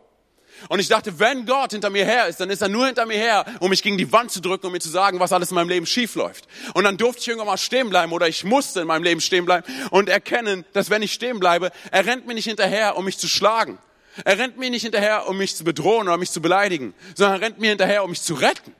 Und 0.69 0.79
ich 0.79 0.87
dachte, 0.87 1.19
wenn 1.19 1.45
Gott 1.45 1.71
hinter 1.71 1.89
mir 1.89 2.05
her 2.05 2.27
ist, 2.27 2.39
dann 2.39 2.49
ist 2.49 2.61
er 2.61 2.69
nur 2.69 2.85
hinter 2.85 3.05
mir 3.05 3.17
her, 3.17 3.45
um 3.59 3.69
mich 3.69 3.83
gegen 3.83 3.97
die 3.97 4.11
Wand 4.11 4.31
zu 4.31 4.41
drücken, 4.41 4.67
um 4.67 4.71
mir 4.71 4.79
zu 4.79 4.89
sagen, 4.89 5.19
was 5.19 5.31
alles 5.31 5.51
in 5.51 5.55
meinem 5.55 5.69
Leben 5.69 5.85
schief 5.85 6.15
läuft. 6.15 6.47
Und 6.73 6.83
dann 6.83 6.97
durfte 6.97 7.21
ich 7.21 7.27
irgendwann 7.27 7.47
mal 7.47 7.57
stehen 7.57 7.89
bleiben 7.89 8.11
oder 8.11 8.27
ich 8.27 8.43
musste 8.43 8.81
in 8.81 8.87
meinem 8.87 9.03
Leben 9.03 9.21
stehen 9.21 9.45
bleiben 9.45 9.65
und 9.91 10.09
erkennen, 10.09 10.65
dass 10.73 10.89
wenn 10.89 11.01
ich 11.01 11.13
stehen 11.13 11.39
bleibe, 11.39 11.71
er 11.91 12.05
rennt 12.05 12.27
mir 12.27 12.33
nicht 12.33 12.45
hinterher, 12.45 12.97
um 12.97 13.05
mich 13.05 13.17
zu 13.17 13.27
schlagen. 13.27 13.77
Er 14.25 14.39
rennt 14.39 14.57
mir 14.57 14.69
nicht 14.69 14.81
hinterher, 14.81 15.27
um 15.27 15.37
mich 15.37 15.55
zu 15.55 15.63
bedrohen 15.63 16.07
oder 16.07 16.17
mich 16.17 16.31
zu 16.31 16.41
beleidigen, 16.41 16.93
sondern 17.15 17.39
er 17.39 17.45
rennt 17.45 17.59
mir 17.59 17.69
hinterher, 17.69 18.03
um 18.03 18.09
mich 18.09 18.21
zu 18.21 18.33
retten. 18.33 18.73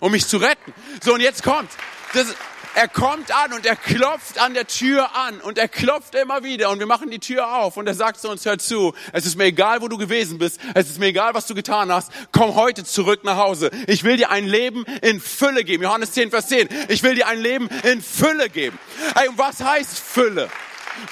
Um 0.00 0.12
mich 0.12 0.26
zu 0.26 0.38
retten. 0.38 0.72
So, 1.02 1.14
und 1.14 1.20
jetzt 1.20 1.42
kommt. 1.42 1.70
Das, 2.14 2.34
er 2.74 2.88
kommt 2.88 3.34
an 3.34 3.52
und 3.52 3.66
er 3.66 3.76
klopft 3.76 4.38
an 4.38 4.54
der 4.54 4.66
Tür 4.66 5.14
an 5.14 5.40
und 5.40 5.58
er 5.58 5.68
klopft 5.68 6.14
immer 6.14 6.44
wieder 6.44 6.70
und 6.70 6.78
wir 6.78 6.86
machen 6.86 7.10
die 7.10 7.18
Tür 7.18 7.56
auf 7.56 7.76
und 7.76 7.86
er 7.86 7.94
sagt 7.94 8.20
zu 8.20 8.28
uns, 8.28 8.44
hör 8.44 8.58
zu, 8.58 8.94
es 9.12 9.26
ist 9.26 9.36
mir 9.36 9.44
egal, 9.44 9.82
wo 9.82 9.88
du 9.88 9.98
gewesen 9.98 10.38
bist, 10.38 10.60
es 10.74 10.90
ist 10.90 10.98
mir 10.98 11.06
egal, 11.06 11.34
was 11.34 11.46
du 11.46 11.54
getan 11.54 11.92
hast, 11.92 12.10
komm 12.32 12.54
heute 12.54 12.84
zurück 12.84 13.24
nach 13.24 13.36
Hause. 13.36 13.70
Ich 13.86 14.04
will 14.04 14.16
dir 14.16 14.30
ein 14.30 14.46
Leben 14.46 14.84
in 15.02 15.20
Fülle 15.20 15.64
geben. 15.64 15.82
Johannes 15.82 16.12
10, 16.12 16.30
Vers 16.30 16.48
10. 16.48 16.68
Ich 16.88 17.02
will 17.02 17.14
dir 17.14 17.26
ein 17.26 17.40
Leben 17.40 17.68
in 17.82 18.02
Fülle 18.02 18.48
geben. 18.48 18.78
Ey, 19.20 19.28
und 19.28 19.38
was 19.38 19.62
heißt 19.62 19.98
Fülle? 19.98 20.48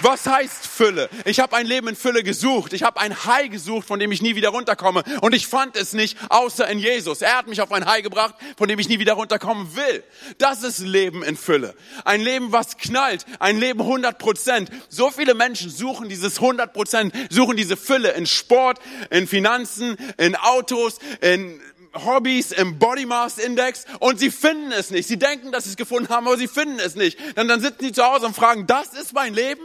Was 0.01 0.27
heißt 0.27 0.67
Fülle? 0.67 1.09
Ich 1.25 1.41
habe 1.41 1.57
ein 1.57 1.67
Leben 1.67 1.89
in 1.89 1.97
Fülle 1.97 2.23
gesucht. 2.23 2.73
Ich 2.73 2.83
habe 2.83 3.01
ein 3.01 3.25
High 3.25 3.51
gesucht, 3.51 3.87
von 3.87 3.99
dem 3.99 4.13
ich 4.13 4.23
nie 4.23 4.37
wieder 4.37 4.51
runterkomme. 4.51 5.03
Und 5.21 5.35
ich 5.35 5.47
fand 5.47 5.77
es 5.77 5.93
nicht, 5.93 6.17
außer 6.29 6.69
in 6.69 6.79
Jesus. 6.79 7.23
Er 7.23 7.37
hat 7.37 7.47
mich 7.47 7.61
auf 7.61 7.73
ein 7.73 7.85
High 7.85 8.03
gebracht, 8.03 8.35
von 8.57 8.69
dem 8.69 8.79
ich 8.79 8.89
nie 8.89 8.99
wieder 8.99 9.15
runterkommen 9.15 9.75
will. 9.77 10.05
Das 10.39 10.63
ist 10.63 10.81
Leben 10.81 11.23
in 11.23 11.37
Fülle. 11.37 11.75
Ein 12.05 12.21
Leben, 12.21 12.53
was 12.53 12.77
knallt. 12.77 13.25
Ein 13.39 13.59
Leben 13.59 13.81
100 13.81 14.19
Prozent. 14.19 14.71
So 14.89 15.11
viele 15.11 15.35
Menschen 15.35 15.71
suchen 15.71 16.09
dieses 16.09 16.37
100 16.37 16.73
Prozent, 16.73 17.15
suchen 17.31 17.57
diese 17.57 17.77
Fülle 17.77 18.11
in 18.13 18.27
Sport, 18.27 18.79
in 19.11 19.27
Finanzen, 19.27 19.97
in 20.17 20.37
Autos, 20.37 20.99
in 21.21 21.61
Hobbys 22.05 22.53
im 22.53 22.79
Body 22.79 23.07
Mass 23.07 23.39
Index 23.39 23.85
und 24.01 24.19
sie 24.19 24.31
finden 24.31 24.73
es 24.73 24.91
nicht. 24.91 25.09
Sie 25.09 25.19
denken, 25.19 25.53
dass 25.53 25.65
sie 25.65 25.71
es 25.71 25.77
gefunden 25.77 26.09
haben, 26.09 26.27
aber 26.27 26.37
sie 26.37 26.49
finden 26.49 26.79
es 26.79 26.95
nicht. 26.95 27.19
Dann, 27.37 27.49
dann 27.49 27.61
sitzen 27.61 27.85
sie 27.85 27.93
zu 27.93 28.05
Hause 28.05 28.27
und 28.27 28.35
fragen, 28.35 28.67
das 28.67 28.95
ist 28.95 29.13
mein 29.13 29.35
Leben? 29.35 29.63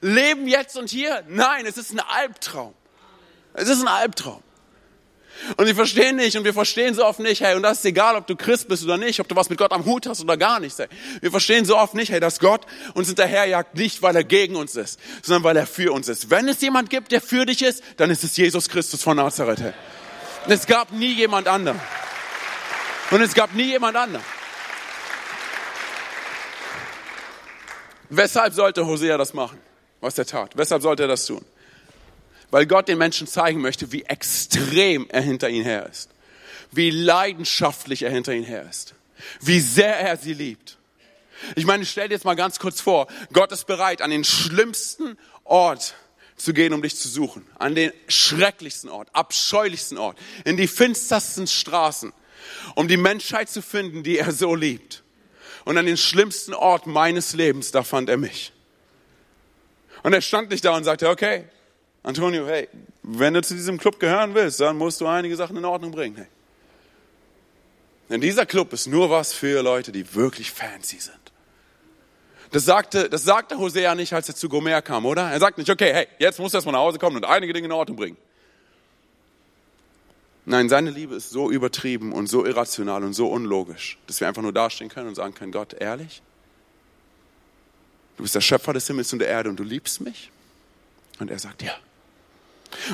Leben 0.00 0.46
jetzt 0.48 0.76
und 0.76 0.90
hier? 0.90 1.24
Nein, 1.28 1.66
es 1.66 1.76
ist 1.76 1.92
ein 1.92 2.00
Albtraum. 2.00 2.74
Es 3.54 3.68
ist 3.68 3.80
ein 3.80 3.88
Albtraum. 3.88 4.42
Und 5.56 5.66
sie 5.66 5.74
verstehen 5.74 6.16
nicht 6.16 6.36
und 6.36 6.44
wir 6.44 6.54
verstehen 6.54 6.94
so 6.94 7.04
oft 7.04 7.20
nicht, 7.20 7.40
hey, 7.42 7.56
und 7.56 7.62
das 7.62 7.78
ist 7.78 7.84
egal, 7.84 8.16
ob 8.16 8.26
du 8.26 8.36
Christ 8.36 8.68
bist 8.68 8.84
oder 8.84 8.96
nicht, 8.96 9.20
ob 9.20 9.28
du 9.28 9.36
was 9.36 9.50
mit 9.50 9.58
Gott 9.58 9.72
am 9.72 9.84
Hut 9.84 10.06
hast 10.06 10.20
oder 10.20 10.36
gar 10.36 10.60
nichts, 10.60 10.78
hey. 10.78 10.86
Wir 11.20 11.30
verstehen 11.30 11.64
so 11.64 11.76
oft 11.76 11.94
nicht, 11.94 12.10
hey, 12.10 12.20
dass 12.20 12.38
Gott 12.38 12.62
uns 12.94 13.08
hinterherjagt, 13.08 13.74
nicht 13.74 14.00
weil 14.00 14.14
er 14.16 14.24
gegen 14.24 14.56
uns 14.56 14.76
ist, 14.76 14.98
sondern 15.22 15.44
weil 15.44 15.56
er 15.56 15.66
für 15.66 15.92
uns 15.92 16.08
ist. 16.08 16.30
Wenn 16.30 16.48
es 16.48 16.60
jemand 16.60 16.88
gibt, 16.88 17.12
der 17.12 17.20
für 17.20 17.46
dich 17.46 17.62
ist, 17.62 17.82
dann 17.96 18.10
ist 18.10 18.24
es 18.24 18.36
Jesus 18.36 18.68
Christus 18.68 19.02
von 19.02 19.16
Nazareth, 19.16 19.60
hey. 19.60 19.72
Es 20.46 20.66
gab 20.66 20.92
nie 20.92 21.14
jemand 21.14 21.48
anderen. 21.48 21.80
Und 23.10 23.20
es 23.22 23.34
gab 23.34 23.54
nie 23.54 23.64
jemand 23.70 23.96
anderen. 23.96 24.24
Weshalb 28.10 28.52
sollte 28.52 28.86
Hosea 28.86 29.16
das 29.16 29.32
machen, 29.32 29.58
was 30.00 30.18
er 30.18 30.26
tat? 30.26 30.56
Weshalb 30.56 30.82
sollte 30.82 31.04
er 31.04 31.08
das 31.08 31.26
tun? 31.26 31.44
Weil 32.50 32.66
Gott 32.66 32.88
den 32.88 32.98
Menschen 32.98 33.26
zeigen 33.26 33.60
möchte, 33.60 33.90
wie 33.90 34.04
extrem 34.04 35.08
er 35.08 35.22
hinter 35.22 35.48
ihnen 35.48 35.64
her 35.64 35.88
ist. 35.90 36.10
Wie 36.70 36.90
leidenschaftlich 36.90 38.02
er 38.02 38.10
hinter 38.10 38.32
ihnen 38.32 38.44
her 38.44 38.68
ist. 38.68 38.94
Wie 39.40 39.60
sehr 39.60 39.98
er 39.98 40.16
sie 40.16 40.34
liebt. 40.34 40.76
Ich 41.56 41.66
meine, 41.66 41.84
stell 41.86 42.08
dir 42.08 42.14
jetzt 42.14 42.24
mal 42.24 42.36
ganz 42.36 42.58
kurz 42.58 42.80
vor, 42.80 43.08
Gott 43.32 43.50
ist 43.52 43.66
bereit, 43.66 44.02
an 44.02 44.10
den 44.10 44.24
schlimmsten 44.24 45.18
Ort 45.44 45.94
zu 46.36 46.52
gehen, 46.52 46.72
um 46.72 46.82
dich 46.82 46.96
zu 46.96 47.08
suchen. 47.08 47.46
An 47.58 47.74
den 47.74 47.92
schrecklichsten 48.08 48.90
Ort, 48.90 49.08
abscheulichsten 49.12 49.98
Ort, 49.98 50.18
in 50.44 50.56
die 50.56 50.66
finstersten 50.66 51.46
Straßen, 51.46 52.12
um 52.74 52.88
die 52.88 52.96
Menschheit 52.96 53.48
zu 53.48 53.62
finden, 53.62 54.02
die 54.02 54.18
er 54.18 54.32
so 54.32 54.54
liebt. 54.54 55.02
Und 55.64 55.78
an 55.78 55.86
den 55.86 55.96
schlimmsten 55.96 56.52
Ort 56.52 56.86
meines 56.86 57.32
Lebens, 57.34 57.70
da 57.70 57.82
fand 57.82 58.08
er 58.08 58.18
mich. 58.18 58.52
Und 60.02 60.12
er 60.12 60.20
stand 60.20 60.50
nicht 60.50 60.64
da 60.64 60.76
und 60.76 60.84
sagte, 60.84 61.08
okay, 61.08 61.44
Antonio, 62.02 62.46
hey, 62.46 62.68
wenn 63.02 63.32
du 63.32 63.40
zu 63.40 63.54
diesem 63.54 63.78
Club 63.78 63.98
gehören 63.98 64.34
willst, 64.34 64.60
dann 64.60 64.76
musst 64.76 65.00
du 65.00 65.06
einige 65.06 65.36
Sachen 65.36 65.56
in 65.56 65.64
Ordnung 65.64 65.90
bringen. 65.90 66.16
Hey. 66.16 66.26
Denn 68.10 68.20
dieser 68.20 68.44
Club 68.44 68.72
ist 68.74 68.86
nur 68.86 69.08
was 69.08 69.32
für 69.32 69.62
Leute, 69.62 69.90
die 69.90 70.14
wirklich 70.14 70.50
fancy 70.50 70.98
sind. 70.98 71.16
Das 72.54 72.64
sagte, 72.64 73.10
das 73.10 73.24
sagte 73.24 73.58
Hosea 73.58 73.96
nicht, 73.96 74.12
als 74.12 74.28
er 74.28 74.36
zu 74.36 74.48
Gomer 74.48 74.80
kam, 74.80 75.06
oder? 75.06 75.28
Er 75.28 75.40
sagt 75.40 75.58
nicht, 75.58 75.68
okay, 75.68 75.92
hey, 75.92 76.06
jetzt 76.20 76.38
musst 76.38 76.54
du 76.54 76.58
erstmal 76.58 76.74
nach 76.74 76.82
Hause 76.82 77.00
kommen 77.00 77.16
und 77.16 77.24
einige 77.24 77.52
Dinge 77.52 77.66
in 77.66 77.72
Ordnung 77.72 77.96
bringen. 77.96 78.16
Nein, 80.44 80.68
seine 80.68 80.90
Liebe 80.90 81.16
ist 81.16 81.30
so 81.30 81.50
übertrieben 81.50 82.12
und 82.12 82.28
so 82.28 82.46
irrational 82.46 83.02
und 83.02 83.12
so 83.12 83.26
unlogisch, 83.26 83.98
dass 84.06 84.20
wir 84.20 84.28
einfach 84.28 84.42
nur 84.42 84.52
dastehen 84.52 84.88
können 84.88 85.08
und 85.08 85.16
sagen 85.16 85.34
können, 85.34 85.50
Gott, 85.50 85.72
ehrlich? 85.74 86.22
Du 88.18 88.22
bist 88.22 88.36
der 88.36 88.40
Schöpfer 88.40 88.72
des 88.72 88.86
Himmels 88.86 89.12
und 89.12 89.18
der 89.18 89.26
Erde 89.26 89.50
und 89.50 89.56
du 89.56 89.64
liebst 89.64 90.00
mich? 90.00 90.30
Und 91.18 91.32
er 91.32 91.40
sagt, 91.40 91.60
ja. 91.60 91.74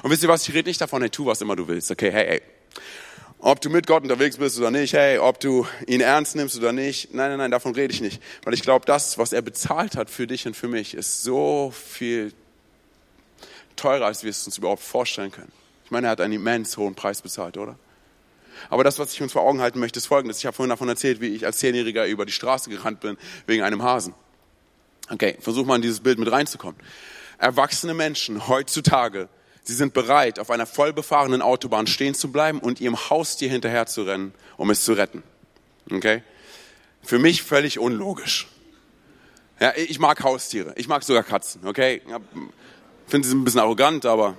Und 0.03 0.11
wisst 0.11 0.23
ihr 0.23 0.31
was, 0.31 0.49
ich 0.49 0.55
rede 0.55 0.71
nicht 0.71 0.81
davon, 0.81 1.03
hey, 1.03 1.11
tu 1.11 1.27
was 1.27 1.43
immer 1.43 1.55
du 1.55 1.69
willst. 1.69 1.91
Okay, 1.91 2.11
hey, 2.11 2.27
hey, 2.27 2.43
ob 3.41 3.61
du 3.61 3.71
mit 3.71 3.87
Gott 3.87 4.03
unterwegs 4.03 4.37
bist 4.37 4.59
oder 4.59 4.71
nicht, 4.71 4.93
hey, 4.93 5.19
ob 5.19 5.41
du 5.41 5.67
ihn 5.87 6.01
ernst 6.01 6.37
nimmst 6.37 6.57
oder 6.59 6.73
nicht. 6.73 7.15
Nein, 7.15 7.31
nein, 7.31 7.39
nein, 7.39 7.51
davon 7.51 7.75
rede 7.75 7.93
ich 7.93 8.01
nicht. 8.01 8.23
Weil 8.45 8.55
ich 8.55 8.63
glaube, 8.63 8.85
das, 8.85 9.19
was 9.19 9.33
er 9.33 9.43
bezahlt 9.43 9.97
hat 9.97 10.11
für 10.11 10.27
dich 10.27 10.47
und 10.47 10.55
für 10.55 10.69
mich, 10.69 10.95
ist 10.95 11.23
so 11.23 11.73
viel 11.75 12.33
teurer, 13.77 14.07
als 14.07 14.23
wir 14.23 14.31
es 14.31 14.45
uns 14.47 14.59
überhaupt 14.59 14.83
vorstellen 14.83 15.31
können. 15.31 15.53
Ich 15.85 15.91
meine, 15.91 16.09
er 16.09 16.11
hat 16.11 16.21
einen 16.21 16.35
immens 16.35 16.77
hohen 16.77 16.95
Preis 16.95 17.23
bezahlt, 17.23 17.57
oder? 17.57 17.77
Aber 18.69 18.85
das, 18.85 18.99
was 18.99 19.15
ich 19.15 19.23
uns 19.23 19.33
vor 19.33 19.43
Augen 19.43 19.61
halten 19.61 19.81
möchte, 19.81 19.99
ist 19.99 20.07
folgendes. 20.07 20.39
Ich 20.39 20.47
habe 20.47 20.55
vorhin 20.55 20.71
davon 20.71 20.89
erzählt, 20.89 21.23
wie 21.23 21.29
ich 21.29 21.47
als 21.47 21.59
Zehnjähriger 21.59 22.07
über 22.07 22.27
die 22.27 22.33
Straße 22.33 22.69
gerannt 22.69 23.01
bin 23.01 23.17
wegen 23.47 23.63
einem 23.63 23.83
Hasen. 23.83 24.15
Okay, 25.09 25.37
versuch 25.41 25.65
mal 25.65 25.77
in 25.77 25.83
dieses 25.83 26.01
Bild 26.01 26.19
mit 26.19 26.31
reinzukommen. 26.31 26.77
Erwachsene 27.39 27.95
Menschen 27.95 28.49
heutzutage 28.49 29.31
Sie 29.63 29.75
sind 29.75 29.93
bereit, 29.93 30.39
auf 30.39 30.51
einer 30.51 30.67
vollbefahrenen 30.67 31.43
Autobahn 31.43 31.87
stehen 31.87 32.15
zu 32.15 32.33
bleiben 32.33 32.61
und 32.61 32.81
ihrem 32.81 33.11
Haustier 33.11 33.51
hinterher 33.51 33.87
zu 33.87 34.03
rennen, 34.03 34.35
um 34.57 34.71
es 34.71 34.85
zu 34.85 34.95
retten. 34.95 35.23
Okay? 35.91 36.23
Für 37.03 37.19
mich 37.19 37.43
völlig 37.43 37.79
unlogisch. 37.79 38.49
Ja, 39.61 39.73
ich 39.77 39.99
mag 39.99 40.23
Haustiere. 40.23 40.73
Ich 40.77 40.89
mag 40.89 41.03
sogar 41.03 41.23
Katzen. 41.23 41.67
Okay? 41.67 42.03
Finde 43.07 43.29
sie 43.29 43.35
ein 43.35 43.45
bisschen 43.45 43.61
arrogant, 43.61 44.07
aber 44.07 44.37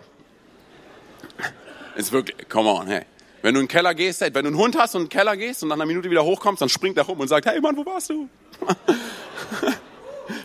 ist 1.95 2.11
wirklich, 2.11 2.49
come 2.49 2.69
on, 2.69 2.87
hey. 2.87 3.05
Wenn 3.41 3.53
du 3.55 3.59
in 3.59 3.65
den 3.65 3.71
Keller 3.71 3.93
gehst, 3.93 4.21
wenn 4.21 4.33
du 4.33 4.39
einen 4.39 4.57
Hund 4.57 4.77
hast 4.77 4.95
und 4.95 5.01
in 5.01 5.07
den 5.07 5.11
Keller 5.11 5.35
gehst 5.35 5.63
und 5.63 5.69
nach 5.69 5.75
einer 5.75 5.85
Minute 5.85 6.09
wieder 6.09 6.23
hochkommst, 6.23 6.61
dann 6.61 6.69
springt 6.69 6.97
er 6.97 7.03
rum 7.03 7.19
und 7.19 7.27
sagt, 7.27 7.45
hey 7.45 7.59
Mann, 7.59 7.75
wo 7.75 7.85
warst 7.85 8.09
du? 8.09 8.29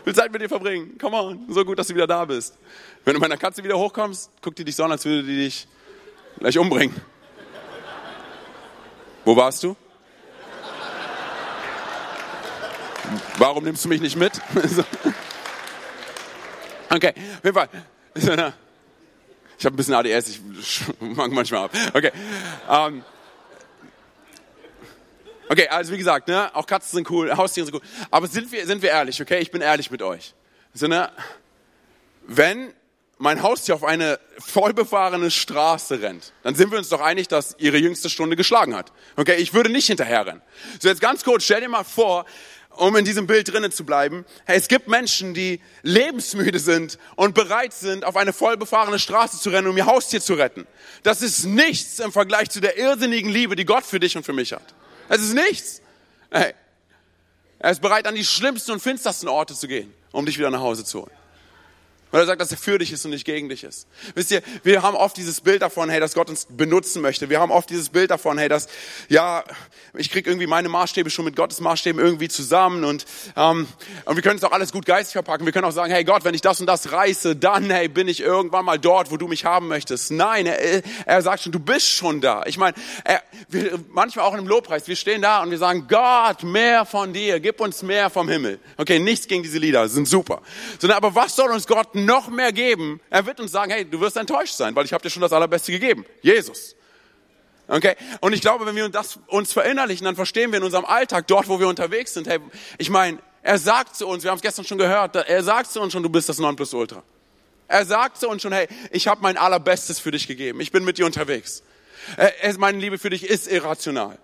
will 0.05 0.15
Zeit 0.15 0.33
mit 0.33 0.41
dir 0.43 0.49
verbringen. 0.49 0.97
Come 0.99 1.17
on, 1.17 1.47
so 1.49 1.65
gut, 1.65 1.79
dass 1.79 1.89
du 1.89 1.95
wieder 1.95 2.07
da 2.07 2.25
bist. 2.25 2.57
Wenn 3.05 3.15
du 3.15 3.21
bei 3.21 3.27
einer 3.27 3.37
Katze 3.37 3.63
wieder 3.65 3.79
hochkommst, 3.79 4.31
guckt 4.43 4.59
die 4.59 4.65
dich 4.65 4.77
so 4.77 4.85
an, 4.85 4.93
als 4.93 5.05
würde 5.05 5.23
die 5.23 5.37
dich 5.37 5.67
gleich 6.39 6.59
umbringen. 6.59 6.95
Wo 9.25 9.37
warst 9.37 9.63
du? 9.63 9.77
Warum 13.39 13.65
nimmst 13.65 13.85
du 13.85 13.89
mich 13.89 14.01
nicht 14.01 14.17
mit? 14.17 14.33
okay, 16.91 17.13
auf 17.15 17.45
jeden 17.45 17.55
Fall. 17.55 17.69
Ich 19.59 19.65
habe 19.65 19.75
ein 19.75 19.77
bisschen 19.77 19.95
ADS, 19.95 20.29
ich 20.29 20.41
mag 21.01 21.33
manchmal 21.33 21.65
ab. 21.65 21.71
Okay. 21.95 22.13
Ähm, 22.69 23.03
Okay, 25.49 25.69
also 25.69 25.93
wie 25.93 25.99
gesagt, 25.99 26.29
ne, 26.29 26.55
auch 26.55 26.67
Katzen 26.67 26.97
sind 26.97 27.11
cool, 27.11 27.37
Haustiere 27.37 27.67
sind 27.67 27.75
cool. 27.75 27.83
Aber 28.11 28.27
sind 28.27 28.51
wir, 28.51 28.67
sind 28.67 28.83
wir 28.83 28.91
ehrlich, 28.91 29.21
okay? 29.21 29.39
Ich 29.39 29.51
bin 29.51 29.63
ehrlich 29.63 29.91
mit 29.91 30.03
euch. 30.03 30.35
So, 30.75 30.87
ne, 30.89 31.11
wenn 32.27 32.73
mein 33.19 33.43
Haustier 33.43 33.75
auf 33.75 33.85
eine 33.85 34.19
vollbefahrene 34.39 35.31
Straße 35.31 36.03
rennt, 36.03 36.33
dann 36.43 36.55
sind 36.55 36.71
wir 36.71 36.79
uns 36.79 36.89
doch 36.91 37.01
einig, 37.01 37.29
dass 37.29 37.57
ihre 37.59 37.79
jüngste 37.79 38.11
Stunde 38.11 38.37
geschlagen 38.37 38.75
hat. 38.75 38.93
Okay, 39.17 39.37
ich 39.37 39.55
würde 39.55 39.71
nicht 39.71 39.87
hinterher 39.87 40.27
rennen. 40.27 40.43
So, 40.81 40.89
jetzt 40.89 41.01
ganz 41.01 41.25
kurz, 41.25 41.45
stell 41.45 41.61
dir 41.61 41.69
mal 41.69 41.85
vor, 41.85 42.27
um 42.77 42.95
in 42.97 43.05
diesem 43.05 43.27
Bild 43.27 43.51
drinnen 43.51 43.73
zu 43.73 43.85
bleiben. 43.85 44.25
Hey, 44.45 44.59
es 44.59 44.69
gibt 44.69 44.89
Menschen, 44.89 45.33
die 45.33 45.61
lebensmüde 45.83 46.59
sind 46.59 46.99
und 47.15 47.35
bereit 47.35 47.73
sind, 47.73 48.05
auf 48.05 48.17
eine 48.17 48.35
vollbefahrene 48.35 48.99
Straße 48.99 49.41
zu 49.41 49.51
rennen, 49.51 49.69
um 49.69 49.77
ihr 49.77 49.87
Haustier 49.87 50.21
zu 50.21 50.35
retten. 50.35 50.67
Das 51.03 51.23
ist 51.23 51.45
nichts 51.45 51.99
im 52.01 52.13
Vergleich 52.13 52.51
zu 52.51 52.61
der 52.61 52.77
irrsinnigen 52.77 53.31
Liebe, 53.31 53.57
die 53.57 53.65
Gott 53.65 53.85
für 53.85 54.01
dich 54.01 54.17
und 54.17 54.25
für 54.25 54.35
mich 54.35 54.53
hat. 54.53 54.75
Es 55.09 55.23
ist 55.23 55.35
nichts. 55.35 55.83
Hey, 56.31 56.55
er 57.59 57.71
ist 57.71 57.81
bereit, 57.81 58.07
an 58.07 58.15
die 58.15 58.25
schlimmsten 58.25 58.73
und 58.73 58.81
finstersten 58.81 59.29
Orte 59.29 59.55
zu 59.55 59.69
gehen, 59.69 59.93
um 60.13 60.27
dich 60.27 60.39
wieder 60.39 60.51
nach 60.51 60.61
Hause 60.61 60.85
zu 60.85 61.03
holen. 61.03 61.13
Weil 62.13 62.21
er 62.21 62.27
sagt, 62.27 62.41
dass 62.41 62.53
er 62.53 62.57
für 62.57 62.79
dich 62.79 62.93
ist 62.93 63.05
und 63.05 63.11
nicht 63.11 63.25
gegen 63.25 63.49
dich 63.49 63.65
ist. 63.65 63.89
Wisst 64.15 64.31
ihr, 64.31 64.41
wir 64.63 64.83
haben 64.83 64.97
oft 64.97 65.17
dieses 65.17 65.41
Bild 65.41 65.63
davon, 65.63 65.91
hey, 65.91 65.99
dass 65.99 66.15
Gott 66.15 66.31
uns 66.31 66.47
benutzen 66.49 67.03
möchte. 67.03 67.29
Wir 67.31 67.41
haben 67.41 67.51
oft 67.51 67.69
dieses 67.69 67.89
Bild 67.89 68.13
davon, 68.13 68.39
hey, 68.39 68.49
dass, 68.49 68.69
ja, 69.09 69.43
ich 69.95 70.11
krieg 70.11 70.27
irgendwie 70.27 70.47
meine 70.47 70.69
Maßstäbe 70.69 71.11
schon 71.11 71.25
mit 71.25 71.35
Gottes 71.35 71.61
Maßstäben 71.61 72.01
irgendwie 72.01 72.29
zusammen 72.29 72.85
und, 72.85 73.07
ähm, 73.37 73.67
und 74.05 74.15
wir 74.15 74.23
können 74.23 74.37
es 74.37 74.45
auch 74.45 74.53
alles 74.53 74.71
gut 74.71 74.87
geistig 74.87 75.15
verpacken. 75.15 75.47
Wir 75.47 75.53
können 75.53 75.65
auch 75.65 75.73
sagen, 75.73 75.93
hey 75.93 76.05
Gott, 76.05 76.25
wenn 76.25 76.35
ich 76.35 76.43
das 76.43 76.61
und 76.61 76.67
das 76.67 76.93
reiße, 76.93 77.35
dann, 77.35 77.71
hey, 77.71 77.89
bin 77.89 78.07
ich 78.07 78.21
irgendwann 78.21 78.65
mal 78.65 78.79
dort, 78.79 79.11
wo 79.11 79.17
du 79.17 79.27
mich 79.27 79.45
haben 79.45 79.67
möchtest. 79.67 80.13
Nein, 80.13 80.47
er, 80.47 80.83
er 81.07 81.23
sagt 81.23 81.43
schon, 81.43 81.53
du 81.53 81.59
bist 81.59 81.89
schon 81.91 82.21
da. 82.21 82.45
Ich 82.47 82.57
meine, 82.57 82.77
manchmal 83.89 84.27
auch 84.27 84.33
in 84.33 84.41
einem 84.41 84.49
Lobpreis, 84.49 84.87
wir 84.87 84.97
stehen 84.97 85.23
da 85.23 85.43
und 85.43 85.51
wir 85.51 85.59
sagen, 85.59 85.87
Gott, 85.89 86.45
mehr 86.45 86.85
von 86.85 87.13
dir, 87.13 87.41
gib 87.41 87.61
uns 87.61 87.83
mehr 87.83 88.11
vom 88.11 88.29
Himmel. 88.29 88.61
Okay, 88.77 89.01
nichts 89.01 89.27
gegen 89.27 89.43
diese 89.43 89.59
Lieder, 89.59 89.89
sind 89.89 90.07
super. 90.07 90.41
Sondern, 90.79 90.99
aber 90.99 91.15
was 91.15 91.35
soll 91.35 91.51
uns 91.51 91.67
Gott 91.67 91.96
noch 91.97 92.29
mehr 92.29 92.53
geben, 92.53 93.01
er 93.11 93.27
wird 93.27 93.41
uns 93.41 93.51
sagen, 93.53 93.73
hey, 93.73 93.85
du 93.85 94.01
wirst 94.01 94.17
enttäuscht 94.17 94.55
sein, 94.55 94.77
weil 94.77 94.85
ich 94.85 94.93
habe 94.93 95.03
dir 95.03 95.11
schon 95.11 95.23
das 95.23 95.33
Allerbeste 95.33 95.73
gegeben. 95.73 96.05
Jesus. 96.23 96.77
Okay? 97.69 97.97
Und 98.21 98.33
ich 98.33 98.41
glaube, 98.41 98.67
wenn 98.67 98.77
wir 98.77 98.89
das 98.89 99.19
uns 99.27 99.53
verinnerlichen, 99.53 100.05
dann 100.05 100.15
verstehen 100.15 100.53
wir 100.53 100.59
in 100.59 100.65
unserem 100.65 100.85
Alltag, 100.85 101.27
dort, 101.27 101.49
wo 101.49 101.59
wir 101.59 101.67
unterwegs 101.67 102.15
sind, 102.15 102.29
hey, 102.29 102.39
ich 102.79 102.91
meine, 102.91 103.19
er 103.43 103.59
sagt 103.59 103.97
zu 103.97 104.07
uns, 104.07 104.23
wir 104.23 104.31
haben 104.31 104.37
es 104.37 104.43
gestern 104.43 104.65
schon 104.65 104.79
gehört, 104.79 105.17
er 105.17 105.43
sagt 105.43 105.73
zu 105.73 105.81
uns 105.81 105.93
schon, 105.93 106.03
du 106.03 106.09
bist 106.09 106.29
das 106.29 106.39
Nonplusultra. 106.39 107.03
Er 107.69 107.85
sagt 107.85 108.19
zu 108.19 108.29
uns 108.29 108.43
schon, 108.43 108.53
hey, 108.53 108.69
ich 108.93 109.09
habe 109.09 109.21
mein 109.23 109.37
Allerbestes 109.37 109.99
für 109.99 110.13
dich 110.13 110.29
gegeben. 110.29 110.61
Ich 110.61 110.71
bin 110.71 110.85
mit 110.85 110.99
dir 110.99 111.07
unterwegs. 111.07 111.63
Meine 112.59 112.79
Liebe 112.79 112.99
für 112.99 113.11
dich 113.11 113.25
ist 113.25 113.49
irrational. 113.49 114.19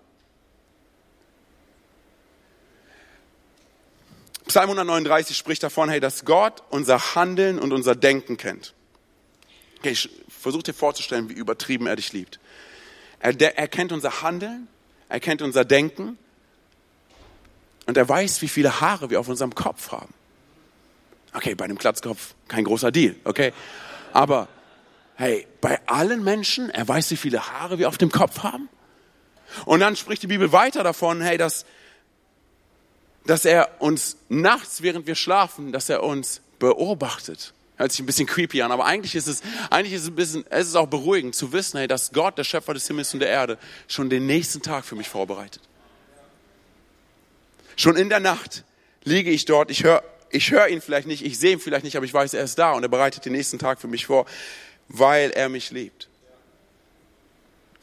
Psalm 4.53 4.69
139 4.69 5.35
spricht 5.35 5.63
davon, 5.63 5.89
hey, 5.89 5.99
dass 5.99 6.27
Gott 6.27 6.63
unser 6.69 7.15
Handeln 7.15 7.59
und 7.59 7.73
unser 7.73 7.95
Denken 7.95 8.37
kennt. 8.37 8.75
Okay, 9.79 9.93
ich 9.93 10.11
versuche 10.29 10.65
dir 10.65 10.75
vorzustellen, 10.75 11.31
wie 11.31 11.33
übertrieben 11.33 11.87
er 11.87 11.97
dich 11.97 12.13
liebt. 12.13 12.39
Er, 13.21 13.41
er 13.41 13.67
kennt 13.67 13.93
unser 13.93 14.21
Handeln, 14.21 14.69
er 15.09 15.21
kennt 15.21 15.41
unser 15.41 15.65
Denken 15.65 16.19
und 17.87 17.97
er 17.97 18.07
weiß, 18.07 18.43
wie 18.43 18.49
viele 18.49 18.83
Haare 18.83 19.09
wir 19.09 19.21
auf 19.21 19.29
unserem 19.29 19.55
Kopf 19.55 19.91
haben. 19.91 20.13
Okay, 21.33 21.55
bei 21.55 21.65
einem 21.65 21.79
Klatzkopf 21.79 22.35
kein 22.47 22.65
großer 22.65 22.93
Deal, 22.93 23.17
okay? 23.25 23.55
Aber 24.13 24.49
hey, 25.15 25.47
bei 25.63 25.81
allen 25.87 26.23
Menschen, 26.23 26.69
er 26.69 26.87
weiß, 26.87 27.11
wie 27.11 27.17
viele 27.17 27.51
Haare 27.51 27.79
wir 27.79 27.89
auf 27.89 27.97
dem 27.97 28.13
Kopf 28.13 28.41
haben. 28.41 28.69
Und 29.65 29.81
dann 29.81 29.97
spricht 29.97 30.23
die 30.23 30.27
Bibel 30.27 30.53
weiter 30.53 30.85
davon, 30.85 31.23
hey, 31.23 31.39
dass, 31.39 31.65
dass 33.25 33.45
er 33.45 33.81
uns 33.81 34.17
nachts, 34.29 34.83
während 34.83 35.07
wir 35.07 35.15
schlafen, 35.15 35.73
dass 35.73 35.89
er 35.89 36.03
uns 36.03 36.41
beobachtet. 36.59 37.55
Hört 37.77 37.93
sich 37.93 38.01
ein 38.01 38.07
bisschen 38.07 38.27
creepy 38.27 38.63
an, 38.63 38.71
aber 38.71 38.85
eigentlich 38.85 39.15
ist 39.15 39.27
es, 39.27 39.43
eigentlich 39.71 39.95
ist 39.95 40.03
es 40.03 40.09
ein 40.09 40.15
bisschen, 40.15 40.45
es 40.51 40.69
ist 40.69 40.77
auch 40.77 40.87
beruhigend 40.87 41.35
zu 41.35 41.53
wissen, 41.53 41.79
hey, 41.79 41.89
dass 41.89 42.13
Gott, 42.13 42.39
der 42.39 42.45
Schöpfer 42.45 42.75
des 42.75 42.87
Himmels 42.87 43.13
und 43.15 43.21
der 43.21 43.29
Erde, 43.29 43.59
schon 43.89 44.11
den 44.11 44.27
nächsten 44.27 44.63
Tag 44.63 44.85
für 44.85 44.95
mich 44.95 45.09
vorbereitet. 45.09 45.63
Schon 47.77 47.97
in 47.97 48.09
der 48.09 48.21
Nacht 48.21 48.65
liege 49.05 49.31
ich 49.31 49.45
dort, 49.45 49.71
ich 49.71 49.83
höre 49.85 50.03
ich 50.33 50.51
höre 50.51 50.69
ihn 50.69 50.81
vielleicht 50.81 51.07
nicht, 51.07 51.25
ich 51.25 51.39
sehe 51.39 51.53
ihn 51.53 51.61
vielleicht 51.61 51.85
nicht, 51.85 51.97
aber 51.97 52.07
ich 52.07 52.15
weiß, 52.15 52.35
er 52.35 52.43
ist 52.43 52.59
da 52.59 52.73
und 52.73 52.83
er 52.83 52.89
bereitet 52.89 53.25
den 53.25 53.33
nächsten 53.33 53.59
Tag 53.59 53.81
für 53.81 53.87
mich 53.87 54.07
vor, 54.07 54.27
weil 54.89 55.31
er 55.31 55.49
mich 55.49 55.71
liebt. 55.71 56.09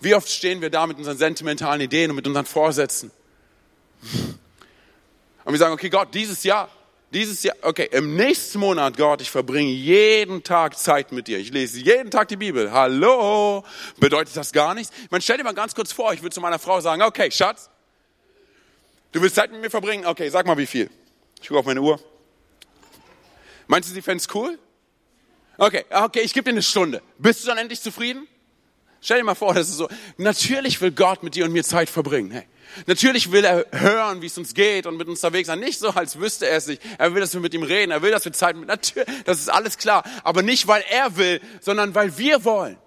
Wie 0.02 0.16
oft 0.16 0.30
stehen 0.30 0.62
wir 0.62 0.70
da 0.70 0.88
mit 0.88 0.98
unseren 0.98 1.18
sentimentalen 1.18 1.82
Ideen 1.82 2.10
und 2.10 2.16
mit 2.16 2.28
unseren 2.28 2.46
Vorsätzen? 2.46 3.12
Und 5.50 5.54
wir 5.54 5.60
sagen, 5.60 5.74
okay, 5.74 5.90
Gott, 5.90 6.14
dieses 6.14 6.44
Jahr, 6.44 6.70
dieses 7.12 7.42
Jahr, 7.42 7.56
okay, 7.64 7.90
im 7.92 8.16
nächsten 8.16 8.60
Monat, 8.60 8.96
Gott, 8.98 9.20
ich 9.20 9.32
verbringe 9.32 9.72
jeden 9.72 10.44
Tag 10.44 10.78
Zeit 10.78 11.12
mit 11.12 11.28
dir. 11.28 11.40
Ich 11.40 11.52
lese 11.52 11.80
jeden 11.80 12.12
Tag 12.12 12.28
die 12.28 12.36
Bibel. 12.36 12.72
Hallo? 12.72 13.66
Bedeutet 13.98 14.38
das 14.38 14.52
gar 14.52 14.76
nichts? 14.76 14.94
Man 15.10 15.24
stell 15.24 15.38
dir 15.38 15.44
mal 15.44 15.56
ganz 15.56 15.74
kurz 15.74 15.92
vor, 15.92 16.14
ich 16.14 16.22
würde 16.22 16.36
zu 16.36 16.40
meiner 16.40 16.60
Frau 16.60 16.80
sagen, 16.82 17.02
okay, 17.02 17.32
Schatz, 17.32 17.68
du 19.12 19.24
willst 19.24 19.38
Zeit 19.38 19.52
mit 19.52 19.60
mir 19.60 19.72
verbringen? 19.72 20.06
Okay, 20.06 20.30
sag 20.30 20.46
mal 20.46 20.56
wie 20.56 20.68
viel. 20.68 20.88
Ich 21.42 21.48
gucke 21.48 21.62
auf 21.62 21.66
meine 21.66 21.82
Uhr. 21.82 22.00
Meinst 23.66 23.90
du, 23.90 23.94
sie 23.96 24.04
fände 24.04 24.22
es 24.22 24.36
cool? 24.36 24.60
Okay, 25.58 25.84
okay, 25.90 26.20
ich 26.20 26.36
gebe 26.36 26.44
dir 26.44 26.52
eine 26.52 26.62
Stunde. 26.62 27.02
Bist 27.18 27.42
du 27.42 27.48
dann 27.48 27.58
endlich 27.58 27.82
zufrieden? 27.82 28.28
Stell 29.02 29.20
dir 29.20 29.24
mal 29.24 29.36
vor, 29.36 29.54
das 29.54 29.70
ist 29.70 29.78
so. 29.78 29.88
Natürlich 30.18 30.82
will 30.82 30.92
Gott 30.92 31.24
mit 31.24 31.36
dir 31.36 31.46
und 31.46 31.54
mir 31.54 31.64
Zeit 31.64 31.90
verbringen. 31.90 32.32
Hey. 32.32 32.44
Natürlich 32.86 33.32
will 33.32 33.46
er 33.46 33.66
hören, 33.72 34.22
wie 34.22 34.28
es 34.28 34.38
uns 34.38 34.54
geht 34.54 34.86
und 34.86 34.98
mit 34.98 35.08
uns 35.08 35.24
unterwegs 35.24 35.48
sein. 35.48 35.60
Nicht 35.60 35.80
so, 35.80 35.90
als 35.90 36.20
wüsste 36.20 36.48
er 36.48 36.58
es 36.58 36.68
nicht. 36.68 36.82
Er 36.98 37.14
will, 37.14 37.22
dass 37.22 37.34
wir 37.34 37.42
mit 37.42 37.54
ihm 37.54 37.64
reden. 37.64 37.92
Er 37.92 38.02
will, 38.02 38.12
dass 38.12 38.26
wir 38.26 38.34
Zeit 38.34 38.56
mit, 38.56 38.68
natürlich, 38.68 39.08
das 39.26 39.40
ist 39.40 39.50
alles 39.50 39.78
klar. 39.78 40.04
Aber 40.24 40.42
nicht, 40.44 40.68
weil 40.68 40.84
er 40.90 41.18
will, 41.18 41.42
sondern 41.62 41.96
weil 41.96 42.18
wir 42.18 42.44
wollen. 42.44 42.78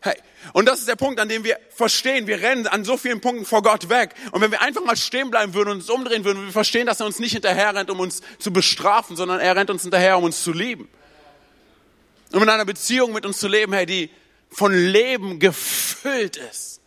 Hey. 0.00 0.16
Und 0.52 0.66
das 0.66 0.78
ist 0.78 0.88
der 0.88 0.96
Punkt, 0.96 1.18
an 1.18 1.28
dem 1.28 1.44
wir 1.44 1.58
verstehen, 1.70 2.26
wir 2.26 2.40
rennen 2.40 2.66
an 2.66 2.84
so 2.84 2.96
vielen 2.96 3.20
Punkten 3.20 3.44
vor 3.44 3.62
Gott 3.62 3.88
weg. 3.88 4.14
Und 4.32 4.40
wenn 4.40 4.50
wir 4.50 4.60
einfach 4.60 4.84
mal 4.84 4.96
stehen 4.96 5.30
bleiben 5.30 5.54
würden 5.54 5.70
und 5.70 5.76
uns 5.78 5.90
umdrehen 5.90 6.24
würden, 6.24 6.44
wir 6.44 6.52
verstehen, 6.52 6.86
dass 6.86 7.00
er 7.00 7.06
uns 7.06 7.18
nicht 7.18 7.32
hinterher 7.32 7.74
rennt, 7.74 7.90
um 7.90 8.00
uns 8.00 8.22
zu 8.38 8.52
bestrafen, 8.52 9.16
sondern 9.16 9.40
er 9.40 9.56
rennt 9.56 9.70
uns 9.70 9.82
hinterher, 9.82 10.18
um 10.18 10.24
uns 10.24 10.42
zu 10.42 10.52
lieben. 10.52 10.88
Um 12.32 12.42
in 12.42 12.48
einer 12.48 12.64
Beziehung 12.64 13.12
mit 13.12 13.26
uns 13.26 13.38
zu 13.38 13.48
leben, 13.48 13.72
hey, 13.72 13.86
die 13.86 14.10
von 14.50 14.72
Leben 14.72 15.38
gefüllt 15.38 16.36
ist. 16.36 16.80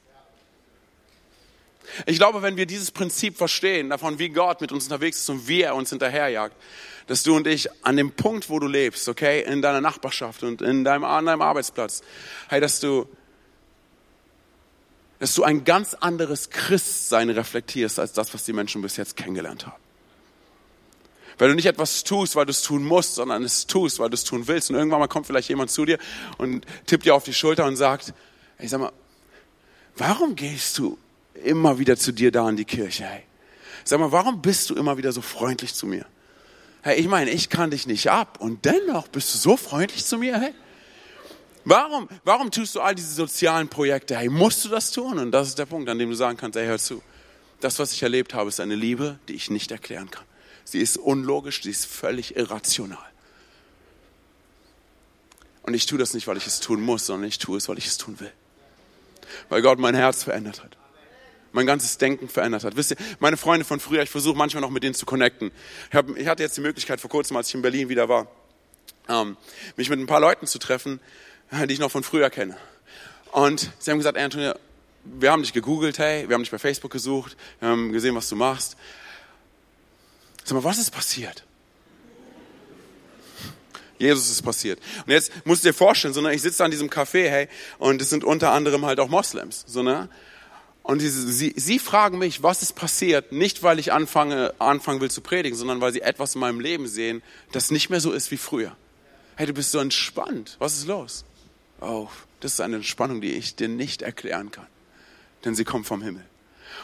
Ich 2.05 2.17
glaube, 2.17 2.41
wenn 2.41 2.57
wir 2.57 2.65
dieses 2.65 2.91
Prinzip 2.91 3.37
verstehen, 3.37 3.89
davon, 3.89 4.17
wie 4.19 4.29
Gott 4.29 4.61
mit 4.61 4.71
uns 4.71 4.85
unterwegs 4.85 5.17
ist 5.19 5.29
und 5.29 5.47
wie 5.47 5.61
er 5.61 5.75
uns 5.75 5.89
hinterherjagt, 5.89 6.55
dass 7.07 7.23
du 7.23 7.35
und 7.35 7.47
ich 7.47 7.69
an 7.83 7.97
dem 7.97 8.11
Punkt, 8.11 8.49
wo 8.49 8.59
du 8.59 8.67
lebst, 8.67 9.09
okay, 9.09 9.43
in 9.43 9.61
deiner 9.61 9.81
Nachbarschaft 9.81 10.43
und 10.43 10.61
in 10.61 10.83
deinem, 10.83 11.03
an 11.03 11.25
deinem 11.25 11.41
Arbeitsplatz, 11.41 12.01
hey, 12.47 12.61
dass 12.61 12.79
du, 12.79 13.07
dass 15.19 15.35
du 15.35 15.43
ein 15.43 15.63
ganz 15.63 15.93
anderes 15.93 16.49
Christsein 16.49 17.29
reflektierst 17.29 17.99
als 17.99 18.13
das, 18.13 18.33
was 18.33 18.45
die 18.45 18.53
Menschen 18.53 18.81
bis 18.81 18.95
jetzt 18.97 19.17
kennengelernt 19.17 19.67
haben. 19.67 19.81
Weil 21.41 21.49
du 21.49 21.55
nicht 21.55 21.65
etwas 21.65 22.03
tust, 22.03 22.35
weil 22.35 22.45
du 22.45 22.51
es 22.51 22.61
tun 22.61 22.83
musst, 22.83 23.15
sondern 23.15 23.43
es 23.43 23.65
tust, 23.65 23.97
weil 23.97 24.11
du 24.11 24.13
es 24.13 24.23
tun 24.23 24.47
willst. 24.47 24.69
Und 24.69 24.75
irgendwann 24.75 24.99
mal 24.99 25.07
kommt 25.07 25.25
vielleicht 25.25 25.49
jemand 25.49 25.71
zu 25.71 25.85
dir 25.85 25.97
und 26.37 26.67
tippt 26.85 27.03
dir 27.03 27.15
auf 27.15 27.23
die 27.23 27.33
Schulter 27.33 27.65
und 27.65 27.77
sagt, 27.77 28.13
ich 28.59 28.69
sag 28.69 28.79
mal, 28.79 28.91
warum 29.97 30.35
gehst 30.35 30.77
du 30.77 30.99
immer 31.43 31.79
wieder 31.79 31.97
zu 31.97 32.11
dir 32.11 32.31
da 32.31 32.47
in 32.47 32.57
die 32.57 32.65
Kirche? 32.65 33.05
Hey? 33.05 33.23
Sag 33.83 33.99
mal, 33.99 34.11
warum 34.11 34.43
bist 34.43 34.69
du 34.69 34.75
immer 34.75 34.99
wieder 34.99 35.11
so 35.11 35.21
freundlich 35.21 35.73
zu 35.73 35.87
mir? 35.87 36.05
Hey, 36.83 36.99
ich 36.99 37.07
meine, 37.07 37.31
ich 37.31 37.49
kann 37.49 37.71
dich 37.71 37.87
nicht 37.87 38.11
ab 38.11 38.37
und 38.39 38.63
dennoch 38.63 39.07
bist 39.07 39.33
du 39.33 39.39
so 39.39 39.57
freundlich 39.57 40.05
zu 40.05 40.19
mir, 40.19 40.39
hey? 40.39 40.53
Warum, 41.65 42.07
warum 42.23 42.51
tust 42.51 42.75
du 42.75 42.81
all 42.81 42.93
diese 42.93 43.15
sozialen 43.15 43.67
Projekte? 43.67 44.15
Hey, 44.15 44.29
musst 44.29 44.63
du 44.63 44.69
das 44.69 44.91
tun? 44.91 45.17
Und 45.17 45.31
das 45.31 45.47
ist 45.47 45.57
der 45.57 45.65
Punkt, 45.65 45.89
an 45.89 45.97
dem 45.97 46.11
du 46.11 46.15
sagen 46.15 46.37
kannst, 46.37 46.55
hey, 46.55 46.67
hör 46.67 46.77
zu. 46.77 47.01
Das, 47.61 47.79
was 47.79 47.93
ich 47.93 48.03
erlebt 48.03 48.35
habe, 48.35 48.49
ist 48.49 48.59
eine 48.59 48.75
Liebe, 48.75 49.17
die 49.27 49.33
ich 49.33 49.49
nicht 49.49 49.71
erklären 49.71 50.11
kann. 50.11 50.25
Sie 50.63 50.79
ist 50.79 50.97
unlogisch, 50.97 51.63
sie 51.63 51.71
ist 51.71 51.85
völlig 51.85 52.35
irrational. 52.35 52.97
Und 55.63 55.73
ich 55.73 55.85
tue 55.85 55.97
das 55.97 56.13
nicht, 56.13 56.27
weil 56.27 56.37
ich 56.37 56.47
es 56.47 56.59
tun 56.59 56.81
muss, 56.81 57.05
sondern 57.05 57.27
ich 57.27 57.37
tue 57.37 57.57
es, 57.57 57.69
weil 57.69 57.77
ich 57.77 57.87
es 57.87 57.97
tun 57.97 58.19
will. 58.19 58.31
Weil 59.49 59.61
Gott 59.61 59.79
mein 59.79 59.95
Herz 59.95 60.23
verändert 60.23 60.63
hat. 60.63 60.77
Mein 61.53 61.65
ganzes 61.65 61.97
Denken 61.97 62.29
verändert 62.29 62.63
hat. 62.63 62.75
Wisst 62.75 62.91
ihr, 62.91 62.97
meine 63.19 63.37
Freunde 63.37 63.65
von 63.65 63.79
früher, 63.79 64.01
ich 64.01 64.09
versuche 64.09 64.37
manchmal 64.37 64.61
noch 64.61 64.69
mit 64.69 64.83
denen 64.83 64.95
zu 64.95 65.05
connecten. 65.05 65.51
Ich, 65.89 65.95
hab, 65.95 66.09
ich 66.17 66.27
hatte 66.27 66.43
jetzt 66.43 66.57
die 66.57 66.61
Möglichkeit 66.61 67.01
vor 67.01 67.09
kurzem, 67.09 67.35
als 67.37 67.49
ich 67.49 67.55
in 67.55 67.61
Berlin 67.61 67.89
wieder 67.89 68.07
war, 68.07 68.27
ähm, 69.09 69.37
mich 69.75 69.89
mit 69.89 69.99
ein 69.99 70.07
paar 70.07 70.21
Leuten 70.21 70.47
zu 70.47 70.59
treffen, 70.59 70.99
die 71.51 71.73
ich 71.73 71.79
noch 71.79 71.91
von 71.91 72.03
früher 72.03 72.29
kenne. 72.29 72.57
Und 73.31 73.71
sie 73.79 73.91
haben 73.91 73.97
gesagt, 73.97 74.17
Antonio, 74.17 74.53
wir 75.03 75.31
haben 75.31 75.41
dich 75.41 75.53
gegoogelt, 75.53 75.99
hey, 75.99 76.27
wir 76.27 76.35
haben 76.35 76.43
dich 76.43 76.51
bei 76.51 76.59
Facebook 76.59 76.91
gesucht, 76.91 77.35
wir 77.59 77.69
haben 77.69 77.91
gesehen, 77.91 78.15
was 78.15 78.29
du 78.29 78.35
machst. 78.35 78.77
Sag 80.43 80.53
mal, 80.53 80.63
was 80.63 80.77
ist 80.77 80.91
passiert? 80.91 81.43
Jesus 84.01 84.31
ist 84.31 84.41
passiert. 84.41 84.79
Und 85.05 85.11
jetzt 85.11 85.31
musst 85.45 85.63
du 85.63 85.69
dir 85.69 85.73
vorstellen, 85.73 86.13
sondern 86.13 86.33
ich 86.33 86.41
sitze 86.41 86.65
an 86.65 86.71
diesem 86.71 86.89
Café, 86.89 87.29
hey, 87.29 87.47
und 87.77 88.01
es 88.01 88.09
sind 88.09 88.23
unter 88.23 88.51
anderem 88.51 88.85
halt 88.85 88.99
auch 88.99 89.09
Moslems, 89.09 89.63
so, 89.67 89.83
ne? 89.83 90.09
Und 90.83 90.99
diese, 90.99 91.31
sie, 91.31 91.53
sie 91.55 91.77
fragen 91.77 92.17
mich, 92.17 92.41
was 92.41 92.63
ist 92.63 92.73
passiert? 92.73 93.31
Nicht, 93.31 93.61
weil 93.61 93.77
ich 93.77 93.93
anfange, 93.93 94.55
anfangen 94.57 94.99
will 94.99 95.11
zu 95.11 95.21
predigen, 95.21 95.55
sondern 95.55 95.79
weil 95.79 95.93
sie 95.93 96.01
etwas 96.01 96.33
in 96.33 96.41
meinem 96.41 96.59
Leben 96.59 96.87
sehen, 96.87 97.21
das 97.51 97.69
nicht 97.69 97.91
mehr 97.91 98.01
so 98.01 98.11
ist 98.11 98.31
wie 98.31 98.37
früher. 98.37 98.75
Hey, 99.35 99.45
du 99.45 99.53
bist 99.53 99.71
so 99.71 99.77
entspannt. 99.77 100.55
Was 100.57 100.73
ist 100.73 100.87
los? 100.87 101.23
Oh, 101.81 102.07
das 102.39 102.53
ist 102.53 102.61
eine 102.61 102.77
Entspannung, 102.77 103.21
die 103.21 103.33
ich 103.33 103.55
dir 103.55 103.67
nicht 103.67 104.01
erklären 104.01 104.49
kann. 104.49 104.65
Denn 105.45 105.53
sie 105.53 105.63
kommt 105.63 105.85
vom 105.85 106.01
Himmel. 106.01 106.25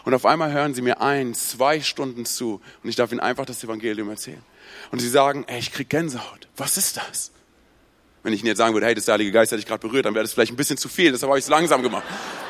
Und 0.07 0.13
auf 0.13 0.25
einmal 0.25 0.53
hören 0.53 0.73
sie 0.73 0.81
mir 0.81 1.01
ein, 1.01 1.33
zwei 1.33 1.81
Stunden 1.81 2.25
zu 2.25 2.61
und 2.81 2.89
ich 2.89 2.95
darf 2.95 3.11
ihnen 3.11 3.19
einfach 3.19 3.45
das 3.45 3.61
Evangelium 3.61 4.09
erzählen. 4.09 4.41
Und 4.89 4.99
sie 4.99 5.09
sagen, 5.09 5.43
ey, 5.49 5.59
ich 5.59 5.73
krieg 5.73 5.89
Gänsehaut. 5.89 6.47
Was 6.55 6.77
ist 6.77 6.95
das? 6.95 7.31
Wenn 8.23 8.31
ich 8.31 8.39
ihnen 8.39 8.47
jetzt 8.47 8.59
sagen 8.59 8.73
würde, 8.73 8.85
hey, 8.85 8.95
das 8.95 9.05
Heilige 9.09 9.33
Geist 9.33 9.51
hat 9.51 9.59
dich 9.59 9.65
gerade 9.65 9.85
berührt, 9.85 10.05
dann 10.05 10.13
wäre 10.13 10.23
das 10.23 10.31
vielleicht 10.31 10.53
ein 10.53 10.55
bisschen 10.55 10.77
zu 10.77 10.87
viel. 10.87 11.11
Deshalb 11.11 11.29
habe 11.29 11.39
ich 11.39 11.43
es 11.43 11.49
langsam 11.49 11.83
gemacht. 11.83 12.05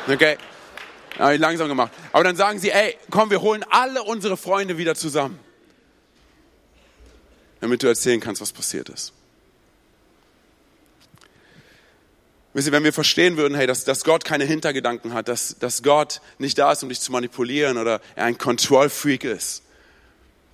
Okay? 0.07 0.37
Habe 1.17 1.33
ich 1.33 1.39
langsam 1.39 1.67
gemacht. 1.67 1.91
Aber 2.13 2.23
dann 2.23 2.35
sagen 2.35 2.59
sie, 2.59 2.69
ey, 2.69 2.95
komm, 3.09 3.31
wir 3.31 3.41
holen 3.41 3.65
alle 3.71 4.03
unsere 4.03 4.37
Freunde 4.37 4.77
wieder 4.77 4.93
zusammen. 4.93 5.39
Damit 7.59 7.81
du 7.81 7.87
erzählen 7.87 8.19
kannst, 8.19 8.39
was 8.39 8.51
passiert 8.51 8.89
ist. 8.89 9.13
Wisst 12.57 12.69
ihr, 12.69 12.71
wenn 12.71 12.83
wir 12.83 12.91
verstehen 12.91 13.37
würden, 13.37 13.53
hey, 13.53 13.67
dass, 13.67 13.83
dass 13.83 14.03
Gott 14.03 14.25
keine 14.25 14.43
Hintergedanken 14.43 15.13
hat, 15.13 15.27
dass, 15.27 15.59
dass 15.59 15.83
Gott 15.83 16.21
nicht 16.39 16.57
da 16.57 16.71
ist, 16.71 16.81
um 16.81 16.89
dich 16.89 16.99
zu 16.99 17.11
manipulieren 17.11 17.77
oder 17.77 18.01
er 18.15 18.25
ein 18.25 18.39
Control-Freak 18.39 19.25
ist, 19.25 19.61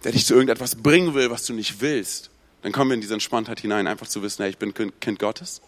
der 0.03 0.11
dich 0.11 0.25
zu 0.25 0.33
irgendetwas 0.33 0.75
bringen 0.75 1.13
will, 1.13 1.31
was 1.31 1.45
du 1.45 1.53
nicht 1.53 1.79
willst, 1.79 2.29
dann 2.61 2.73
kommen 2.73 2.89
wir 2.89 2.95
in 2.95 2.99
diese 2.99 3.13
Entspanntheit 3.13 3.61
hinein, 3.61 3.87
einfach 3.87 4.05
zu 4.05 4.21
wissen, 4.21 4.41
hey, 4.41 4.51
ich 4.51 4.57
bin 4.57 4.73
Kind 4.73 5.17
Gottes 5.17 5.61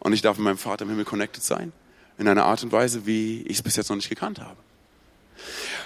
und 0.00 0.12
ich 0.12 0.22
darf 0.22 0.38
mit 0.38 0.44
meinem 0.44 0.58
Vater 0.58 0.86
im 0.86 0.88
Himmel 0.88 1.04
connected 1.04 1.44
sein, 1.44 1.72
in 2.18 2.26
einer 2.26 2.46
Art 2.46 2.64
und 2.64 2.72
Weise, 2.72 3.06
wie 3.06 3.42
ich 3.42 3.58
es 3.58 3.62
bis 3.62 3.76
jetzt 3.76 3.90
noch 3.90 3.96
nicht 3.96 4.08
gekannt 4.08 4.40
habe. 4.40 4.56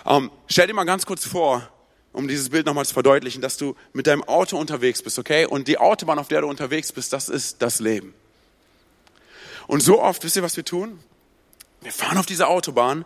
Um, 0.07 0.25
ähm, 0.25 0.31
stell 0.47 0.67
dir 0.67 0.73
mal 0.73 0.85
ganz 0.85 1.05
kurz 1.05 1.27
vor, 1.27 1.69
um 2.15 2.27
dieses 2.27 2.49
Bild 2.49 2.65
nochmal 2.65 2.87
zu 2.87 2.95
verdeutlichen, 2.95 3.43
dass 3.43 3.59
du 3.59 3.77
mit 3.93 4.07
deinem 4.07 4.25
Auto 4.25 4.57
unterwegs 4.57 5.03
bist, 5.03 5.19
okay? 5.19 5.45
Und 5.45 5.69
die 5.69 5.77
Autobahn, 5.77 6.19
auf 6.19 6.29
der 6.29 6.41
du 6.41 6.47
unterwegs 6.47 6.91
bist, 6.91 7.13
das 7.13 7.29
ist 7.29 7.61
das 7.61 7.81
Leben. 7.81 8.15
Und 9.69 9.81
so 9.83 10.03
oft, 10.03 10.25
wisst 10.25 10.35
ihr, 10.35 10.43
was 10.43 10.57
wir 10.57 10.65
tun? 10.65 10.99
Wir 11.83 11.93
fahren 11.93 12.19
auf 12.19 12.27
diese 12.27 12.49
Autobahn 12.49 13.05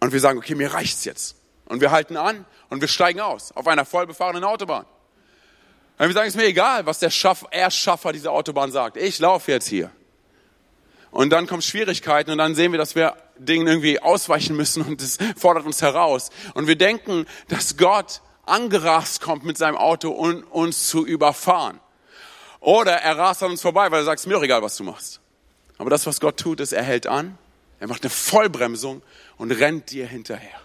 und 0.00 0.12
wir 0.12 0.20
sagen, 0.20 0.38
okay, 0.38 0.54
mir 0.54 0.74
reicht's 0.74 1.06
jetzt. 1.06 1.36
Und 1.64 1.80
wir 1.80 1.90
halten 1.90 2.16
an 2.16 2.44
und 2.68 2.80
wir 2.80 2.88
steigen 2.88 3.20
aus 3.20 3.52
auf 3.52 3.66
einer 3.66 3.84
vollbefahrenen 3.84 4.44
Autobahn. 4.44 4.84
Und 5.98 6.08
wir 6.08 6.12
sagen, 6.12 6.28
es 6.28 6.34
ist 6.34 6.40
mir 6.40 6.48
egal, 6.48 6.84
was 6.84 6.98
der 6.98 7.10
Schaff, 7.10 7.46
Erstschaffer 7.50 8.12
dieser 8.12 8.32
Autobahn 8.32 8.70
sagt. 8.70 8.98
Ich 8.98 9.18
laufe 9.20 9.50
jetzt 9.50 9.68
hier. 9.68 9.90
Und 11.12 11.30
dann 11.30 11.46
kommen 11.46 11.62
Schwierigkeiten 11.62 12.32
und 12.32 12.38
dann 12.38 12.54
sehen 12.54 12.72
wir, 12.72 12.78
dass 12.78 12.94
wir 12.94 13.16
Dingen 13.38 13.66
irgendwie 13.66 14.00
ausweichen 14.02 14.56
müssen 14.56 14.82
und 14.82 15.00
es 15.00 15.18
fordert 15.36 15.64
uns 15.64 15.80
heraus. 15.80 16.30
Und 16.54 16.66
wir 16.66 16.76
denken, 16.76 17.26
dass 17.48 17.76
Gott 17.76 18.20
angerast 18.44 19.20
kommt 19.20 19.44
mit 19.44 19.56
seinem 19.56 19.76
Auto, 19.76 20.10
um 20.10 20.42
uns 20.42 20.88
zu 20.88 21.06
überfahren. 21.06 21.80
Oder 22.60 22.92
er 22.92 23.16
rast 23.16 23.42
an 23.44 23.52
uns 23.52 23.62
vorbei, 23.62 23.90
weil 23.90 24.00
er 24.00 24.04
sagt, 24.04 24.20
es 24.20 24.26
mir 24.26 24.34
doch 24.34 24.42
egal, 24.42 24.62
was 24.62 24.76
du 24.76 24.84
machst. 24.84 25.20
Aber 25.78 25.90
das, 25.90 26.06
was 26.06 26.20
Gott 26.20 26.38
tut, 26.38 26.60
ist, 26.60 26.72
er 26.72 26.82
hält 26.82 27.06
an, 27.06 27.36
er 27.80 27.88
macht 27.88 28.02
eine 28.02 28.10
Vollbremsung 28.10 29.02
und 29.36 29.52
rennt 29.52 29.90
dir 29.90 30.06
hinterher. 30.06 30.60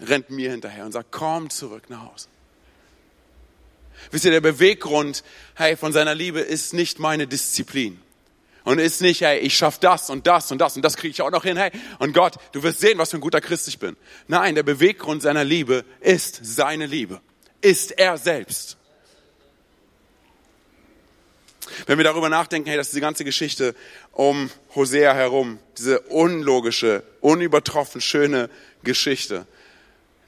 Rennt 0.00 0.30
mir 0.30 0.50
hinterher 0.50 0.84
und 0.84 0.92
sagt, 0.92 1.10
komm 1.10 1.50
zurück 1.50 1.90
nach 1.90 2.02
Hause. 2.12 2.28
Wisst 4.10 4.24
ihr, 4.26 4.30
der 4.30 4.40
Beweggrund 4.40 5.24
hey, 5.54 5.76
von 5.76 5.92
seiner 5.92 6.14
Liebe 6.14 6.40
ist 6.40 6.74
nicht 6.74 6.98
meine 6.98 7.26
Disziplin. 7.26 8.00
Und 8.64 8.80
ist 8.80 9.00
nicht, 9.00 9.20
hey, 9.20 9.38
ich 9.38 9.56
schaff 9.56 9.78
das 9.78 10.10
und 10.10 10.26
das 10.26 10.50
und 10.50 10.58
das 10.58 10.74
und 10.74 10.82
das 10.82 10.96
kriege 10.96 11.12
ich 11.12 11.22
auch 11.22 11.30
noch 11.30 11.44
hin. 11.44 11.56
Hey, 11.56 11.70
und 12.00 12.12
Gott, 12.12 12.34
du 12.50 12.64
wirst 12.64 12.80
sehen, 12.80 12.98
was 12.98 13.10
für 13.10 13.16
ein 13.16 13.20
guter 13.20 13.40
Christ 13.40 13.68
ich 13.68 13.78
bin. 13.78 13.96
Nein, 14.26 14.56
der 14.56 14.64
Beweggrund 14.64 15.22
seiner 15.22 15.44
Liebe 15.44 15.84
ist 16.00 16.40
seine 16.42 16.86
Liebe. 16.86 17.20
Ist 17.60 17.92
er 17.92 18.18
selbst. 18.18 18.76
Wenn 21.86 21.98
wir 21.98 22.04
darüber 22.04 22.28
nachdenken, 22.28 22.68
hey, 22.68 22.76
dass 22.76 22.90
diese 22.90 23.00
ganze 23.00 23.24
Geschichte 23.24 23.74
um 24.12 24.50
Hosea 24.74 25.14
herum, 25.14 25.58
diese 25.78 26.00
unlogische, 26.00 27.02
unübertroffen 27.20 28.00
schöne 28.00 28.50
Geschichte, 28.82 29.46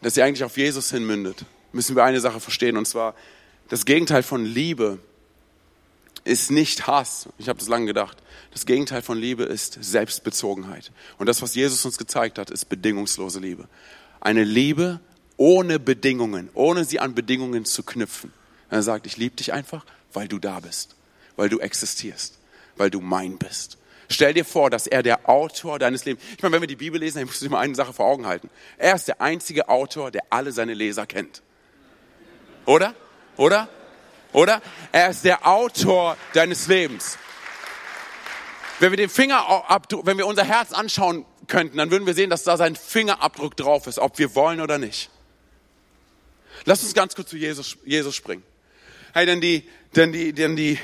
dass 0.02 0.14
sie 0.14 0.22
eigentlich 0.22 0.44
auf 0.44 0.56
Jesus 0.56 0.90
hinmündet, 0.90 1.44
müssen 1.72 1.96
wir 1.96 2.04
eine 2.04 2.20
Sache 2.20 2.40
verstehen, 2.40 2.76
und 2.76 2.86
zwar, 2.86 3.14
das 3.68 3.84
Gegenteil 3.84 4.22
von 4.22 4.44
Liebe 4.44 4.98
ist 6.24 6.50
nicht 6.50 6.86
Hass. 6.86 7.28
Ich 7.38 7.48
habe 7.48 7.58
das 7.58 7.68
lange 7.68 7.86
gedacht. 7.86 8.18
Das 8.52 8.66
Gegenteil 8.66 9.02
von 9.02 9.18
Liebe 9.18 9.44
ist 9.44 9.78
Selbstbezogenheit. 9.80 10.90
Und 11.18 11.26
das, 11.26 11.42
was 11.42 11.54
Jesus 11.54 11.84
uns 11.84 11.98
gezeigt 11.98 12.38
hat, 12.38 12.50
ist 12.50 12.68
bedingungslose 12.68 13.40
Liebe. 13.40 13.68
Eine 14.20 14.44
Liebe 14.44 15.00
ohne 15.36 15.78
Bedingungen, 15.78 16.50
ohne 16.54 16.84
sie 16.84 17.00
an 17.00 17.14
Bedingungen 17.14 17.64
zu 17.64 17.82
knüpfen. 17.82 18.32
Er 18.70 18.82
sagt, 18.82 19.06
ich 19.06 19.16
liebe 19.16 19.36
dich 19.36 19.52
einfach, 19.52 19.86
weil 20.12 20.28
du 20.28 20.38
da 20.38 20.60
bist, 20.60 20.96
weil 21.38 21.48
du 21.48 21.60
existierst, 21.60 22.36
weil 22.76 22.90
du 22.90 23.00
mein 23.00 23.38
bist. 23.38 23.78
Stell 24.10 24.34
dir 24.34 24.44
vor, 24.44 24.70
dass 24.70 24.86
er 24.88 25.04
der 25.04 25.28
Autor 25.28 25.78
deines 25.78 26.04
Lebens. 26.04 26.24
Ich 26.36 26.42
meine, 26.42 26.54
wenn 26.54 26.62
wir 26.62 26.66
die 26.66 26.76
Bibel 26.76 26.98
lesen, 26.98 27.18
dann 27.18 27.26
musst 27.26 27.40
du 27.40 27.46
dir 27.46 27.52
mal 27.52 27.60
eine 27.60 27.76
Sache 27.76 27.92
vor 27.92 28.06
Augen 28.06 28.26
halten. 28.26 28.50
Er 28.76 28.96
ist 28.96 29.06
der 29.06 29.20
einzige 29.20 29.68
Autor, 29.68 30.10
der 30.10 30.22
alle 30.30 30.50
seine 30.50 30.74
Leser 30.74 31.06
kennt. 31.06 31.42
Oder? 32.66 32.94
Oder? 33.36 33.68
Oder? 34.32 34.60
Er 34.90 35.10
ist 35.10 35.24
der 35.24 35.46
Autor 35.46 36.16
deines 36.34 36.66
Lebens. 36.66 37.18
Wenn 38.80 38.90
wir 38.90 38.96
den 38.96 39.08
Fingerabdruck, 39.08 40.06
wenn 40.06 40.18
wir 40.18 40.26
unser 40.26 40.44
Herz 40.44 40.72
anschauen 40.72 41.24
könnten, 41.46 41.76
dann 41.76 41.92
würden 41.92 42.06
wir 42.06 42.14
sehen, 42.14 42.30
dass 42.30 42.42
da 42.42 42.56
sein 42.56 42.74
Fingerabdruck 42.74 43.56
drauf 43.56 43.86
ist, 43.86 44.00
ob 44.00 44.18
wir 44.18 44.34
wollen 44.34 44.60
oder 44.60 44.78
nicht. 44.78 45.08
Lass 46.64 46.82
uns 46.82 46.94
ganz 46.94 47.14
kurz 47.14 47.30
zu 47.30 47.36
Jesus, 47.36 47.76
Jesus 47.84 48.16
springen. 48.16 48.42
Hey, 49.14 49.24
denn 49.24 49.40
die, 49.40 49.68
denn 49.94 50.12
die, 50.12 50.32
denn 50.32 50.56
die 50.56 50.78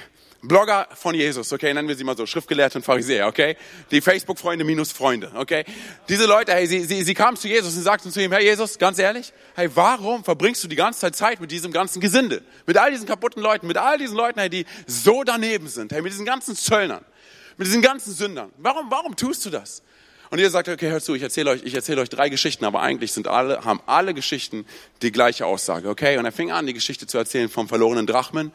Blogger 0.47 0.89
von 0.95 1.15
Jesus, 1.15 1.53
okay, 1.53 1.73
nennen 1.73 1.89
wir 1.89 1.97
sie 1.97 2.05
mal 2.05 2.17
so, 2.17 2.27
Schriftgelehrte 2.27 2.79
und 2.79 2.85
Pharisäer, 2.85 3.27
okay? 3.27 3.57
Die 3.91 4.01
Facebook-Freunde 4.01 4.65
minus 4.65 4.93
Freunde, 4.93 5.33
okay? 5.35 5.65
Diese 6.09 6.27
Leute, 6.27 6.53
hey, 6.53 6.67
sie, 6.67 6.85
sie, 6.85 7.03
sie 7.03 7.15
kamen 7.15 7.37
zu 7.37 7.49
Jesus 7.49 7.75
und 7.77 7.83
sagten 7.83 8.11
zu 8.11 8.23
ihm, 8.23 8.31
Herr 8.31 8.43
Jesus, 8.43 8.79
ganz 8.79 8.99
ehrlich, 8.99 9.33
hey, 9.55 9.71
warum 9.75 10.23
verbringst 10.23 10.63
du 10.63 10.69
die 10.69 10.77
ganze 10.77 11.01
Zeit 11.01 11.17
Zeit 11.17 11.41
mit 11.41 11.51
diesem 11.51 11.73
ganzen 11.73 12.01
Gesinde? 12.01 12.43
Mit 12.67 12.77
all 12.77 12.91
diesen 12.91 13.07
kaputten 13.07 13.43
Leuten, 13.43 13.67
mit 13.67 13.79
all 13.79 13.99
diesen 13.99 14.17
Leuten, 14.17 14.39
hey, 14.39 14.51
die 14.51 14.67
so 14.87 15.25
daneben 15.25 15.69
sind, 15.69 15.93
hey, 15.93 16.03
mit 16.03 16.13
diesen 16.13 16.27
ganzen 16.27 16.55
Zöllnern, 16.55 17.05
mit 17.57 17.67
diesen 17.67 17.83
ganzen 17.83 18.13
Sündern. 18.13 18.53
Warum, 18.59 18.91
warum 18.91 19.17
tust 19.17 19.47
du 19.47 19.51
das? 19.51 19.83
Und 20.31 20.41
ihr 20.41 20.51
sagt, 20.51 20.69
okay, 20.69 20.91
hört 20.91 21.05
zu, 21.05 21.15
ich 21.15 21.23
erzähle 21.23 21.51
euch, 21.51 21.63
ich 21.63 21.75
erzähle 21.75 22.01
euch 22.01 22.09
drei 22.09 22.29
Geschichten, 22.29 22.65
aber 22.65 22.81
eigentlich 22.81 23.13
sind 23.13 23.29
alle, 23.29 23.65
haben 23.65 23.81
alle 23.87 24.15
Geschichten 24.15 24.67
die 25.01 25.13
gleiche 25.13 25.47
Aussage, 25.47 25.89
okay? 25.89 26.19
Und 26.19 26.25
er 26.25 26.33
fing 26.33 26.51
an, 26.51 26.67
die 26.67 26.75
Geschichte 26.75 27.07
zu 27.07 27.19
erzählen 27.19 27.49
vom 27.49 27.69
verlorenen 27.69 28.07
Drachmen, 28.07 28.51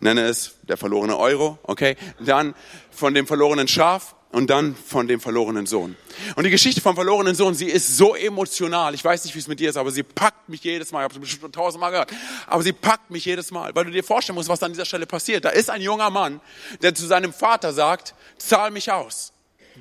nenne 0.00 0.22
es 0.22 0.56
der 0.62 0.76
verlorene 0.76 1.16
Euro, 1.16 1.58
okay? 1.62 1.96
Dann 2.20 2.54
von 2.90 3.14
dem 3.14 3.26
verlorenen 3.26 3.68
Schaf 3.68 4.14
und 4.34 4.50
dann 4.50 4.74
von 4.74 5.06
dem 5.06 5.20
verlorenen 5.20 5.64
Sohn. 5.64 5.96
Und 6.34 6.44
die 6.44 6.50
Geschichte 6.50 6.80
vom 6.80 6.96
verlorenen 6.96 7.34
Sohn, 7.34 7.54
sie 7.54 7.68
ist 7.68 7.96
so 7.96 8.14
emotional. 8.16 8.94
Ich 8.94 9.04
weiß 9.04 9.24
nicht, 9.24 9.34
wie 9.34 9.38
es 9.38 9.46
mit 9.46 9.60
dir 9.60 9.70
ist, 9.70 9.76
aber 9.76 9.92
sie 9.92 10.02
packt 10.02 10.48
mich 10.48 10.62
jedes 10.64 10.90
Mal. 10.90 11.00
Ich 11.00 11.04
habe 11.04 11.14
es 11.14 11.20
bestimmt 11.20 11.54
tausendmal 11.54 11.92
gehört. 11.92 12.10
Aber 12.48 12.62
sie 12.62 12.72
packt 12.72 13.10
mich 13.10 13.24
jedes 13.24 13.52
Mal, 13.52 13.74
weil 13.74 13.84
du 13.84 13.92
dir 13.92 14.02
vorstellen 14.02 14.34
musst, 14.34 14.48
was 14.48 14.62
an 14.62 14.72
dieser 14.72 14.84
Stelle 14.84 15.06
passiert. 15.06 15.44
Da 15.44 15.50
ist 15.50 15.70
ein 15.70 15.80
junger 15.80 16.10
Mann, 16.10 16.40
der 16.82 16.94
zu 16.94 17.06
seinem 17.06 17.32
Vater 17.32 17.72
sagt, 17.72 18.14
zahl 18.36 18.72
mich 18.72 18.90
aus. 18.90 19.32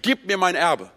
Gib 0.01 0.25
mir 0.27 0.37
mein 0.37 0.55
Erbe. 0.55 0.91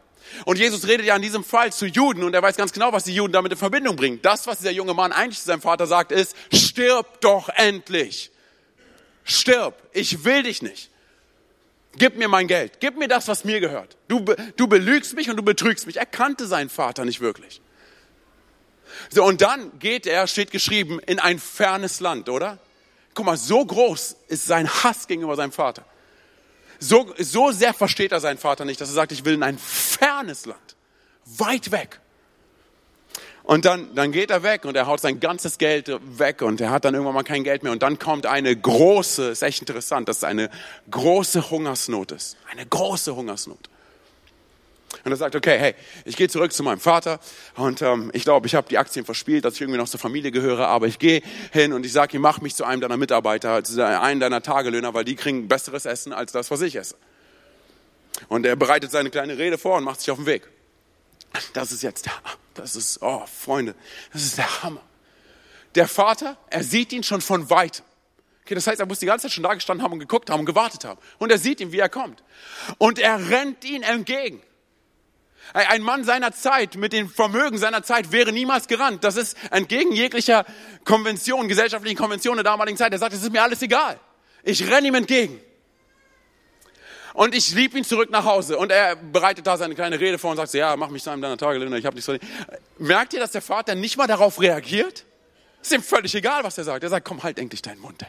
Und 0.44 0.58
Jesus 0.58 0.86
redet 0.86 1.06
ja 1.06 1.16
in 1.16 1.22
diesem 1.22 1.44
Fall 1.44 1.72
zu 1.72 1.86
Juden 1.86 2.24
und 2.24 2.34
er 2.34 2.42
weiß 2.42 2.56
ganz 2.56 2.72
genau, 2.72 2.92
was 2.92 3.04
die 3.04 3.14
Juden 3.14 3.32
damit 3.32 3.52
in 3.52 3.58
Verbindung 3.58 3.96
bringen. 3.96 4.18
Das, 4.22 4.46
was 4.46 4.58
dieser 4.58 4.72
junge 4.72 4.92
Mann 4.92 5.12
eigentlich 5.12 5.38
zu 5.38 5.46
seinem 5.46 5.62
Vater 5.62 5.86
sagt, 5.86 6.12
ist, 6.12 6.36
stirb 6.52 7.20
doch 7.20 7.48
endlich 7.48 8.32
stirb, 9.26 9.74
ich 9.92 10.24
will 10.24 10.42
dich 10.42 10.62
nicht. 10.62 10.90
Gib 11.98 12.16
mir 12.16 12.28
mein 12.28 12.46
Geld, 12.46 12.80
gib 12.80 12.96
mir 12.96 13.08
das, 13.08 13.28
was 13.28 13.44
mir 13.44 13.60
gehört. 13.60 13.96
Du, 14.08 14.24
du 14.56 14.66
belügst 14.66 15.14
mich 15.14 15.28
und 15.28 15.36
du 15.36 15.42
betrügst 15.42 15.86
mich. 15.86 15.96
Er 15.96 16.06
kannte 16.06 16.46
seinen 16.46 16.68
Vater 16.68 17.04
nicht 17.04 17.20
wirklich. 17.20 17.60
So, 19.10 19.24
und 19.24 19.42
dann 19.42 19.78
geht 19.78 20.06
er, 20.06 20.26
steht 20.26 20.50
geschrieben, 20.50 21.00
in 21.00 21.18
ein 21.18 21.38
fernes 21.38 22.00
Land, 22.00 22.28
oder? 22.28 22.58
Guck 23.14 23.26
mal, 23.26 23.36
so 23.36 23.64
groß 23.64 24.16
ist 24.28 24.46
sein 24.46 24.68
Hass 24.68 25.06
gegenüber 25.06 25.36
seinem 25.36 25.52
Vater. 25.52 25.84
So, 26.78 27.14
so 27.18 27.50
sehr 27.50 27.72
versteht 27.72 28.12
er 28.12 28.20
seinen 28.20 28.38
Vater 28.38 28.64
nicht, 28.64 28.80
dass 28.80 28.90
er 28.90 28.94
sagt, 28.94 29.12
ich 29.12 29.24
will 29.24 29.34
in 29.34 29.42
ein 29.42 29.58
fernes 29.58 30.44
Land. 30.44 30.76
Weit 31.24 31.70
weg. 31.72 32.00
Und 33.46 33.64
dann, 33.64 33.94
dann 33.94 34.10
geht 34.10 34.32
er 34.32 34.42
weg 34.42 34.64
und 34.64 34.76
er 34.76 34.88
haut 34.88 35.00
sein 35.00 35.20
ganzes 35.20 35.56
Geld 35.56 35.88
weg 36.18 36.42
und 36.42 36.60
er 36.60 36.70
hat 36.70 36.84
dann 36.84 36.94
irgendwann 36.94 37.14
mal 37.14 37.22
kein 37.22 37.44
Geld 37.44 37.62
mehr. 37.62 37.70
Und 37.70 37.80
dann 37.80 37.96
kommt 37.96 38.26
eine 38.26 38.54
große, 38.56 39.28
ist 39.28 39.42
echt 39.42 39.60
interessant, 39.60 40.08
dass 40.08 40.18
es 40.18 40.24
eine 40.24 40.50
große 40.90 41.48
Hungersnot 41.48 42.10
ist. 42.10 42.36
Eine 42.50 42.66
große 42.66 43.14
Hungersnot. 43.14 43.70
Und 45.04 45.12
er 45.12 45.16
sagt, 45.16 45.36
okay, 45.36 45.56
hey, 45.58 45.74
ich 46.04 46.16
gehe 46.16 46.28
zurück 46.28 46.52
zu 46.52 46.64
meinem 46.64 46.80
Vater 46.80 47.20
und 47.54 47.82
ähm, 47.82 48.10
ich 48.14 48.24
glaube, 48.24 48.48
ich 48.48 48.56
habe 48.56 48.68
die 48.68 48.78
Aktien 48.78 49.04
verspielt, 49.04 49.44
dass 49.44 49.54
ich 49.54 49.60
irgendwie 49.60 49.78
noch 49.78 49.88
zur 49.88 50.00
Familie 50.00 50.32
gehöre, 50.32 50.66
aber 50.66 50.88
ich 50.88 50.98
gehe 50.98 51.22
hin 51.52 51.72
und 51.72 51.86
ich 51.86 51.92
sage 51.92 52.16
ihm, 52.16 52.22
mach 52.22 52.40
mich 52.40 52.56
zu 52.56 52.64
einem 52.64 52.80
deiner 52.80 52.96
Mitarbeiter, 52.96 53.62
zu 53.62 53.84
einem 53.84 54.18
deiner 54.18 54.42
Tagelöhner, 54.42 54.92
weil 54.92 55.04
die 55.04 55.14
kriegen 55.14 55.46
besseres 55.46 55.84
Essen 55.84 56.12
als 56.12 56.32
das, 56.32 56.50
was 56.50 56.62
ich 56.62 56.74
esse. 56.74 56.96
Und 58.26 58.44
er 58.44 58.56
bereitet 58.56 58.90
seine 58.90 59.10
kleine 59.10 59.38
Rede 59.38 59.56
vor 59.56 59.76
und 59.76 59.84
macht 59.84 60.00
sich 60.00 60.10
auf 60.10 60.18
den 60.18 60.26
Weg. 60.26 60.48
Das 61.52 61.72
ist 61.72 61.82
jetzt 61.82 62.06
der 62.06 62.12
das 62.56 62.74
ist, 62.74 63.02
oh, 63.02 63.24
Freunde, 63.26 63.74
das 64.12 64.22
ist 64.22 64.38
der 64.38 64.62
Hammer. 64.62 64.80
Der 65.74 65.88
Vater, 65.88 66.36
er 66.48 66.64
sieht 66.64 66.92
ihn 66.92 67.02
schon 67.02 67.20
von 67.20 67.50
weitem. 67.50 67.84
Okay, 68.42 68.54
das 68.54 68.66
heißt, 68.66 68.80
er 68.80 68.86
muss 68.86 68.98
die 69.00 69.06
ganze 69.06 69.24
Zeit 69.24 69.32
schon 69.32 69.42
da 69.42 69.54
gestanden 69.54 69.84
haben 69.84 69.92
und 69.92 69.98
geguckt 69.98 70.30
haben 70.30 70.40
und 70.40 70.46
gewartet 70.46 70.84
haben. 70.84 71.00
Und 71.18 71.30
er 71.30 71.38
sieht 71.38 71.60
ihn, 71.60 71.72
wie 71.72 71.78
er 71.78 71.88
kommt. 71.88 72.22
Und 72.78 72.98
er 72.98 73.28
rennt 73.28 73.64
ihn 73.64 73.82
entgegen. 73.82 74.42
Ein 75.52 75.82
Mann 75.82 76.04
seiner 76.04 76.32
Zeit, 76.32 76.76
mit 76.76 76.92
dem 76.92 77.08
Vermögen 77.08 77.58
seiner 77.58 77.82
Zeit, 77.82 78.10
wäre 78.10 78.32
niemals 78.32 78.68
gerannt. 78.68 79.04
Das 79.04 79.16
ist 79.16 79.36
entgegen 79.50 79.92
jeglicher 79.92 80.44
Konvention, 80.84 81.46
gesellschaftlichen 81.48 81.96
Konvention 81.96 82.36
der 82.36 82.44
damaligen 82.44 82.76
Zeit. 82.76 82.92
Er 82.92 82.98
sagt, 82.98 83.12
es 83.12 83.22
ist 83.22 83.32
mir 83.32 83.42
alles 83.42 83.62
egal. 83.62 84.00
Ich 84.42 84.68
renne 84.68 84.88
ihm 84.88 84.94
entgegen. 84.94 85.40
Und 87.16 87.34
ich 87.34 87.54
lieb 87.54 87.74
ihn 87.74 87.82
zurück 87.82 88.10
nach 88.10 88.26
Hause. 88.26 88.58
Und 88.58 88.70
er 88.70 88.94
bereitet 88.94 89.46
da 89.46 89.56
seine 89.56 89.74
kleine 89.74 89.98
Rede 89.98 90.18
vor 90.18 90.32
und 90.32 90.36
sagt 90.36 90.50
so, 90.50 90.58
ja, 90.58 90.76
mach 90.76 90.90
mich 90.90 91.02
zu 91.02 91.08
einem 91.08 91.22
deiner 91.22 91.38
Tagelöhner, 91.38 91.78
ich 91.78 91.86
habe 91.86 91.96
nichts 91.96 92.04
so. 92.04 92.14
Merkt 92.76 93.14
ihr, 93.14 93.20
dass 93.20 93.32
der 93.32 93.40
Vater 93.40 93.74
nicht 93.74 93.96
mal 93.96 94.06
darauf 94.06 94.38
reagiert? 94.38 95.06
Ist 95.62 95.72
ihm 95.72 95.82
völlig 95.82 96.14
egal, 96.14 96.44
was 96.44 96.58
er 96.58 96.64
sagt. 96.64 96.84
Er 96.84 96.90
sagt, 96.90 97.08
komm, 97.08 97.22
halt 97.22 97.38
endlich 97.38 97.62
deinen 97.62 97.80
Mund. 97.80 98.02
Ey. 98.02 98.08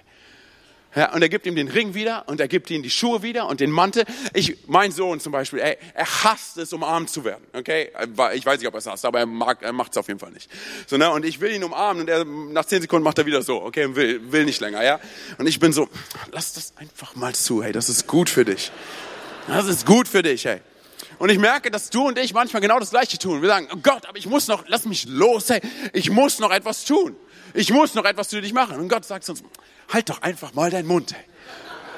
Ja, 0.98 1.14
und 1.14 1.22
er 1.22 1.30
gibt 1.30 1.46
ihm 1.46 1.56
den 1.56 1.68
Ring 1.68 1.94
wieder 1.94 2.24
und 2.28 2.40
er 2.40 2.48
gibt 2.48 2.72
ihm 2.72 2.82
die 2.82 2.90
Schuhe 2.90 3.22
wieder 3.22 3.46
und 3.46 3.60
den 3.60 3.70
Mantel. 3.70 4.04
Ich, 4.34 4.58
mein 4.66 4.92
Sohn 4.92 5.20
zum 5.20 5.32
Beispiel, 5.32 5.60
ey, 5.60 5.78
er 5.94 6.24
hasst 6.24 6.58
es, 6.58 6.74
umarmt 6.74 7.12
zu 7.12 7.24
werden. 7.24 7.44
Okay, 7.54 7.92
ich 8.34 8.44
weiß 8.44 8.58
nicht, 8.58 8.68
ob 8.68 8.74
er 8.74 8.80
es 8.80 8.88
hasst, 8.88 9.06
aber 9.06 9.20
er 9.20 9.28
er 9.62 9.74
macht 9.74 9.92
es 9.92 9.98
auf 9.98 10.08
jeden 10.08 10.20
Fall 10.20 10.32
nicht. 10.32 10.50
So, 10.88 10.98
ne? 10.98 11.12
Und 11.12 11.24
ich 11.24 11.40
will 11.40 11.52
ihn 11.52 11.64
umarmen 11.64 12.02
und 12.02 12.10
er 12.10 12.26
nach 12.26 12.66
zehn 12.66 12.82
Sekunden 12.82 13.04
macht 13.04 13.20
er 13.20 13.28
wieder 13.28 13.44
so. 13.44 13.62
Okay, 13.62 13.96
will, 13.96 14.32
will 14.32 14.46
nicht 14.46 14.60
länger, 14.60 14.84
ja. 14.84 15.00
Und 15.38 15.46
ich 15.46 15.60
bin 15.60 15.72
so, 15.72 15.88
lass 16.32 16.54
das 16.54 16.74
einfach 16.78 17.16
mal 17.16 17.36
zu, 17.36 17.62
hey, 17.62 17.72
das 17.72 17.90
ist 17.90 18.08
gut 18.08 18.28
für 18.28 18.44
dich. 18.44 18.72
Das 19.48 19.68
ist 19.68 19.86
gut 19.86 20.08
für 20.08 20.24
dich, 20.24 20.46
hey. 20.46 20.62
Und 21.20 21.30
ich 21.30 21.38
merke, 21.38 21.70
dass 21.70 21.92
du 21.92 22.08
und 22.08 22.18
ich 22.18 22.34
manchmal 22.34 22.62
genau 22.64 22.80
das 22.80 22.90
Gleiche 22.90 23.20
tun. 23.20 23.44
Wir 23.44 23.50
sagen, 23.50 23.68
oh 23.72 23.78
Gott, 23.84 24.08
aber 24.08 24.18
ich 24.18 24.26
muss 24.26 24.48
noch, 24.48 24.64
lass 24.66 24.86
mich 24.86 25.06
los, 25.08 25.50
hey. 25.50 25.62
Ich 25.94 26.10
muss 26.10 26.40
noch 26.40 26.52
etwas 26.52 26.86
tun. 26.86 27.16
Ich 27.54 27.72
muss 27.72 27.94
noch 27.94 28.06
etwas 28.06 28.30
für 28.30 28.42
dich 28.42 28.54
machen. 28.54 28.78
Und 28.80 28.90
Gott 28.90 29.06
sagt 29.06 29.28
uns, 29.30 29.44
halt 29.92 30.10
doch 30.10 30.22
einfach 30.22 30.54
mal 30.54 30.70
deinen 30.70 30.88
Mund. 30.88 31.16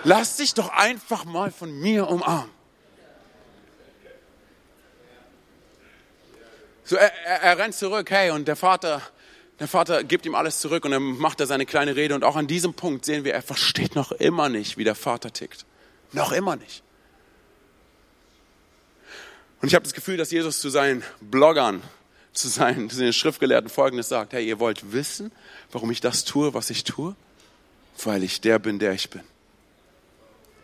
Lass 0.03 0.37
dich 0.37 0.53
doch 0.53 0.69
einfach 0.69 1.25
mal 1.25 1.51
von 1.51 1.71
mir 1.79 2.07
umarmen. 2.07 2.49
So, 6.83 6.95
er, 6.95 7.13
er, 7.25 7.41
er 7.43 7.57
rennt 7.59 7.75
zurück, 7.75 8.09
hey, 8.09 8.31
und 8.31 8.47
der 8.47 8.55
Vater, 8.55 9.01
der 9.59 9.67
Vater 9.67 10.03
gibt 10.03 10.25
ihm 10.25 10.33
alles 10.33 10.59
zurück 10.59 10.85
und 10.85 10.91
dann 10.91 11.03
macht 11.03 11.39
er 11.39 11.45
seine 11.45 11.65
kleine 11.65 11.95
Rede. 11.95 12.15
Und 12.15 12.23
auch 12.23 12.35
an 12.35 12.47
diesem 12.47 12.73
Punkt 12.73 13.05
sehen 13.05 13.23
wir, 13.23 13.33
er 13.33 13.43
versteht 13.43 13.95
noch 13.95 14.11
immer 14.11 14.49
nicht, 14.49 14.77
wie 14.77 14.83
der 14.83 14.95
Vater 14.95 15.31
tickt. 15.31 15.65
Noch 16.13 16.31
immer 16.31 16.55
nicht. 16.55 16.81
Und 19.61 19.67
ich 19.67 19.75
habe 19.75 19.83
das 19.83 19.93
Gefühl, 19.93 20.17
dass 20.17 20.31
Jesus 20.31 20.61
zu 20.61 20.69
seinen 20.69 21.03
Bloggern, 21.19 21.83
zu 22.39 22.47
seinen, 22.47 22.89
zu 22.89 22.97
den 22.99 23.13
Schriftgelehrten 23.13 23.69
folgendes 23.69 24.09
sagt, 24.09 24.33
hey, 24.33 24.47
ihr 24.47 24.59
wollt 24.59 24.91
wissen, 24.91 25.31
warum 25.71 25.91
ich 25.91 26.01
das 26.01 26.23
tue, 26.23 26.53
was 26.53 26.69
ich 26.69 26.83
tue? 26.83 27.15
Weil 28.03 28.23
ich 28.23 28.41
der 28.41 28.59
bin, 28.59 28.79
der 28.79 28.93
ich 28.93 29.09
bin. 29.09 29.23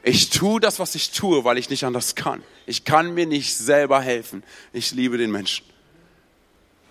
Ich 0.03 0.29
tue 0.29 0.59
das, 0.59 0.79
was 0.79 0.93
ich 0.95 1.11
tue, 1.11 1.43
weil 1.43 1.57
ich 1.57 1.69
nicht 1.69 1.83
anders 1.83 2.15
kann. 2.15 2.43
Ich 2.65 2.85
kann 2.85 3.13
mir 3.13 3.25
nicht 3.25 3.55
selber 3.57 4.01
helfen. 4.01 4.43
Ich 4.71 4.91
liebe 4.91 5.17
den 5.17 5.31
Menschen. 5.31 5.65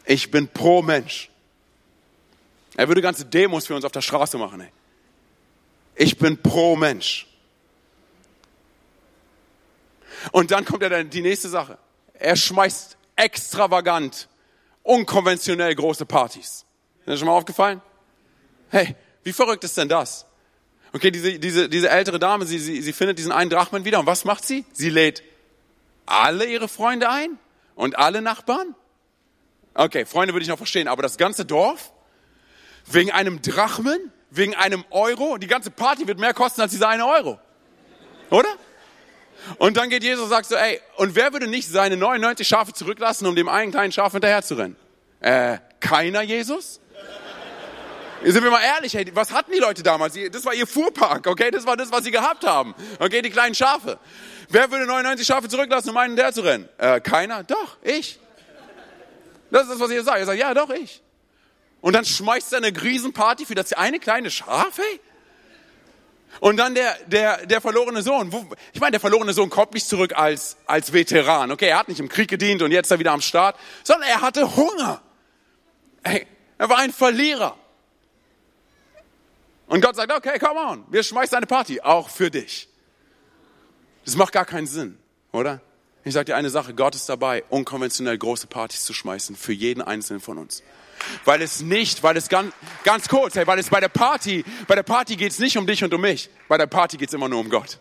Ich 0.04 0.30
bin 0.30 0.48
pro 0.48 0.82
Mensch. 0.82 1.30
Er 2.76 2.88
würde 2.88 3.00
ganze 3.00 3.24
Demos 3.24 3.66
für 3.66 3.74
uns 3.74 3.84
auf 3.84 3.92
der 3.92 4.00
Straße 4.00 4.36
machen. 4.36 4.62
Ey. 4.62 4.72
Ich 5.94 6.18
bin 6.18 6.36
pro 6.42 6.76
Mensch. 6.76 7.28
Und 10.32 10.50
dann 10.50 10.64
kommt 10.64 10.82
er 10.82 10.90
dann 10.90 11.08
die 11.08 11.22
nächste 11.22 11.48
Sache. 11.48 11.78
Er 12.14 12.36
schmeißt 12.36 12.96
extravagant, 13.16 14.28
unkonventionell 14.84 15.74
große 15.74 16.06
Partys. 16.06 16.64
Ist 17.00 17.08
das 17.08 17.18
schon 17.18 17.26
mal 17.26 17.34
aufgefallen? 17.34 17.82
Hey, 18.70 18.94
wie 19.24 19.32
verrückt 19.32 19.64
ist 19.64 19.76
denn 19.76 19.88
das? 19.88 20.26
Okay, 20.92 21.10
diese, 21.10 21.40
diese, 21.40 21.68
diese 21.68 21.90
ältere 21.90 22.20
Dame, 22.20 22.46
sie, 22.46 22.60
sie, 22.60 22.80
sie 22.80 22.92
findet 22.92 23.18
diesen 23.18 23.32
einen 23.32 23.50
Drachmen 23.50 23.84
wieder 23.84 23.98
und 23.98 24.06
was 24.06 24.24
macht 24.24 24.44
sie? 24.44 24.64
Sie 24.72 24.90
lädt 24.90 25.24
alle 26.06 26.44
ihre 26.44 26.68
Freunde 26.68 27.10
ein 27.10 27.38
und 27.74 27.98
alle 27.98 28.22
Nachbarn. 28.22 28.76
Okay, 29.74 30.06
Freunde 30.06 30.32
würde 30.34 30.44
ich 30.44 30.48
noch 30.48 30.58
verstehen, 30.58 30.86
aber 30.86 31.02
das 31.02 31.16
ganze 31.16 31.44
Dorf? 31.44 31.92
Wegen 32.86 33.10
einem 33.10 33.42
Drachmen? 33.42 34.12
Wegen 34.30 34.54
einem 34.54 34.84
Euro? 34.90 35.38
Die 35.38 35.46
ganze 35.46 35.70
Party 35.70 36.06
wird 36.06 36.18
mehr 36.18 36.34
kosten 36.34 36.60
als 36.60 36.70
dieser 36.70 36.88
eine 36.88 37.06
Euro. 37.06 37.40
Oder? 38.30 38.48
Und 39.58 39.76
dann 39.76 39.90
geht 39.90 40.02
Jesus 40.02 40.24
und 40.24 40.30
sagt 40.30 40.46
so, 40.46 40.54
ey, 40.54 40.80
und 40.96 41.14
wer 41.14 41.32
würde 41.32 41.46
nicht 41.46 41.68
seine 41.68 41.96
99 41.96 42.46
Schafe 42.46 42.72
zurücklassen, 42.72 43.26
um 43.26 43.36
dem 43.36 43.48
einen 43.48 43.70
kleinen 43.70 43.92
Schaf 43.92 44.12
hinterher 44.12 44.42
zu 44.42 44.54
rennen? 44.54 44.76
Äh, 45.20 45.58
keiner 45.80 46.22
Jesus? 46.22 46.80
Sind 48.22 48.42
wir 48.42 48.50
mal 48.50 48.62
ehrlich, 48.62 48.94
hey, 48.94 49.10
was 49.14 49.32
hatten 49.32 49.52
die 49.52 49.58
Leute 49.58 49.82
damals? 49.82 50.18
Das 50.32 50.46
war 50.46 50.54
ihr 50.54 50.66
Fuhrpark, 50.66 51.26
okay? 51.26 51.50
Das 51.50 51.66
war 51.66 51.76
das, 51.76 51.92
was 51.92 52.04
sie 52.04 52.10
gehabt 52.10 52.46
haben. 52.46 52.74
Okay, 52.98 53.20
die 53.20 53.28
kleinen 53.28 53.54
Schafe. 53.54 53.98
Wer 54.48 54.70
würde 54.70 54.86
99 54.86 55.26
Schafe 55.26 55.48
zurücklassen, 55.48 55.90
um 55.90 55.96
einen 55.98 56.12
hinterher 56.12 56.32
zu 56.32 56.40
rennen? 56.40 56.68
Äh, 56.78 57.00
keiner? 57.00 57.44
Doch, 57.44 57.76
ich. 57.82 58.18
Das 59.50 59.64
ist 59.64 59.72
das, 59.72 59.80
was 59.80 59.90
ihr 59.90 60.02
sagt. 60.02 60.18
Ihr 60.20 60.26
sagt, 60.26 60.38
ja, 60.38 60.54
doch, 60.54 60.70
ich. 60.70 61.02
Und 61.82 61.92
dann 61.92 62.06
schmeißt 62.06 62.54
er 62.54 62.64
eine 62.64 62.82
Riesenparty 62.82 63.44
für 63.44 63.54
das 63.54 63.74
eine 63.74 63.98
kleine 63.98 64.30
Schaf, 64.30 64.78
hey? 64.78 65.00
Und 66.40 66.56
dann 66.56 66.74
der, 66.74 66.96
der, 67.06 67.46
der 67.46 67.60
verlorene 67.60 68.02
Sohn. 68.02 68.32
Ich 68.72 68.80
meine, 68.80 68.92
der 68.92 69.00
verlorene 69.00 69.32
Sohn 69.32 69.50
kommt 69.50 69.74
nicht 69.74 69.86
zurück 69.86 70.12
als, 70.16 70.56
als 70.66 70.92
Veteran. 70.92 71.50
Okay, 71.50 71.68
er 71.68 71.78
hat 71.78 71.88
nicht 71.88 72.00
im 72.00 72.08
Krieg 72.08 72.28
gedient 72.28 72.62
und 72.62 72.72
jetzt 72.72 72.86
ist 72.86 72.90
er 72.90 72.98
wieder 72.98 73.12
am 73.12 73.20
Start, 73.20 73.56
sondern 73.82 74.08
er 74.08 74.20
hatte 74.20 74.56
Hunger. 74.56 75.00
Hey, 76.02 76.26
er 76.58 76.68
war 76.68 76.78
ein 76.78 76.92
Verlierer. 76.92 77.56
Und 79.66 79.80
Gott 79.80 79.96
sagt, 79.96 80.12
okay, 80.12 80.38
come 80.38 80.60
on, 80.60 80.84
wir 80.90 81.02
schmeißen 81.02 81.36
eine 81.36 81.46
Party, 81.46 81.80
auch 81.80 82.10
für 82.10 82.30
dich. 82.30 82.68
Das 84.04 84.16
macht 84.16 84.32
gar 84.32 84.44
keinen 84.44 84.66
Sinn, 84.66 84.98
oder? 85.32 85.60
Ich 86.04 86.12
sage 86.12 86.26
dir 86.26 86.36
eine 86.36 86.50
Sache, 86.50 86.74
Gott 86.74 86.94
ist 86.94 87.08
dabei, 87.08 87.44
unkonventionell 87.48 88.18
große 88.18 88.46
Partys 88.46 88.84
zu 88.84 88.92
schmeißen 88.92 89.36
für 89.36 89.54
jeden 89.54 89.80
einzelnen 89.80 90.20
von 90.20 90.36
uns. 90.36 90.62
Weil 91.24 91.42
es 91.42 91.60
nicht, 91.60 92.02
weil 92.02 92.16
es 92.16 92.28
ganz, 92.28 92.52
ganz 92.84 93.08
kurz, 93.08 93.34
hey, 93.34 93.46
weil 93.46 93.58
es 93.58 93.70
bei 93.70 93.80
der 93.80 93.88
Party, 93.88 94.44
bei 94.66 94.74
der 94.74 94.82
Party 94.82 95.16
geht 95.16 95.32
es 95.32 95.38
nicht 95.38 95.56
um 95.56 95.66
dich 95.66 95.82
und 95.84 95.92
um 95.94 96.00
mich. 96.00 96.30
Bei 96.48 96.58
der 96.58 96.66
Party 96.66 96.96
geht 96.96 97.08
es 97.08 97.14
immer 97.14 97.28
nur 97.28 97.40
um 97.40 97.50
Gott. 97.50 97.78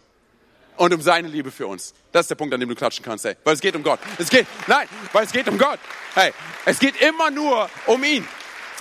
Und 0.76 0.94
um 0.94 1.02
seine 1.02 1.28
Liebe 1.28 1.52
für 1.52 1.68
uns. 1.68 1.94
Das 2.12 2.22
ist 2.22 2.30
der 2.30 2.36
Punkt, 2.36 2.54
an 2.54 2.60
dem 2.60 2.70
du 2.70 2.76
klatschen 2.76 3.06
kannst, 3.06 3.26
hey. 3.26 3.36
Weil 3.44 3.54
es 3.54 3.62
geht 3.62 3.76
um 3.76 3.84
Gott. 3.84 4.00
Es 4.18 4.30
geht, 4.30 4.48
nein, 4.68 4.88
weil 5.12 5.26
es 5.26 5.32
geht 5.32 5.48
um 5.48 5.58
Gott. 5.58 5.80
Hey, 6.16 6.32
es 6.66 6.80
geht 6.80 7.00
immer 7.02 7.30
nur 7.30 7.70
um 7.86 8.04
ihn. 8.04 8.28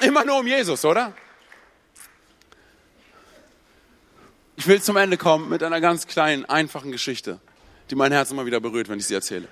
Immer 0.00 0.24
nur 0.24 0.38
um 0.38 0.46
Jesus, 0.46 0.84
oder? 0.84 1.12
Ich 4.56 4.66
will 4.66 4.80
zum 4.80 4.96
Ende 4.96 5.16
kommen 5.16 5.48
mit 5.48 5.62
einer 5.62 5.80
ganz 5.80 6.06
kleinen, 6.06 6.44
einfachen 6.44 6.92
Geschichte, 6.92 7.40
die 7.90 7.94
mein 7.94 8.12
Herz 8.12 8.30
immer 8.30 8.46
wieder 8.46 8.60
berührt, 8.60 8.88
wenn 8.88 8.98
ich 8.98 9.06
sie 9.06 9.14
erzähle. 9.14 9.48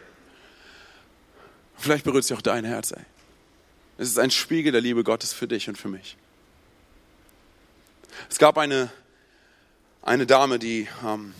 Vielleicht 1.76 2.04
berührt 2.04 2.24
sie 2.24 2.34
auch 2.34 2.42
dein 2.42 2.64
Herz, 2.64 2.92
ey. 2.92 3.02
Es 4.00 4.08
ist 4.08 4.18
ein 4.18 4.30
Spiegel 4.30 4.72
der 4.72 4.80
Liebe 4.80 5.04
Gottes 5.04 5.34
für 5.34 5.46
dich 5.46 5.68
und 5.68 5.76
für 5.76 5.88
mich. 5.88 6.16
Es 8.30 8.38
gab 8.38 8.56
eine, 8.56 8.90
eine 10.00 10.24
Dame, 10.24 10.58
die, 10.58 10.88
ähm, 11.04 11.34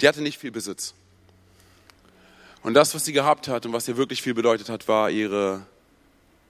die 0.00 0.06
hatte 0.06 0.22
nicht 0.22 0.38
viel 0.38 0.52
Besitz. 0.52 0.94
Und 2.62 2.74
das, 2.74 2.94
was 2.94 3.04
sie 3.04 3.12
gehabt 3.12 3.48
hat 3.48 3.66
und 3.66 3.72
was 3.72 3.88
ihr 3.88 3.96
wirklich 3.96 4.22
viel 4.22 4.32
bedeutet 4.32 4.68
hat, 4.68 4.86
war 4.86 5.10
ihre, 5.10 5.66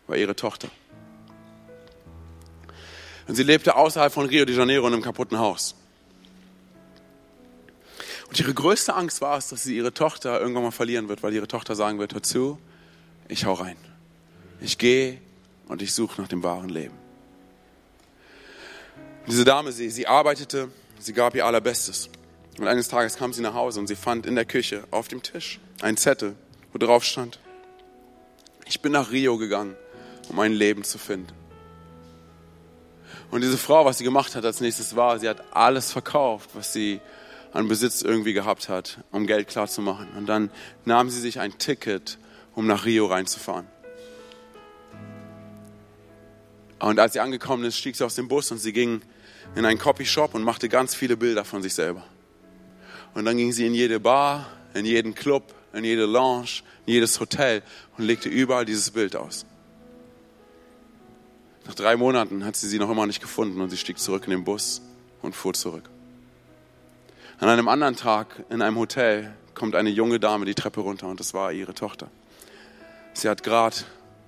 war 0.07 0.19
ihre 0.19 0.37
Tochter. 0.37 0.69
Und 3.27 3.37
sie 3.37 3.43
lebte 3.43 3.75
außerhalb 3.75 4.13
von 4.13 4.27
Rio 4.27 4.45
de 4.45 4.55
Janeiro 4.55 4.87
in 4.87 4.93
einem 4.93 5.03
kaputten 5.03 5.39
Haus. 5.39 5.75
Und 8.29 8.39
ihre 8.39 8.53
größte 8.53 8.95
Angst 8.95 9.23
war 9.23 9.39
es, 9.39 9.49
dass 9.49 9.63
sie 9.63 9.79
ihre 9.79 9.95
Tochter 9.95 10.39
irgendwann 10.39 10.65
mal 10.65 10.73
verlieren 10.73 11.09
wird, 11.09 11.23
weil 11.23 11.33
ihre 11.33 11.49
Tochter 11.49 11.75
sagen 11.75 11.99
wird, 11.99 12.13
hör 12.13 12.23
zu, 12.23 12.59
ich 13.29 13.45
hau 13.45 13.53
rein. 13.53 13.77
Ich 14.61 14.79
gehe 14.79 15.21
und 15.69 15.83
ich 15.83 15.95
suche 15.95 16.21
nach 16.21 16.29
dem 16.29 16.43
wahren 16.43 16.69
Leben. 16.69 16.95
Diese 19.27 19.45
Dame, 19.45 19.73
sie, 19.73 19.91
sie 19.91 20.07
arbeitete, 20.07 20.71
sie 20.99 21.13
gab 21.13 21.35
ihr 21.35 21.45
Allerbestes. 21.45 22.09
Und 22.59 22.67
eines 22.67 22.89
Tages 22.89 23.17
kam 23.17 23.33
sie 23.33 23.43
nach 23.43 23.55
Hause 23.55 23.79
und 23.79 23.87
sie 23.87 23.97
fand 23.97 24.27
in 24.27 24.35
der 24.35 24.47
Küche 24.47 24.85
auf 24.91 25.09
dem 25.09 25.23
Tisch 25.23 25.61
einen 25.83 25.97
Zettel, 25.97 26.35
wo 26.73 26.79
drauf 26.79 27.05
stand, 27.05 27.39
ich 28.67 28.83
bin 28.83 28.93
nach 28.93 29.11
Rio 29.11 29.39
gegangen, 29.39 29.77
um 30.29 30.39
ein 30.41 30.53
Leben 30.53 30.83
zu 30.85 30.99
finden. 30.99 31.33
Und 33.31 33.43
diese 33.43 33.59
Frau, 33.59 33.85
was 33.85 33.99
sie 33.99 34.05
gemacht 34.05 34.35
hat 34.35 34.45
als 34.45 34.61
nächstes 34.61 34.97
war, 34.97 35.19
sie 35.19 35.29
hat 35.29 35.43
alles 35.53 35.93
verkauft, 35.93 36.51
was 36.55 36.73
sie 36.73 37.01
an 37.53 37.69
Besitz 37.69 38.03
irgendwie 38.03 38.33
gehabt 38.33 38.69
hat, 38.69 38.99
um 39.11 39.27
Geld 39.27 39.49
klar 39.49 39.69
zu 39.69 39.81
machen. 39.81 40.09
Und 40.17 40.27
dann 40.27 40.51
nahm 40.85 41.11
sie 41.11 41.21
sich 41.21 41.41
ein 41.41 41.59
Ticket 41.59 42.19
um 42.59 42.67
nach 42.67 42.85
Rio 42.85 43.07
reinzufahren. 43.07 43.69
Und 46.81 46.99
als 46.99 47.13
sie 47.13 47.21
angekommen 47.21 47.63
ist, 47.65 47.77
stieg 47.77 47.95
sie 47.95 48.05
aus 48.05 48.17
dem 48.17 48.27
Bus 48.27 48.51
und 48.51 48.59
sie 48.59 48.73
ging 48.73 49.01
in 49.55 49.65
einen 49.65 49.79
Copyshop 49.79 50.35
und 50.35 50.43
machte 50.43 50.69
ganz 50.69 50.93
viele 50.93 51.17
Bilder 51.17 51.45
von 51.45 51.63
sich 51.63 51.73
selber. 51.73 52.03
Und 53.15 53.27
dann 53.27 53.37
ging 53.37 53.53
sie 53.53 53.65
in 53.65 53.75
jede 53.75 54.01
Bar, 54.01 54.49
in 54.75 54.85
jeden 54.85 55.15
Club, 55.15 55.55
in 55.73 55.85
jede 55.85 56.05
Lounge, 56.05 56.63
in 56.85 56.95
jedes 56.95 57.21
Hotel 57.21 57.63
und 57.97 58.05
legte 58.05 58.29
überall 58.29 58.65
dieses 58.65 58.91
Bild 58.91 59.15
aus. 59.15 59.47
Nach 61.65 61.77
drei 61.77 61.97
Monaten 61.97 62.45
hat 62.45 62.57
sie 62.57 62.67
sie 62.67 62.81
noch 62.81 62.91
immer 62.91 63.07
nicht 63.07 63.21
gefunden 63.21 63.61
und 63.61 63.71
sie 63.71 63.77
stieg 63.77 64.01
zurück 64.01 64.25
in 64.25 64.33
den 64.33 64.43
Bus 64.43 64.83
und 65.23 65.37
fuhr 65.37 65.55
zurück. 65.55 65.89
An 67.39 67.49
einem 67.49 67.69
anderen 67.69 67.95
Tag 67.95 68.45
in 68.51 68.63
einem 68.63 68.79
Hotel 68.79 69.33
kommt 69.55 69.77
eine 69.77 69.91
junge 69.91 70.19
Dame 70.19 70.45
die 70.45 70.57
Treppe 70.57 70.81
runter 70.81 71.07
und 71.07 71.21
das 71.21 71.35
war 71.35 71.53
ihre 71.53 71.73
Tochter. 71.73 72.11
Sie 73.19 73.29
hat 73.29 73.43
gerade 73.43 73.75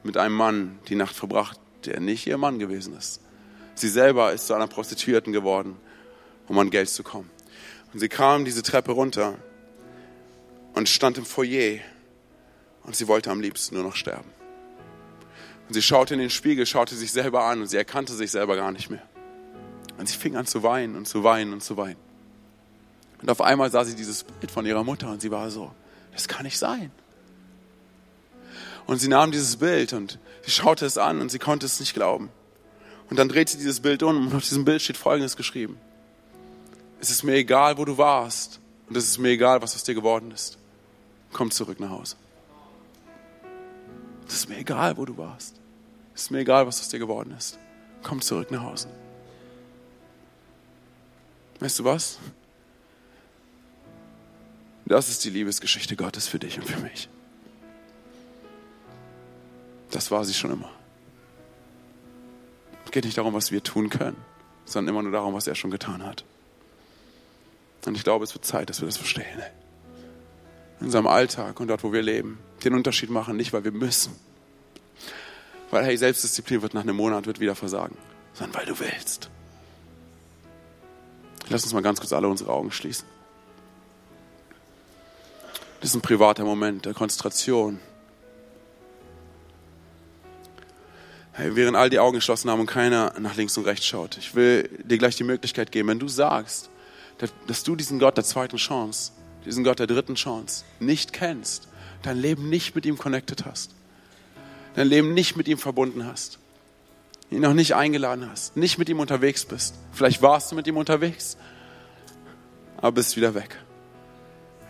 mit 0.02 0.16
einem 0.16 0.34
Mann 0.34 0.80
die 0.88 0.96
Nacht 0.96 1.14
verbracht, 1.14 1.60
der 1.84 2.00
nicht 2.00 2.26
ihr 2.26 2.38
Mann 2.38 2.58
gewesen 2.58 2.96
ist. 2.96 3.20
Sie 3.76 3.88
selber 3.88 4.32
ist 4.32 4.48
zu 4.48 4.54
einer 4.54 4.66
Prostituierten 4.66 5.32
geworden, 5.32 5.76
um 6.48 6.58
an 6.58 6.70
Geld 6.70 6.88
zu 6.88 7.04
kommen. 7.04 7.30
Und 7.92 8.00
sie 8.00 8.08
kam 8.08 8.44
diese 8.44 8.64
Treppe 8.64 8.90
runter 8.90 9.38
und 10.72 10.88
stand 10.88 11.18
im 11.18 11.24
Foyer 11.24 11.78
und 12.82 12.96
sie 12.96 13.06
wollte 13.06 13.30
am 13.30 13.40
liebsten 13.40 13.76
nur 13.76 13.84
noch 13.84 13.94
sterben. 13.94 14.28
Und 15.68 15.74
sie 15.74 15.82
schaute 15.82 16.14
in 16.14 16.20
den 16.20 16.28
Spiegel, 16.28 16.66
schaute 16.66 16.96
sich 16.96 17.12
selber 17.12 17.44
an 17.44 17.60
und 17.60 17.68
sie 17.68 17.76
erkannte 17.76 18.14
sich 18.14 18.32
selber 18.32 18.56
gar 18.56 18.72
nicht 18.72 18.90
mehr. 18.90 19.06
Und 19.98 20.08
sie 20.08 20.16
fing 20.16 20.34
an 20.34 20.46
zu 20.46 20.64
weinen 20.64 20.96
und 20.96 21.06
zu 21.06 21.22
weinen 21.22 21.52
und 21.52 21.62
zu 21.62 21.76
weinen. 21.76 22.00
Und 23.22 23.30
auf 23.30 23.40
einmal 23.40 23.70
sah 23.70 23.84
sie 23.84 23.94
dieses 23.94 24.24
Bild 24.24 24.50
von 24.50 24.66
ihrer 24.66 24.82
Mutter 24.82 25.12
und 25.12 25.22
sie 25.22 25.30
war 25.30 25.48
so, 25.52 25.70
das 26.10 26.26
kann 26.26 26.42
nicht 26.42 26.58
sein. 26.58 26.90
Und 28.90 28.98
sie 28.98 29.06
nahm 29.06 29.30
dieses 29.30 29.58
Bild 29.58 29.92
und 29.92 30.18
sie 30.42 30.50
schaute 30.50 30.84
es 30.84 30.98
an 30.98 31.20
und 31.20 31.30
sie 31.30 31.38
konnte 31.38 31.64
es 31.64 31.78
nicht 31.78 31.94
glauben. 31.94 32.28
Und 33.08 33.20
dann 33.20 33.28
dreht 33.28 33.48
sie 33.48 33.56
dieses 33.56 33.78
Bild 33.78 34.02
um 34.02 34.26
und 34.26 34.34
auf 34.34 34.42
diesem 34.42 34.64
Bild 34.64 34.82
steht 34.82 34.96
Folgendes 34.96 35.36
geschrieben. 35.36 35.78
Es 36.98 37.08
ist 37.08 37.22
mir 37.22 37.34
egal, 37.36 37.78
wo 37.78 37.84
du 37.84 37.98
warst 37.98 38.58
und 38.88 38.96
es 38.96 39.04
ist 39.04 39.18
mir 39.18 39.28
egal, 39.28 39.62
was 39.62 39.76
aus 39.76 39.84
dir 39.84 39.94
geworden 39.94 40.32
ist. 40.32 40.58
Komm 41.32 41.52
zurück 41.52 41.78
nach 41.78 41.90
Hause. 41.90 42.16
Es 44.26 44.34
ist 44.34 44.48
mir 44.48 44.58
egal, 44.58 44.96
wo 44.96 45.04
du 45.04 45.16
warst. 45.16 45.60
Es 46.12 46.22
ist 46.22 46.30
mir 46.32 46.40
egal, 46.40 46.66
was 46.66 46.80
aus 46.80 46.88
dir 46.88 46.98
geworden 46.98 47.32
ist. 47.38 47.60
Komm 48.02 48.20
zurück 48.20 48.50
nach 48.50 48.62
Hause. 48.62 48.88
Weißt 51.60 51.78
du 51.78 51.84
was? 51.84 52.18
Das 54.84 55.08
ist 55.08 55.24
die 55.24 55.30
Liebesgeschichte 55.30 55.94
Gottes 55.94 56.26
für 56.26 56.40
dich 56.40 56.58
und 56.58 56.66
für 56.66 56.80
mich. 56.80 57.08
Das 59.90 60.10
war 60.10 60.24
sie 60.24 60.34
schon 60.34 60.52
immer. 60.52 60.70
Es 62.84 62.90
geht 62.92 63.04
nicht 63.04 63.18
darum, 63.18 63.34
was 63.34 63.52
wir 63.52 63.62
tun 63.62 63.88
können, 63.88 64.16
sondern 64.64 64.94
immer 64.94 65.02
nur 65.02 65.12
darum, 65.12 65.34
was 65.34 65.46
er 65.46 65.54
schon 65.54 65.70
getan 65.70 66.04
hat. 66.04 66.24
Und 67.86 67.96
ich 67.96 68.04
glaube, 68.04 68.24
es 68.24 68.34
wird 68.34 68.44
Zeit, 68.44 68.68
dass 68.68 68.80
wir 68.80 68.86
das 68.86 68.96
verstehen. 68.96 69.24
In 70.80 70.86
unserem 70.86 71.06
Alltag 71.06 71.60
und 71.60 71.68
dort, 71.68 71.84
wo 71.84 71.92
wir 71.92 72.02
leben, 72.02 72.38
den 72.64 72.74
Unterschied 72.74 73.10
machen, 73.10 73.36
nicht 73.36 73.52
weil 73.52 73.64
wir 73.64 73.72
müssen. 73.72 74.14
Weil, 75.70 75.84
hey, 75.84 75.96
Selbstdisziplin 75.96 76.62
wird 76.62 76.74
nach 76.74 76.82
einem 76.82 76.96
Monat 76.96 77.26
wird 77.26 77.40
wieder 77.40 77.54
versagen, 77.54 77.96
sondern 78.34 78.58
weil 78.58 78.66
du 78.66 78.78
willst. 78.80 79.30
Lass 81.48 81.64
uns 81.64 81.72
mal 81.72 81.82
ganz 81.82 82.00
kurz 82.00 82.12
alle 82.12 82.28
unsere 82.28 82.52
Augen 82.52 82.70
schließen. 82.70 83.06
Das 85.80 85.90
ist 85.90 85.94
ein 85.94 86.02
privater 86.02 86.44
Moment 86.44 86.84
der 86.84 86.94
Konzentration. 86.94 87.80
Während 91.36 91.76
all 91.76 91.90
die 91.90 91.98
Augen 91.98 92.16
geschlossen 92.16 92.50
haben 92.50 92.60
und 92.60 92.66
keiner 92.66 93.14
nach 93.18 93.36
links 93.36 93.56
und 93.56 93.64
rechts 93.64 93.86
schaut, 93.86 94.18
ich 94.18 94.34
will 94.34 94.68
dir 94.84 94.98
gleich 94.98 95.16
die 95.16 95.24
Möglichkeit 95.24 95.72
geben, 95.72 95.88
wenn 95.88 95.98
du 95.98 96.08
sagst, 96.08 96.70
dass 97.46 97.62
du 97.62 97.76
diesen 97.76 97.98
Gott 97.98 98.16
der 98.16 98.24
zweiten 98.24 98.56
Chance, 98.56 99.12
diesen 99.44 99.64
Gott 99.64 99.78
der 99.78 99.86
dritten 99.86 100.14
Chance 100.14 100.64
nicht 100.80 101.12
kennst, 101.12 101.68
dein 102.02 102.18
Leben 102.18 102.48
nicht 102.48 102.74
mit 102.74 102.86
ihm 102.86 102.98
connected 102.98 103.44
hast, 103.44 103.74
dein 104.74 104.88
Leben 104.88 105.14
nicht 105.14 105.36
mit 105.36 105.46
ihm 105.48 105.58
verbunden 105.58 106.06
hast, 106.06 106.38
ihn 107.30 107.42
noch 107.42 107.54
nicht 107.54 107.74
eingeladen 107.74 108.28
hast, 108.28 108.56
nicht 108.56 108.78
mit 108.78 108.88
ihm 108.88 109.00
unterwegs 109.00 109.44
bist. 109.44 109.74
Vielleicht 109.92 110.22
warst 110.22 110.50
du 110.50 110.56
mit 110.56 110.66
ihm 110.66 110.76
unterwegs, 110.76 111.36
aber 112.78 112.92
bist 112.92 113.16
wieder 113.16 113.34
weg. 113.34 113.56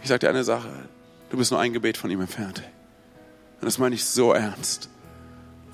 Ich 0.03 0.09
sage 0.09 0.21
dir 0.21 0.29
eine 0.29 0.45
Sache, 0.45 0.71
du 1.31 1.37
bist 1.37 1.51
nur 1.51 1.61
ein 1.61 1.73
Gebet 1.73 1.97
von 1.97 2.11
ihm 2.11 2.21
entfernt. 2.21 2.63
Und 3.61 3.67
das 3.67 3.79
meine 3.79 3.95
ich 3.95 4.05
so 4.05 4.33
ernst, 4.33 4.89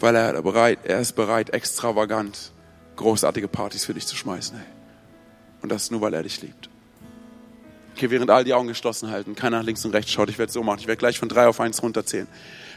weil 0.01 0.15
er, 0.15 0.43
bereit, 0.43 0.81
er 0.85 1.01
ist 1.01 1.13
bereit, 1.13 1.51
extravagant 1.51 2.53
großartige 2.97 3.49
Partys 3.49 3.85
für 3.85 3.95
dich 3.95 4.07
zu 4.07 4.17
schmeißen. 4.17 4.59
Und 5.63 5.73
das 5.73 5.91
nur, 5.91 6.01
weil 6.01 6.15
er 6.15 6.23
dich 6.23 6.41
liebt. 6.43 6.69
Okay, 7.95 8.11
während 8.11 8.31
all 8.31 8.45
die 8.45 8.53
Augen 8.53 8.69
geschlossen 8.69 9.11
halten, 9.11 9.35
keiner 9.35 9.59
nach 9.59 9.65
links 9.65 9.85
und 9.85 9.95
rechts 9.95 10.13
schaut, 10.13 10.29
ich 10.29 10.39
werde 10.39 10.49
es 10.49 10.55
so 10.55 10.63
machen. 10.63 10.81
Ich 10.81 10.87
werde 10.87 10.99
gleich 10.99 11.19
von 11.19 11.31
drei 11.31 11.47
auf 11.47 11.61
eins 11.61 11.83
runterzählen. 11.83 12.27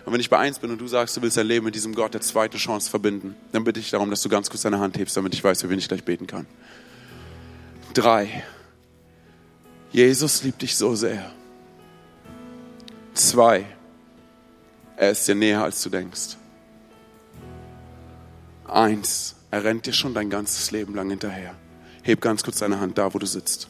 Und 0.05 0.13
wenn 0.13 0.21
ich 0.21 0.29
bei 0.29 0.37
eins 0.37 0.59
bin 0.59 0.71
und 0.71 0.79
du 0.79 0.87
sagst, 0.87 1.17
du 1.17 1.21
willst 1.21 1.35
dein 1.35 1.45
Leben 1.45 1.65
mit 1.65 1.75
diesem 1.75 1.93
Gott 1.93 2.13
der 2.13 2.21
zweite 2.21 2.57
Chance 2.57 2.89
verbinden, 2.89 3.35
dann 3.51 3.65
bitte 3.65 3.81
ich 3.81 3.89
darum, 3.89 4.09
dass 4.09 4.21
du 4.21 4.29
ganz 4.29 4.49
kurz 4.49 4.61
deine 4.61 4.79
Hand 4.79 4.97
hebst, 4.97 5.17
damit 5.17 5.33
ich 5.33 5.43
weiß, 5.43 5.61
für 5.61 5.69
wen 5.69 5.77
ich 5.77 5.89
gleich 5.89 6.05
beten 6.05 6.25
kann. 6.25 6.47
Drei. 7.93 8.43
Jesus 9.91 10.43
liebt 10.43 10.61
dich 10.61 10.77
so 10.77 10.95
sehr. 10.95 11.31
Zwei. 13.13 13.65
Er 14.95 15.11
ist 15.11 15.27
dir 15.27 15.35
näher, 15.35 15.63
als 15.63 15.83
du 15.83 15.89
denkst. 15.89 16.37
Eins. 18.69 19.35
Er 19.51 19.63
rennt 19.63 19.85
dir 19.85 19.93
schon 19.93 20.13
dein 20.13 20.29
ganzes 20.29 20.71
Leben 20.71 20.95
lang 20.95 21.09
hinterher. 21.09 21.55
Heb 22.03 22.21
ganz 22.21 22.43
kurz 22.43 22.59
deine 22.59 22.79
Hand 22.79 22.97
da, 22.97 23.13
wo 23.13 23.19
du 23.19 23.25
sitzt. 23.25 23.67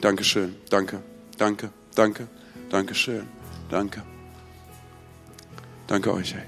Dankeschön. 0.00 0.56
Danke. 0.70 1.02
Danke. 1.36 1.70
Danke. 1.94 2.26
Dankeschön. 2.70 3.26
Danke. 3.68 4.02
Danke 5.86 6.12
euch. 6.14 6.34
Hey. 6.34 6.44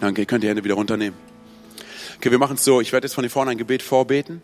Danke. 0.00 0.22
Ihr 0.22 0.26
könnt 0.26 0.44
die 0.44 0.48
Hände 0.48 0.62
wieder 0.62 0.74
runternehmen. 0.74 1.18
Okay, 2.16 2.30
wir 2.30 2.38
machen 2.38 2.56
es 2.56 2.64
so. 2.64 2.80
Ich 2.80 2.92
werde 2.92 3.06
jetzt 3.06 3.14
von 3.14 3.24
hier 3.24 3.30
vorne 3.30 3.50
ein 3.50 3.58
Gebet 3.58 3.82
vorbeten. 3.82 4.40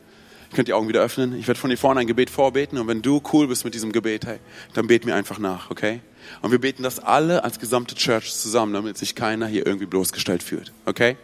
Ihr 0.51 0.57
könnt 0.57 0.69
die 0.69 0.75
Augen 0.75 0.89
wieder 0.89 1.01
öffnen. 1.01 1.39
Ich 1.39 1.47
werde 1.47 1.61
von 1.61 1.71
hier 1.71 1.79
vorne 1.79 2.01
ein 2.01 2.07
Gebet 2.07 2.29
vorbeten. 2.29 2.79
Und 2.79 2.89
wenn 2.89 3.03
du 3.03 3.23
cool 3.33 3.47
bist 3.47 3.65
mit 3.65 3.75
diesem 3.75 3.93
Gebet, 3.93 4.27
hey, 4.27 4.39
dann 4.75 4.89
bet 4.89 5.07
mir 5.07 5.15
einfach 5.15 5.39
nach, 5.39 5.71
okay? 5.71 6.01
Und 6.43 6.51
wir 6.51 6.61
beten 6.61 6.83
das 6.83 6.99
alle 6.99 7.45
als 7.45 7.59
gesamte 7.59 7.95
Church 7.95 8.35
zusammen, 8.35 8.75
damit 8.75 8.99
sich 8.99 9.15
keiner 9.15 9.47
hier 9.47 9.67
irgendwie 9.67 9.87
bloßgestellt 9.87 10.43
fühlt, 10.43 10.73
okay? 10.87 11.17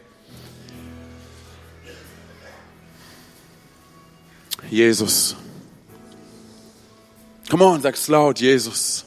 Jesus. 4.71 5.37
Come 7.49 7.65
on, 7.65 7.81
sag's 7.81 8.09
laut, 8.09 8.41
Jesus. 8.41 9.05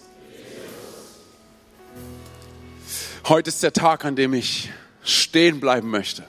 Heute 3.27 3.49
ist 3.49 3.61
der 3.61 3.71
Tag, 3.71 4.03
an 4.03 4.15
dem 4.15 4.33
ich 4.33 4.71
stehen 5.03 5.59
bleiben 5.59 5.89
möchte. 5.89 6.23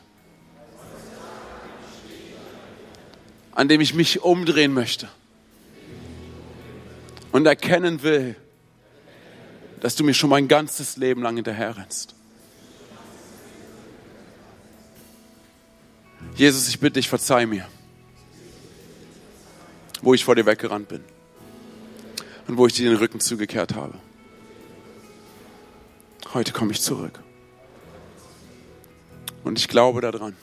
An 3.53 3.69
dem 3.69 3.81
ich 3.81 3.95
mich 3.95 4.21
umdrehen 4.23 4.73
möchte. 4.73 5.09
Und 7.33 7.47
erkennen 7.47 8.03
will, 8.03 8.37
dass 9.81 9.97
du 9.97 10.05
mir 10.05 10.15
schon 10.15 10.29
mein 10.31 10.49
ganzes 10.49 10.97
Leben 10.99 11.23
lang 11.23 11.37
hinterherrennst. 11.37 12.15
Jesus, 16.37 16.69
ich 16.69 16.79
bitte 16.79 16.95
dich, 16.95 17.09
verzeih 17.09 17.47
mir 17.47 17.67
wo 20.03 20.13
ich 20.15 20.25
vor 20.25 20.35
dir 20.35 20.45
weggerannt 20.45 20.89
bin 20.89 21.03
und 22.49 22.59
wo 22.59 22.67
ich 22.67 22.75
dir 22.75 22.91
den 22.91 22.99
Rücken 22.99 23.21
zugekehrt 23.21 23.75
habe. 23.75 23.95
Heute 26.35 26.53
komme 26.53 26.73
ich 26.73 26.83
zurück. 26.83 27.21
Und 29.45 29.59
ich 29.59 29.69
glaube 29.69 30.01
daran, 30.01 30.37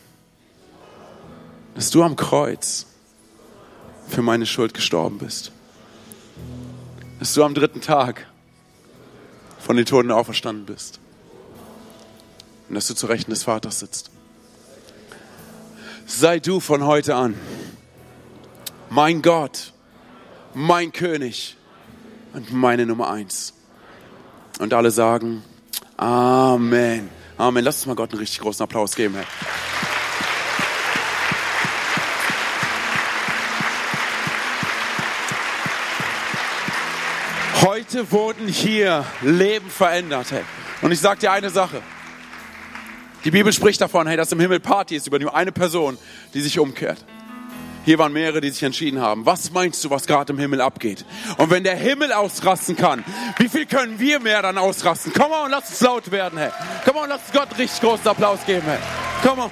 dass 1.76 1.90
du 1.90 2.04
am 2.04 2.16
Kreuz 2.16 2.86
für 4.08 4.22
meine 4.22 4.46
Schuld 4.46 4.74
gestorben 4.74 5.18
bist. 5.20 5.52
Dass 7.20 7.34
du 7.34 7.44
am 7.44 7.54
dritten 7.54 7.82
Tag 7.82 8.28
von 9.60 9.78
den 9.78 9.86
Toten 9.86 10.12
auferstanden 10.12 10.66
bist. 10.66 11.00
Und 12.68 12.76
dass 12.76 12.88
du 12.88 12.96
zu 12.96 13.08
Rechten 13.08 13.32
des 13.32 13.44
Vaters 13.44 13.80
sitzt. 13.80 14.12
Sei 16.06 16.40
du 16.40 16.60
von 16.60 16.84
heute 16.86 17.16
an 17.16 17.36
mein 18.90 19.22
Gott, 19.22 19.74
mein 20.54 20.92
König 20.92 21.58
und 22.34 22.52
meine 22.52 22.86
Nummer 22.86 23.10
eins. 23.10 23.54
Und 24.60 24.74
alle 24.74 24.92
sagen 24.92 25.44
Amen. 26.00 27.10
Amen. 27.38 27.64
Lass 27.66 27.78
uns 27.78 27.86
mal 27.86 27.96
Gott 27.96 28.12
einen 28.12 28.20
richtig 28.20 28.40
großen 28.40 28.64
Applaus 28.64 28.96
geben. 28.96 29.16
Hey. 29.16 29.26
Heute 37.62 38.10
wurden 38.14 38.48
hier 38.48 39.06
Leben 39.22 39.70
verändert. 39.70 40.32
Hey. 40.32 40.44
Und 40.82 40.94
ich 40.94 41.02
sage 41.02 41.20
dir 41.20 41.34
eine 41.34 41.50
Sache. 41.50 41.82
Die 43.26 43.32
Bibel 43.32 43.52
spricht 43.52 43.82
davon, 43.82 44.08
hey, 44.08 44.16
dass 44.16 44.32
im 44.32 44.40
Himmel 44.40 44.62
Party 44.62 44.96
ist 44.96 45.06
über 45.06 45.20
nur 45.20 45.36
eine 45.36 45.52
Person, 45.52 45.98
die 46.34 46.40
sich 46.40 46.58
umkehrt. 46.60 47.04
Hier 47.90 47.98
waren 47.98 48.14
mehrere, 48.14 48.40
die 48.40 48.52
sich 48.52 48.62
entschieden 48.62 49.02
haben. 49.02 49.26
Was 49.26 49.52
meinst 49.52 49.84
du, 49.84 49.90
was 49.90 50.06
gerade 50.06 50.32
im 50.32 50.38
Himmel 50.38 50.62
abgeht? 50.62 51.04
Und 51.38 51.50
wenn 51.50 51.64
der 51.64 51.76
Himmel 51.76 52.14
ausrasten 52.14 52.76
kann, 52.76 53.04
wie 53.40 53.50
viel 53.50 53.66
können 53.66 54.00
wir 54.00 54.20
mehr 54.20 54.44
dann 54.44 54.60
ausrasten? 54.60 55.12
Komm 55.12 55.32
on, 55.32 55.50
lass 55.50 55.72
uns 55.72 55.82
laut 55.82 56.12
werden, 56.12 56.38
hey. 56.38 56.52
Komm 56.86 56.98
on, 56.98 57.10
lass 57.10 57.22
uns 57.22 57.32
Gott 57.32 57.58
richtig 57.58 57.82
großen 57.82 58.08
Applaus 58.08 58.46
geben, 58.46 58.62
hey. 58.68 58.78
Komm 59.24 59.40
on. 59.40 59.50